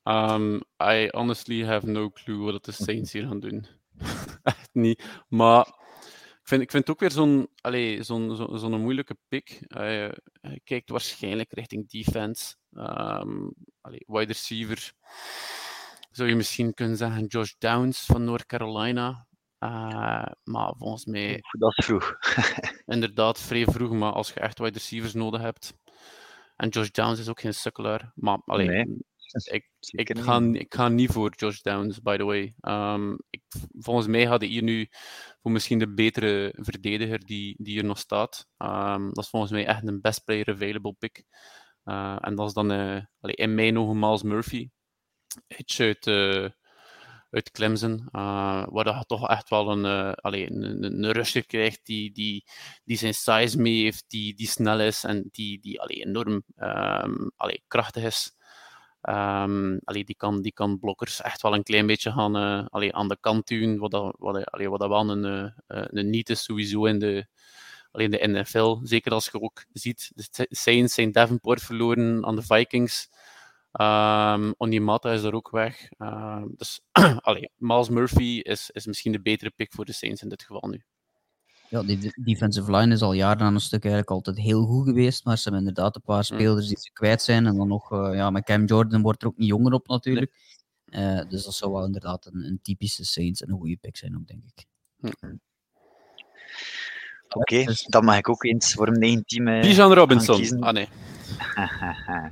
[0.03, 3.65] Um, I honestly have no clue wat de Saints hier gaan doen.
[4.43, 5.03] Echt niet.
[5.27, 5.67] Maar
[6.43, 7.47] Ik vind, ik vind het ook weer zo'n
[8.03, 9.59] zo'n zo, zo'n moeilijke pick.
[9.67, 9.77] Uh,
[10.41, 12.55] hij kijkt waarschijnlijk richting defense.
[12.71, 14.93] Um, allee, wide receiver.
[16.11, 19.27] Zou je misschien kunnen zeggen Josh Downs van North Carolina.
[19.59, 21.41] Uh, maar volgens mij...
[21.51, 22.17] Dat is vroeg.
[22.95, 23.91] inderdaad, vrij vroeg.
[23.91, 25.73] Maar als je echt wide receivers nodig hebt...
[26.55, 28.11] En Josh Downs is ook geen sukkelaar.
[28.15, 28.85] Maar allee, nee.
[29.51, 29.69] Ik,
[30.09, 32.53] ik, ga, ik ga niet voor Josh Downs, by the way.
[32.61, 33.41] Um, ik,
[33.79, 34.87] volgens mij had hij hier nu
[35.41, 38.47] voor misschien de betere verdediger die, die hier nog staat.
[38.57, 41.23] Um, dat is volgens mij echt een best player available pick.
[41.85, 44.69] Uh, en dat is dan uh, allee, in mijn ogen Miles Murphy.
[45.47, 46.49] Hitch uit, uh,
[47.33, 48.07] uit Clemson.
[48.11, 52.45] waar hij toch echt wel een, allee, een, een, rusher krijgt die, die,
[52.83, 57.31] die zijn size mee heeft, die, die snel is en die, die allee, enorm um,
[57.67, 58.35] krachtig is.
[59.09, 63.17] Um, die, kan, die kan blokkers echt wel een klein beetje gaan uh, aan de
[63.19, 66.85] kant duwen, wat, dat, wat, allee, wat dat wel een, uh, een niet is sowieso
[66.85, 67.27] in de,
[67.91, 68.79] allee, de NFL.
[68.83, 73.09] Zeker als je ook ziet, de Saints zijn Davenport verloren aan de Vikings.
[73.81, 75.89] Um, Onimata is er ook weg.
[75.97, 76.81] Uh, dus
[77.21, 80.69] allee, Miles Murphy is, is misschien de betere pick voor de Saints in dit geval
[80.69, 80.83] nu.
[81.69, 85.25] Ja, die defensive line is al jaren aan een stuk eigenlijk altijd heel goed geweest,
[85.25, 86.23] maar ze hebben inderdaad een paar mm.
[86.23, 87.45] spelers die ze kwijt zijn.
[87.45, 90.33] En dan nog, uh, ja, met Cam Jordan wordt er ook niet jonger op natuurlijk.
[90.85, 94.15] Uh, dus dat zou wel inderdaad een, een, typische Saints en een goede pick zijn
[94.15, 94.65] ook, denk ik.
[95.01, 95.37] Oké,
[97.29, 97.83] okay, dus...
[97.83, 100.63] dan mag ik ook eens voor mijn team uh, Bijan Robinson.
[100.63, 100.87] Ah, nee.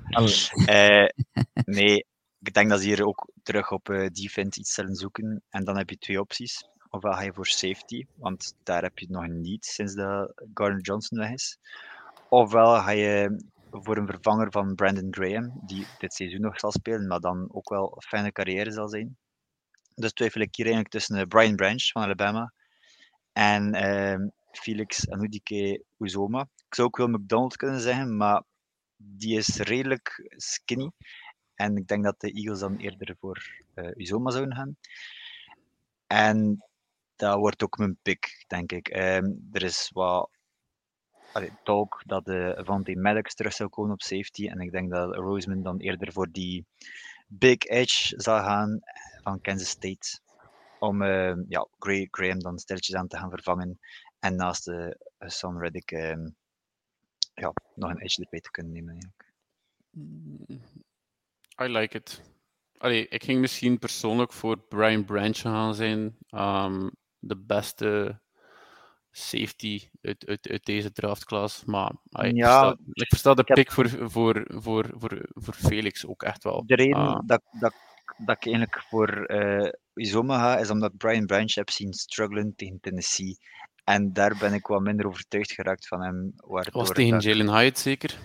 [1.65, 2.05] nee,
[2.39, 5.43] ik denk dat ze hier ook terug op defense iets zullen zoeken.
[5.49, 9.05] En dan heb je twee opties ofwel ga je voor safety, want daar heb je
[9.09, 11.57] nog niet sinds dat Gardner Johnson weg is.
[12.29, 17.07] Ofwel ga je voor een vervanger van Brandon Graham, die dit seizoen nog zal spelen,
[17.07, 19.17] maar dan ook wel een fijne carrière zal zijn.
[19.95, 22.53] Dus twijfel ik hier eigenlijk tussen uh, Brian Branch van Alabama
[23.33, 26.41] en uh, Felix Anudike Uzoma.
[26.41, 28.43] Ik zou ook wel McDonald kunnen zeggen, maar
[29.03, 30.91] die is redelijk skinny.
[31.55, 34.77] En ik denk dat de Eagles dan eerder voor uh, Uzoma zouden gaan.
[36.07, 36.65] En
[37.15, 38.95] dat wordt ook mijn pick, denk ik.
[38.95, 40.29] Um, er is wat
[41.63, 44.47] talk dat de Van die Maddox terug zou komen op safety.
[44.47, 46.65] En ik denk dat Roseman dan eerder voor die
[47.27, 48.79] big edge zal gaan
[49.23, 50.19] van Kansas State.
[50.79, 51.67] Om uh, ja,
[52.09, 53.79] Graham dan stilletjes aan te gaan vervangen.
[54.19, 56.35] En naast de uh, Son Reddick um,
[57.41, 58.91] ja, nog een edge erbij te kunnen nemen.
[58.91, 59.29] Eigenlijk.
[61.61, 62.21] I like it.
[62.77, 66.17] Allee, ik ging misschien persoonlijk voor Brian Branch gaan zijn.
[66.29, 68.19] Um, de beste
[69.11, 71.65] safety uit, uit, uit deze draftklas.
[71.65, 76.23] Maar ja, ik, versta, ik versta de pick voor, voor, voor, voor, voor Felix ook
[76.23, 76.63] echt wel.
[76.65, 77.19] De reden ah.
[77.25, 77.73] dat, dat,
[78.17, 82.79] dat ik eigenlijk voor uh, Izoma ga, is omdat Brian Branch heb zien struggelen tegen
[82.79, 83.37] Tennessee.
[83.93, 86.33] En daar ben ik wat minder overtuigd geraakt van hem.
[86.71, 87.23] Was tegen dat...
[87.23, 88.17] Jalen Hyatt zeker?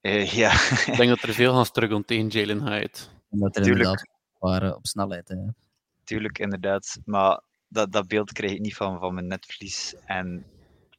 [0.00, 0.52] Uh, ja.
[0.86, 3.10] ik denk dat er veel gaan struggelen tegen Jalen Hyatt.
[3.28, 3.84] Omdat er Tuurlijk.
[3.84, 4.08] inderdaad
[4.38, 5.28] waren op snelheid.
[5.28, 5.36] Hè.
[6.04, 6.98] Tuurlijk, inderdaad.
[7.04, 9.94] Maar dat, dat beeld krijg ik niet van, van mijn netvlies.
[10.04, 10.44] En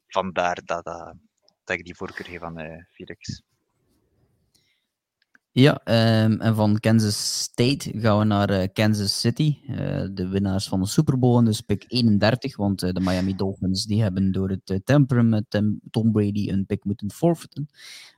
[0.08, 1.14] vandaar dat, dat,
[1.64, 3.42] dat ik die voorkeur geef aan uh, Felix.
[5.58, 9.58] Ja, um, en van Kansas State gaan we naar uh, Kansas City.
[9.70, 12.58] Uh, de winnaars van de Super Bowl, dus pick 31.
[12.58, 16.84] Want uh, de Miami Dolphins die hebben door het temperen met Tom Brady een pick
[16.84, 17.70] moeten forfeiten.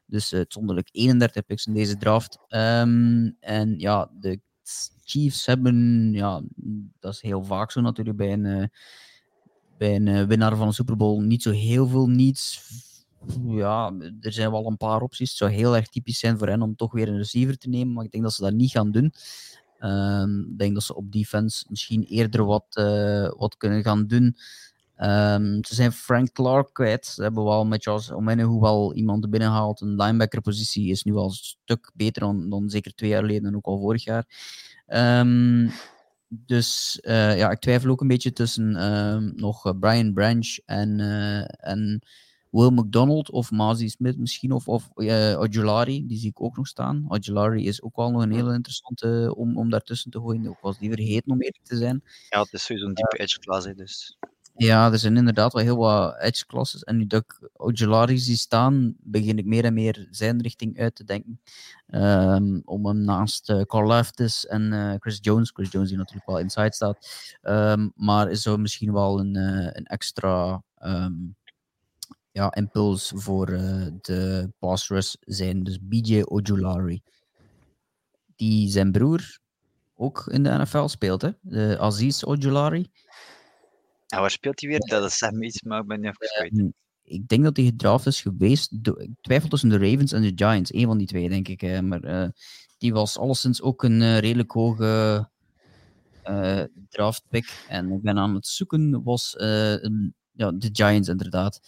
[0.05, 2.39] Dus uitzonderlijk 31 picks in deze draft.
[2.49, 4.39] Um, en ja, de
[5.03, 6.41] Chiefs hebben, ja,
[6.99, 8.71] dat is heel vaak zo natuurlijk bij een,
[9.77, 12.61] bij een winnaar van een Super Bowl, niet zo heel veel niets.
[13.47, 15.29] Ja, er zijn wel een paar opties.
[15.29, 17.93] Het zou heel erg typisch zijn voor hen om toch weer een receiver te nemen,
[17.93, 19.13] maar ik denk dat ze dat niet gaan doen.
[19.79, 24.35] Um, ik denk dat ze op defense misschien eerder wat, uh, wat kunnen gaan doen.
[24.97, 27.05] Um, ze zijn Frank Clark kwijt.
[27.05, 29.81] Ze hebben wel met Charles Omenu wel iemand binnengehaald.
[29.81, 33.55] Een linebacker-positie is nu al een stuk beter dan, dan zeker twee jaar geleden en
[33.55, 34.25] ook al vorig jaar.
[34.87, 35.71] Um,
[36.27, 38.71] dus uh, ja, ik twijfel ook een beetje tussen
[39.35, 40.99] nog eh, Brian Branch en,
[41.59, 42.01] en
[42.49, 46.67] Will McDonald of Mazi Smith misschien, of, of uh, Ojulari, die zie ik ook nog
[46.67, 47.05] staan.
[47.07, 50.47] Ojulari is ook wel nog een hele interessante om, om daartussen te gooien.
[50.47, 52.03] Ook was die vergeten om eerlijk te zijn.
[52.29, 54.17] Ja, het is sowieso een diepe edge class, dus...
[54.55, 56.83] Ja, er zijn inderdaad wel heel wat edge classes.
[56.83, 60.95] En nu dat ik Ojulari zie staan, begin ik meer en meer zijn richting uit
[60.95, 61.41] te denken.
[61.87, 66.27] Um, om hem naast uh, Carl Leftis en uh, Chris Jones, Chris Jones die natuurlijk
[66.27, 67.07] wel inside staat,
[67.41, 71.35] um, maar is zo misschien wel een, uh, een extra um,
[72.31, 73.45] ja, impuls voor
[74.01, 75.63] de pass rush zijn.
[75.63, 77.01] Dus BJ Ojulari.
[78.35, 79.39] Die zijn broer
[79.95, 81.29] ook in de NFL speelt, hè?
[81.41, 82.87] De Aziz Ojulari.
[84.07, 84.79] En waar speelt hij weer?
[84.79, 86.49] Dat is Sam iets, maar ik ben niet even.
[86.49, 86.69] Ehm,
[87.03, 88.71] ik denk dat hij gedraft is geweest.
[88.97, 90.73] Ik twijfel tussen de Ravens en de Giants.
[90.73, 91.61] Eén van die twee, denk ik.
[91.61, 91.81] hè.
[91.81, 92.29] Maar eh,
[92.77, 95.29] die was alleszins ook een eh, redelijk hoge
[96.23, 97.65] eh draft pick.
[97.67, 101.59] En ik ben aan het zoeken, was eh, een- ja, de Giants inderdaad.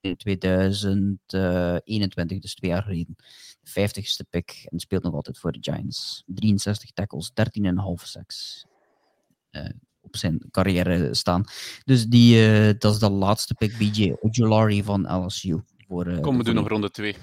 [0.00, 3.14] In 2021, dus twee jaar geleden.
[3.60, 4.66] De 50ste pick.
[4.68, 6.22] En speelt nog altijd voor de Giants.
[6.26, 8.66] 63 tackles, 13,5 sacks.
[9.50, 9.68] eh,
[10.00, 11.44] op zijn carrière staan.
[11.84, 15.60] Dus die, eh, dat is de laatste pick, BJ Ojolari van LSU.
[15.88, 17.16] Voor, eh, Kom, we doen nog ronde 2.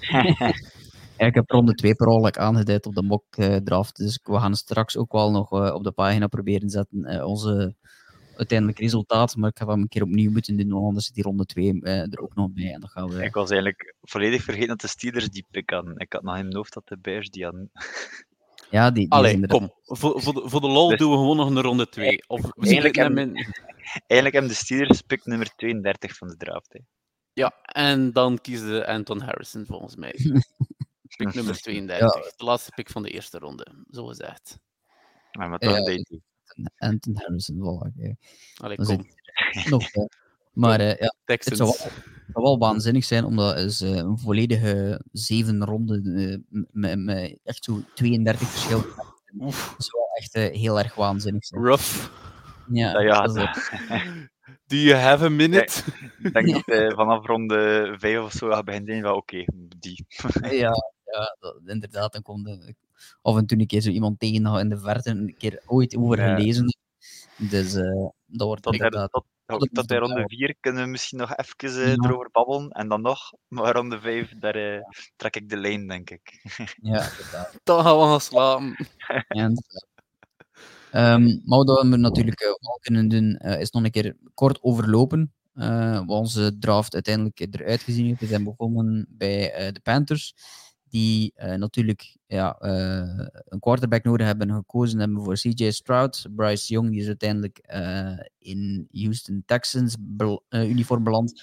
[1.18, 3.96] Ja, ik heb ronde 2 per ongeluk aangeduid op de mock eh, draft.
[3.96, 7.74] Dus we gaan straks ook wel nog eh, op de pagina proberen zetten eh, onze
[8.36, 9.36] uiteindelijk resultaat.
[9.36, 11.80] Maar ik ga hem een keer opnieuw moeten doen, want anders zit die ronde 2
[11.82, 12.72] er ook nog bij.
[12.72, 13.24] En dan gaan we...
[13.24, 15.96] Ik was eigenlijk volledig vergeten dat de Steelers die pick hadden.
[15.96, 17.70] Ik had nog in mijn hoofd dat de Bears die hadden.
[18.70, 19.72] Ja, die, die is Allee, inderdaad- kom.
[19.98, 22.22] Voor, voor, de, voor de lol Dus- doen we gewoon nog een ronde 2.
[22.26, 23.34] Of we Eigenlijk hem in.
[24.06, 26.72] Eigenlijk hebben de Steelers pick nummer 32 van de draft.
[26.72, 26.80] Hè.
[27.32, 30.14] Ja, en dan kiezen Anton Harrison volgens mij.
[31.16, 32.36] Pick nummer 32.
[32.36, 34.58] De laatste pick van de eerste ronde, zo gezegd.
[35.32, 35.82] Maar met toch Ja.
[35.84, 36.20] deed hij.
[36.78, 38.00] Anton Harrison, voilà.
[38.00, 38.16] kijk.
[38.56, 39.06] Allee, kom.
[39.68, 39.82] nog.
[40.52, 41.56] Maar eh, ja, het Texans.
[41.56, 46.04] zou wel, het zou wel waanzinnig zijn, omdat het is eh, een volledige zeven ronden
[46.16, 48.88] eh, met, met echt zo 32 verschillende.
[49.40, 51.62] Oef, Dat zou wel echt eh, heel erg waanzinnig zijn.
[51.62, 52.08] rough.
[52.70, 53.70] Ja, Ja, ja, dat is het.
[54.66, 55.82] Do you have a minute?
[56.22, 59.44] Ik denk dat vanaf ronde 5 of zo gaat beginnen van oké,
[59.78, 60.06] die.
[60.50, 60.72] Ja,
[61.12, 62.12] ja dat, inderdaad.
[62.12, 62.74] Dan komt er
[63.22, 66.18] af en toe een keer zo iemand tegen in de verte, een keer ooit over
[66.18, 66.76] gelezen.
[67.36, 69.12] Dus eh, dat wordt Tot, inderdaad...
[69.12, 69.24] tot,
[69.72, 70.26] tot, bij ronde blauw.
[70.26, 72.08] 4 kunnen we misschien nog even eh, Ja.
[72.08, 72.70] erover babbelen.
[72.70, 74.80] En dan nog, maar ronde 5, daar eh,
[75.16, 76.40] trek ik de lijn, denk ik.
[76.80, 77.58] Ja, inderdaad.
[77.64, 78.76] Dan gaan we gaan slapen.
[80.90, 85.32] Ehm, maar wat we natuurlijk wel kunnen doen, is nog een keer kort overlopen.
[86.06, 88.20] wat onze draft uiteindelijk eruit gezien heeft.
[88.20, 90.34] We zijn begonnen bij de Panthers,
[90.88, 96.26] die eh, natuurlijk ja, eh, een quarterback nodig hebben en gekozen hebben voor CJ Stroud.
[96.36, 99.96] Bryce Young die is uiteindelijk eh, in Houston Texans
[100.50, 101.42] uniform beland.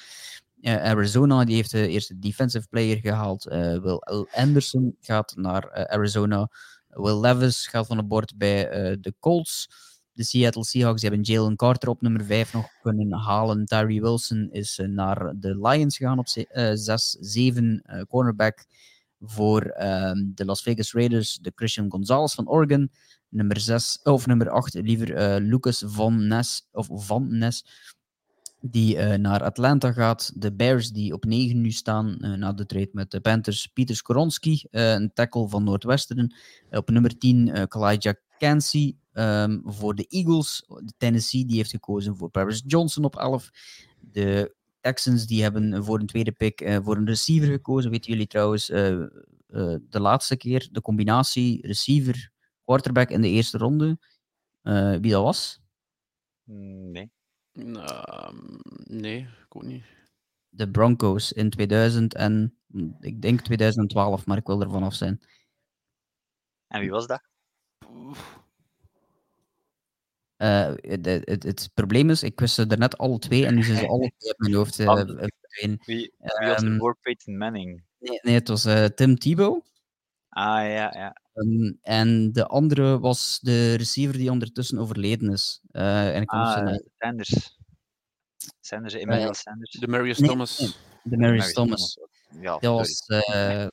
[0.63, 3.47] Arizona die heeft de eerste defensive player gehaald.
[3.47, 4.27] eh, Will.
[4.31, 6.49] Anderson gaat naar Arizona.
[6.89, 8.67] Will Levis gaat van het bord bij
[9.01, 9.69] de Colts.
[10.13, 13.65] De Seattle Seahawks hebben Jalen Carter op nummer 5 nog kunnen halen.
[13.65, 18.65] Tyree Wilson is naar de Lions gegaan op 6-7 cornerback
[19.25, 21.37] voor ehm, de Las Vegas Raiders.
[21.41, 22.91] De Christian Gonzalez van Oregon.
[23.29, 27.65] Nummer 6, of nummer 8 liever eh, Lucas Van Ness, of Van Ness,
[28.61, 30.31] die eh, naar Atlanta gaat.
[30.35, 33.67] De Bears die op 9 nu staan eh, na de trade met de Panthers.
[33.67, 36.35] Pieter Skoronski, een tackle van Noordwestern.
[36.71, 37.63] Op nummer 10 uh,
[39.13, 40.63] ehm, voor de Eagles.
[40.67, 43.49] De Tennessee die heeft gekozen voor Paris Johnson op 11.
[43.99, 47.91] De Texans die hebben voor een tweede pick eh, voor een receiver gekozen.
[47.91, 49.07] Weten jullie trouwens eh, eh,
[49.89, 52.31] de laatste keer de combinatie receiver
[52.63, 53.97] quarterback in de eerste ronde?
[54.61, 55.61] Eh, wie dat was?
[56.43, 57.11] Nee.
[57.51, 58.35] Nou,
[58.83, 59.83] nee, ik ook niet.
[60.49, 62.57] De Broncos in 2000 en
[62.99, 65.21] ik denk 2012, maar ik wil er vanaf zijn.
[66.67, 67.21] En wie was dat?
[70.81, 73.77] Het, het, het probleem is, ik wist ze er net alle twee en nu zijn
[73.77, 74.95] ze alle twee op mijn hoofd eh, Ah.
[74.97, 75.79] verdwenen.
[75.85, 77.83] Wie, wie was Ehm, er voor Peyton Manning?
[77.99, 79.61] Nee, nee, het was eh, Tim Tebow.
[80.29, 81.15] Ah ja, ja.
[81.33, 85.61] Ehm, en de andere was de receiver die ondertussen overleden is.
[85.71, 86.79] Eh, en ik op zijn Ah, naam.
[86.97, 87.57] Sanders.
[88.61, 89.33] Sanders, Emmanuel.
[89.33, 89.71] Sanders.
[89.71, 90.59] De Marius Nee, Thomas.
[90.59, 90.69] nee.
[91.03, 91.97] de Marius Marius Thomas.
[92.41, 93.05] Ja, Dat was...
[93.07, 93.65] eh,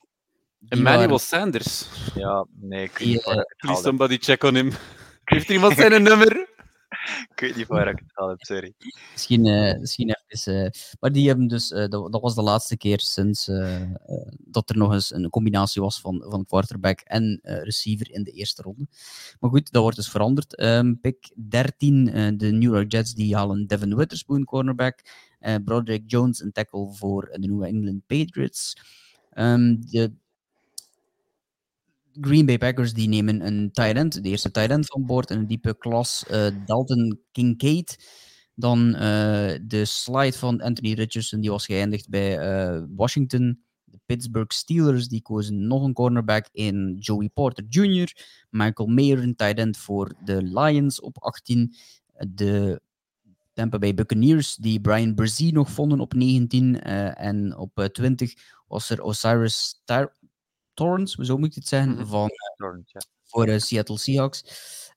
[0.69, 1.87] Emmanuel waren- Sanders.
[2.15, 4.73] Ja, nee, ik weet Die, niet eh, Please somebody check on him.
[5.25, 6.49] Heeft iemand zijn nummer?
[7.31, 8.74] Ik weet niet waar ik het gehaald heb, sorry.
[9.12, 10.65] Misschien, eh, misschien even.
[10.65, 10.70] eh,
[11.01, 11.73] maar die hebben dus.
[11.73, 13.51] eh, dat, was de laatste keer sinds
[14.39, 18.62] dat er nog eens een combinatie was van, van quarterback en receiver in de eerste
[18.62, 18.87] ronde.
[19.41, 20.57] Maar goed, dat wordt dus veranderd.
[20.57, 24.99] Ehm, pick 13, eh, de New York Jets die halen Devin Witherspoon, cornerback.
[25.65, 28.77] Broderick Jones, een tackle voor de New England Patriots.
[29.31, 30.12] Ehm, de
[32.21, 35.47] Green Bay Packers die nemen een tight end, de eerste tight end van boord, een
[35.47, 38.09] diepe klas, eh, Dalton Kincaid.
[38.55, 43.63] Dan eh, de slide van Anthony Richardson, die was geëindigd bij eh, Washington.
[43.85, 48.13] De Pittsburgh Steelers, die kozen nog een cornerback in Joey Porter Jr.
[48.51, 51.75] Michael Mayer, een tight end voor de Lions op 18.
[52.29, 52.81] De
[53.53, 56.81] Tampa Bay Buccaneers, die Brian Brzee nog vonden op 19.
[56.81, 58.33] eh, en op eh, 20
[58.67, 60.17] was er Osiris Tar-
[60.81, 62.07] Torrance, zo moet ik het zeggen, Mhm.
[62.07, 63.01] van Lawrence, ja.
[63.24, 64.43] voor de Seattle Seahawks.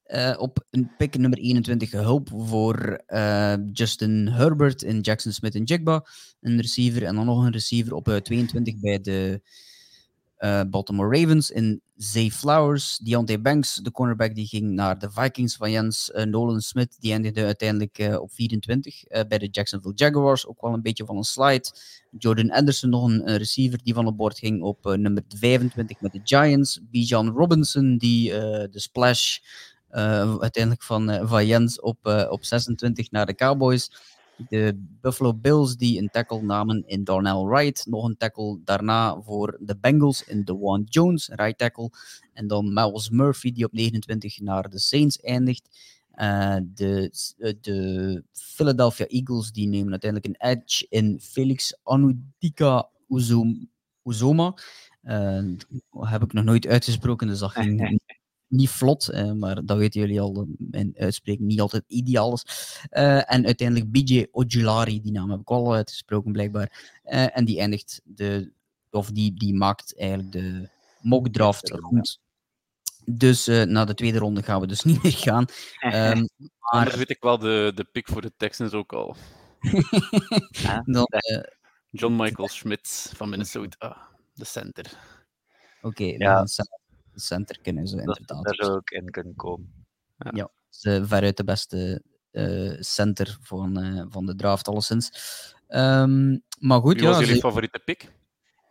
[0.04, 5.64] Eh, op een pick nummer 21 hulp voor eh, Justin Herbert in Jackson Smith en
[5.64, 6.06] Jigba.
[6.42, 9.42] Een receiver en dan nog een receiver op eh, 22 bij de
[10.38, 12.98] eh, Baltimore Ravens in Zay Flowers.
[12.98, 16.98] Deontay Banks, de cornerback, die ging naar de Vikings van Jens eh, Nolan Smith.
[17.00, 20.48] Die eindigde uiteindelijk eh, op 24 eh, bij de Jacksonville Jaguars.
[20.48, 21.72] Ook wel een beetje van een slide.
[22.18, 26.22] Jordan Anderson, nog een, receiver die van het bord ging op nummer 25 met de
[26.24, 26.80] Giants.
[26.92, 29.38] Bijan Robinson, die de splash
[29.90, 33.92] uiteindelijk van, van op, op 26 naar de Cowboys.
[34.50, 37.86] De Buffalo Bills die een tackle namen in Darnell Wright.
[37.86, 41.90] Nog een tackle daarna voor de Bengals in DeWan Jones, right tackle.
[42.34, 45.70] En dan Miles Murphy die op 29 naar de Saints eindigt.
[46.12, 53.70] Eh, de, eh, de Philadelphia Eagles die nemen uiteindelijk een edge in Felix Anudika Uzom-
[54.04, 54.54] Uzoma.
[55.02, 57.80] Dat heb ik nog nooit uitgesproken, dus dat ging
[58.54, 62.46] niet vlot, eh, maar dat weten jullie al, mijn uitspreken niet altijd ideaal is.
[62.90, 67.00] Eh, en uiteindelijk BJ Ojulari, die naam heb ik al uitgesproken blijkbaar.
[67.04, 68.52] Eh, en die eindigt de,
[68.92, 70.70] of die, die maakt eigenlijk de
[71.02, 72.20] mock draft goed.
[73.06, 75.46] Dus eh, na de tweede ronde gaan we dus niet meer gaan.
[75.80, 76.26] Ehm,
[76.60, 79.16] Anders maar weet ik wel de, de pick voor de Texans ook al.
[80.86, 81.08] dan,
[81.90, 84.92] John Michael Schmidt van Minnesota, de center.
[85.82, 86.36] oké, Ja.
[86.36, 86.48] dan
[87.16, 88.44] center- center kunnen ze inderdaad.
[88.44, 89.86] daar zou ik in kunnen komen.
[90.18, 95.10] Ja, is, eh, veruit de beste eh, center van, eh, van de draft, alleszins.
[95.68, 98.12] Ehm, maar goed, Wie ja, was jullie ze- favoriete pick?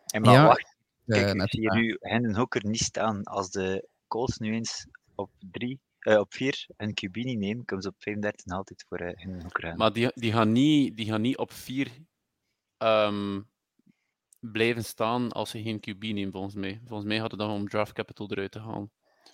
[0.07, 3.23] En maar Ja, wacht, eh, kijk, ik net- zie hier nu Hendon Hooker niet staan.
[3.23, 7.83] Als de Colts nu eens op, drie, eh, op vier een QB niet nemen, komen
[7.85, 9.77] ze op 35 en altijd voor eh Hendon Hooker aan.
[9.77, 11.91] Maar die, die, gaan niet, die gaan niet op vier
[12.79, 13.41] ehm,
[14.51, 16.81] blijven staan als ze geen QB nemen, volgens mij.
[16.87, 18.91] Volgens mij hadden we dan om draft capital eruit te halen.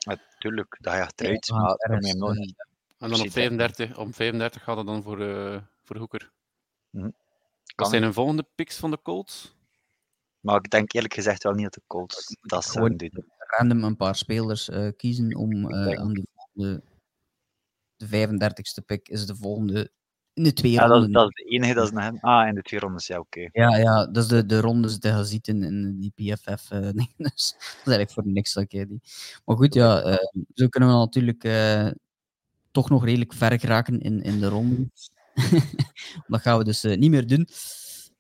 [0.07, 2.67] Natuurlijk, dat gaat achteruit, Ja, maar je nog niet.
[2.99, 6.31] En dan op Precies, 35, op 35 gaat het dan voor, eh voor Hooker.
[6.91, 7.13] Kan.
[7.77, 9.57] Wat zijn hun volgende picks van de Colts?
[10.41, 13.25] Maar ik denk eerlijk gezegd wel niet dat de Colts dat doen.
[13.39, 16.83] random een paar spelers eh, kiezen om eh, denk- aan die volgende,
[17.97, 19.91] de 35ste pick is de volgende
[20.39, 21.13] in de twee Ja, dat, ronden.
[21.13, 22.21] dat is de enige dat ze nog hebben.
[22.21, 23.49] Ah, in de twee rondes, ja, oké.
[23.53, 26.71] Ja, ja, dat is de, de rondes die je ziet in, in die PFF.
[26.71, 27.15] eh ding.
[27.17, 29.01] dus dat is eigenlijk voor niks ik die.
[29.45, 31.89] Maar goed, ja, eh, zo kunnen we natuurlijk eh,
[32.71, 34.89] toch nog redelijk ver geraken in, in de ronde.
[36.27, 37.49] dat gaan we dus niet meer doen.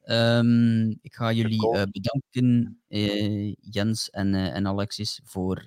[0.08, 5.66] Ehm, ik ga jullie eh, bedanken, eh, Jens en, eh, en Alexis, voor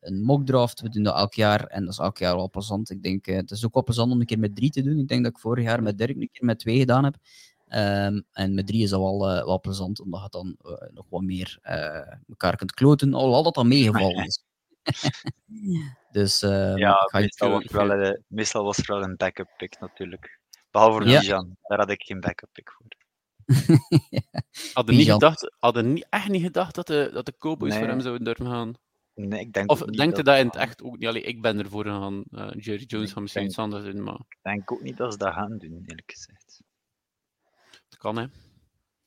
[0.00, 0.80] een mockdraft.
[0.80, 2.90] We doen dat elk jaar en dat is elk jaar wel plezant.
[2.90, 4.98] Ik denk, het is ook wel plezant om een keer met drie te doen.
[4.98, 7.16] Ik denk dat ik vorig jaar met Dirk een keer met twee gedaan heb.
[7.68, 10.56] Ehm, en met drie is dat wel, wel plezant, omdat je dan
[10.92, 11.58] nog wat meer
[12.28, 14.44] elkaar kunt kloten, al dat dat meegevallen is.
[16.12, 19.16] dus ehm, Ja, ga je meestal was, veel- er wel, meestal was er wel een
[19.16, 20.40] backup pick natuurlijk.
[20.70, 21.46] Behalve voor Ja.
[21.62, 22.86] Daar had ik geen backup pick voor.
[24.74, 27.80] Hadden, niet gedacht, hadden niet, echt niet gedacht dat de, dat de Cowboys Nee.
[27.80, 28.74] voor hem zouden durven gaan.
[29.14, 31.08] Nee, ik denk Of denkt je dat in het echt ook niet?
[31.08, 32.24] Allee, ik ben ervoor gegaan.
[32.30, 35.12] eh Jerry Jones gaat misschien denk- iets anders doen, maar Ik denk ook niet dat
[35.12, 36.60] ze dat gaan doen, eerlijk gezegd.
[37.88, 38.26] het kan hè.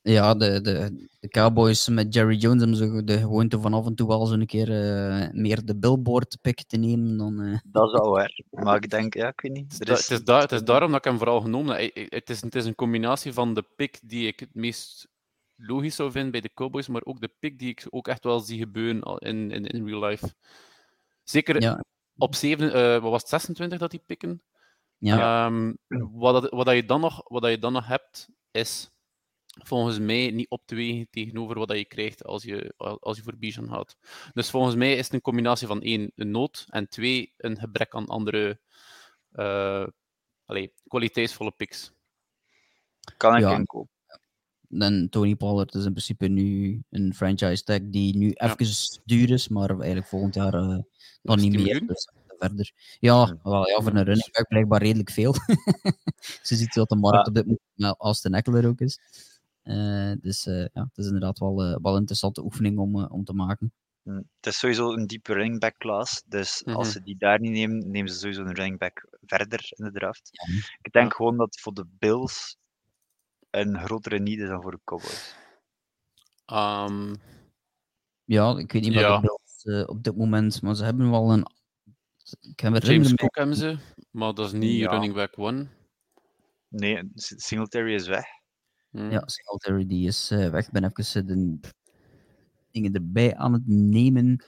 [0.02, 3.94] Ja, de, de, de Cowboys met Jerry Jones hebben zo de gewoonte van af en
[3.94, 7.40] toe wel zo'n keer eh, meer de billboard pick te nemen dan...
[7.40, 8.40] eh, Dat is wel waar.
[8.50, 9.78] Maar ik denk, ja, ik weet niet.
[9.78, 12.10] Het is, het, is da- het is daarom dat ik hem vooral genomen heb.
[12.10, 15.08] Het is, het is een combinatie van de pick die ik het meest
[15.56, 18.40] logisch zou vinden bij de Cowboys, maar ook de pick die ik ook echt wel
[18.40, 20.34] zie gebeuren al in, in, in real life.
[21.24, 21.84] Zeker ja,
[22.16, 24.42] op 7, eh, wat was het, 26 dat die pikken?
[24.98, 25.72] ja, Ehm,
[26.12, 28.90] wat, dat, wat, dat je dan nog, wat dat je dan nog hebt, is
[29.64, 33.22] volgens mij niet op te wegen tegenover wat dat je krijgt als je, als je
[33.22, 33.96] voor Bijan gaat.
[34.34, 37.94] Dus volgens mij is het een combinatie van één, een nood, en twee, een gebrek
[37.94, 38.60] aan andere
[39.32, 39.86] eh
[40.44, 41.92] allee, kwaliteitsvolle picks.
[43.16, 43.54] kan ik Ja.
[43.56, 43.90] inkopen.
[44.68, 48.56] En Tony Pollard is in principe nu een franchise tag die nu Ja.
[48.58, 50.84] even duur is, maar eigenlijk volgend jaar eh, dan
[51.22, 51.86] Nog niet 10 meer.
[51.86, 52.08] Dus
[52.38, 52.72] verder.
[53.00, 55.34] Ja, wel, ja, voor een running back blijkbaar redelijk veel.
[56.42, 58.98] Ze ziet wat de markt op dit moment als de Eckler ook is.
[59.68, 63.24] Eh, dus eh, ja, het is inderdaad wel, eh, wel een interessante oefening om, om
[63.24, 63.72] te maken.
[64.02, 64.16] Hm.
[64.16, 66.22] Het is sowieso een diepe running back class.
[66.26, 66.76] Dus Mhm.
[66.76, 69.92] als ze die daar niet nemen, nemen ze sowieso een running back verder in de
[69.92, 70.30] draft.
[70.82, 71.16] Ik denk Ja.
[71.16, 72.56] gewoon dat het voor de Bills
[73.50, 75.36] een grotere need is dan voor de Cowboys.
[76.44, 77.14] Ehm,
[78.24, 79.20] Ja, ik weet niet wat Ja.
[79.20, 81.46] de Bills op dit moment, maar ze hebben wel een.
[82.40, 83.78] Ik heb James Cook hebben ze,
[84.10, 84.90] maar dat is niet Ja.
[84.90, 85.66] running back one.
[86.68, 88.26] Nee, Singletary is weg.
[88.90, 89.10] Hm.
[89.10, 90.66] Ja, Singletary die is eh, weg.
[90.66, 91.58] Ik ben even eh, de
[92.70, 94.44] dingen erbij aan het nemen.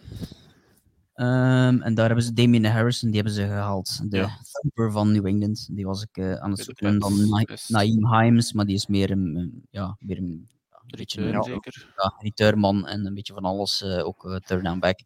[1.15, 4.11] Ehm, en daar hebben ze Damien Harrison, die hebben ze gehaald.
[4.11, 4.39] De Ja.
[4.61, 5.69] thumper van New England.
[5.73, 6.87] Die was ik eh, aan het zoeken.
[6.87, 10.99] En dan Na- Naeem Himes, maar die is meer een, ja, meer een, ja, een
[10.99, 11.93] beetje Return, een zeker.
[11.97, 13.83] ja, returnman en een beetje van alles.
[13.85, 14.99] ook uh, turn-down back.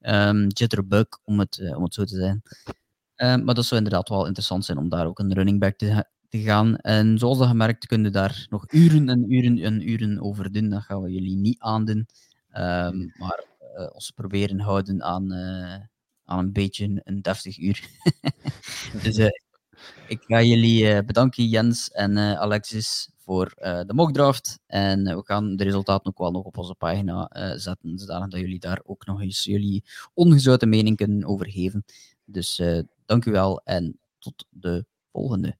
[0.00, 2.42] Ehm Jitterbug, om het, om het zo te zijn.
[3.14, 6.04] Ehm, maar dat zou inderdaad wel interessant zijn om daar ook een running back te,
[6.36, 6.76] ha- te gaan.
[6.76, 10.68] En zoals al gemerkt, kunnen daar nog uren en uren en uren over doen.
[10.68, 12.06] Dat gaan we jullie niet aandoen.
[12.50, 13.44] Ehm, maar
[13.76, 15.86] eh, ons proberen houden aan, eh,
[16.24, 17.88] aan een beetje een, deftig uur.
[19.02, 19.28] dus eh,
[20.08, 24.58] ik ga jullie bedanken, Jens en Alexis, voor de mockdraft.
[24.66, 28.80] En we gaan de resultaten ook wel nog op onze pagina zetten, zodat jullie daar
[28.84, 29.84] ook nog eens jullie
[30.14, 31.84] ongezouten mening kunnen over geven.
[32.24, 32.62] Dus
[33.04, 35.56] dank u wel en tot de volgende.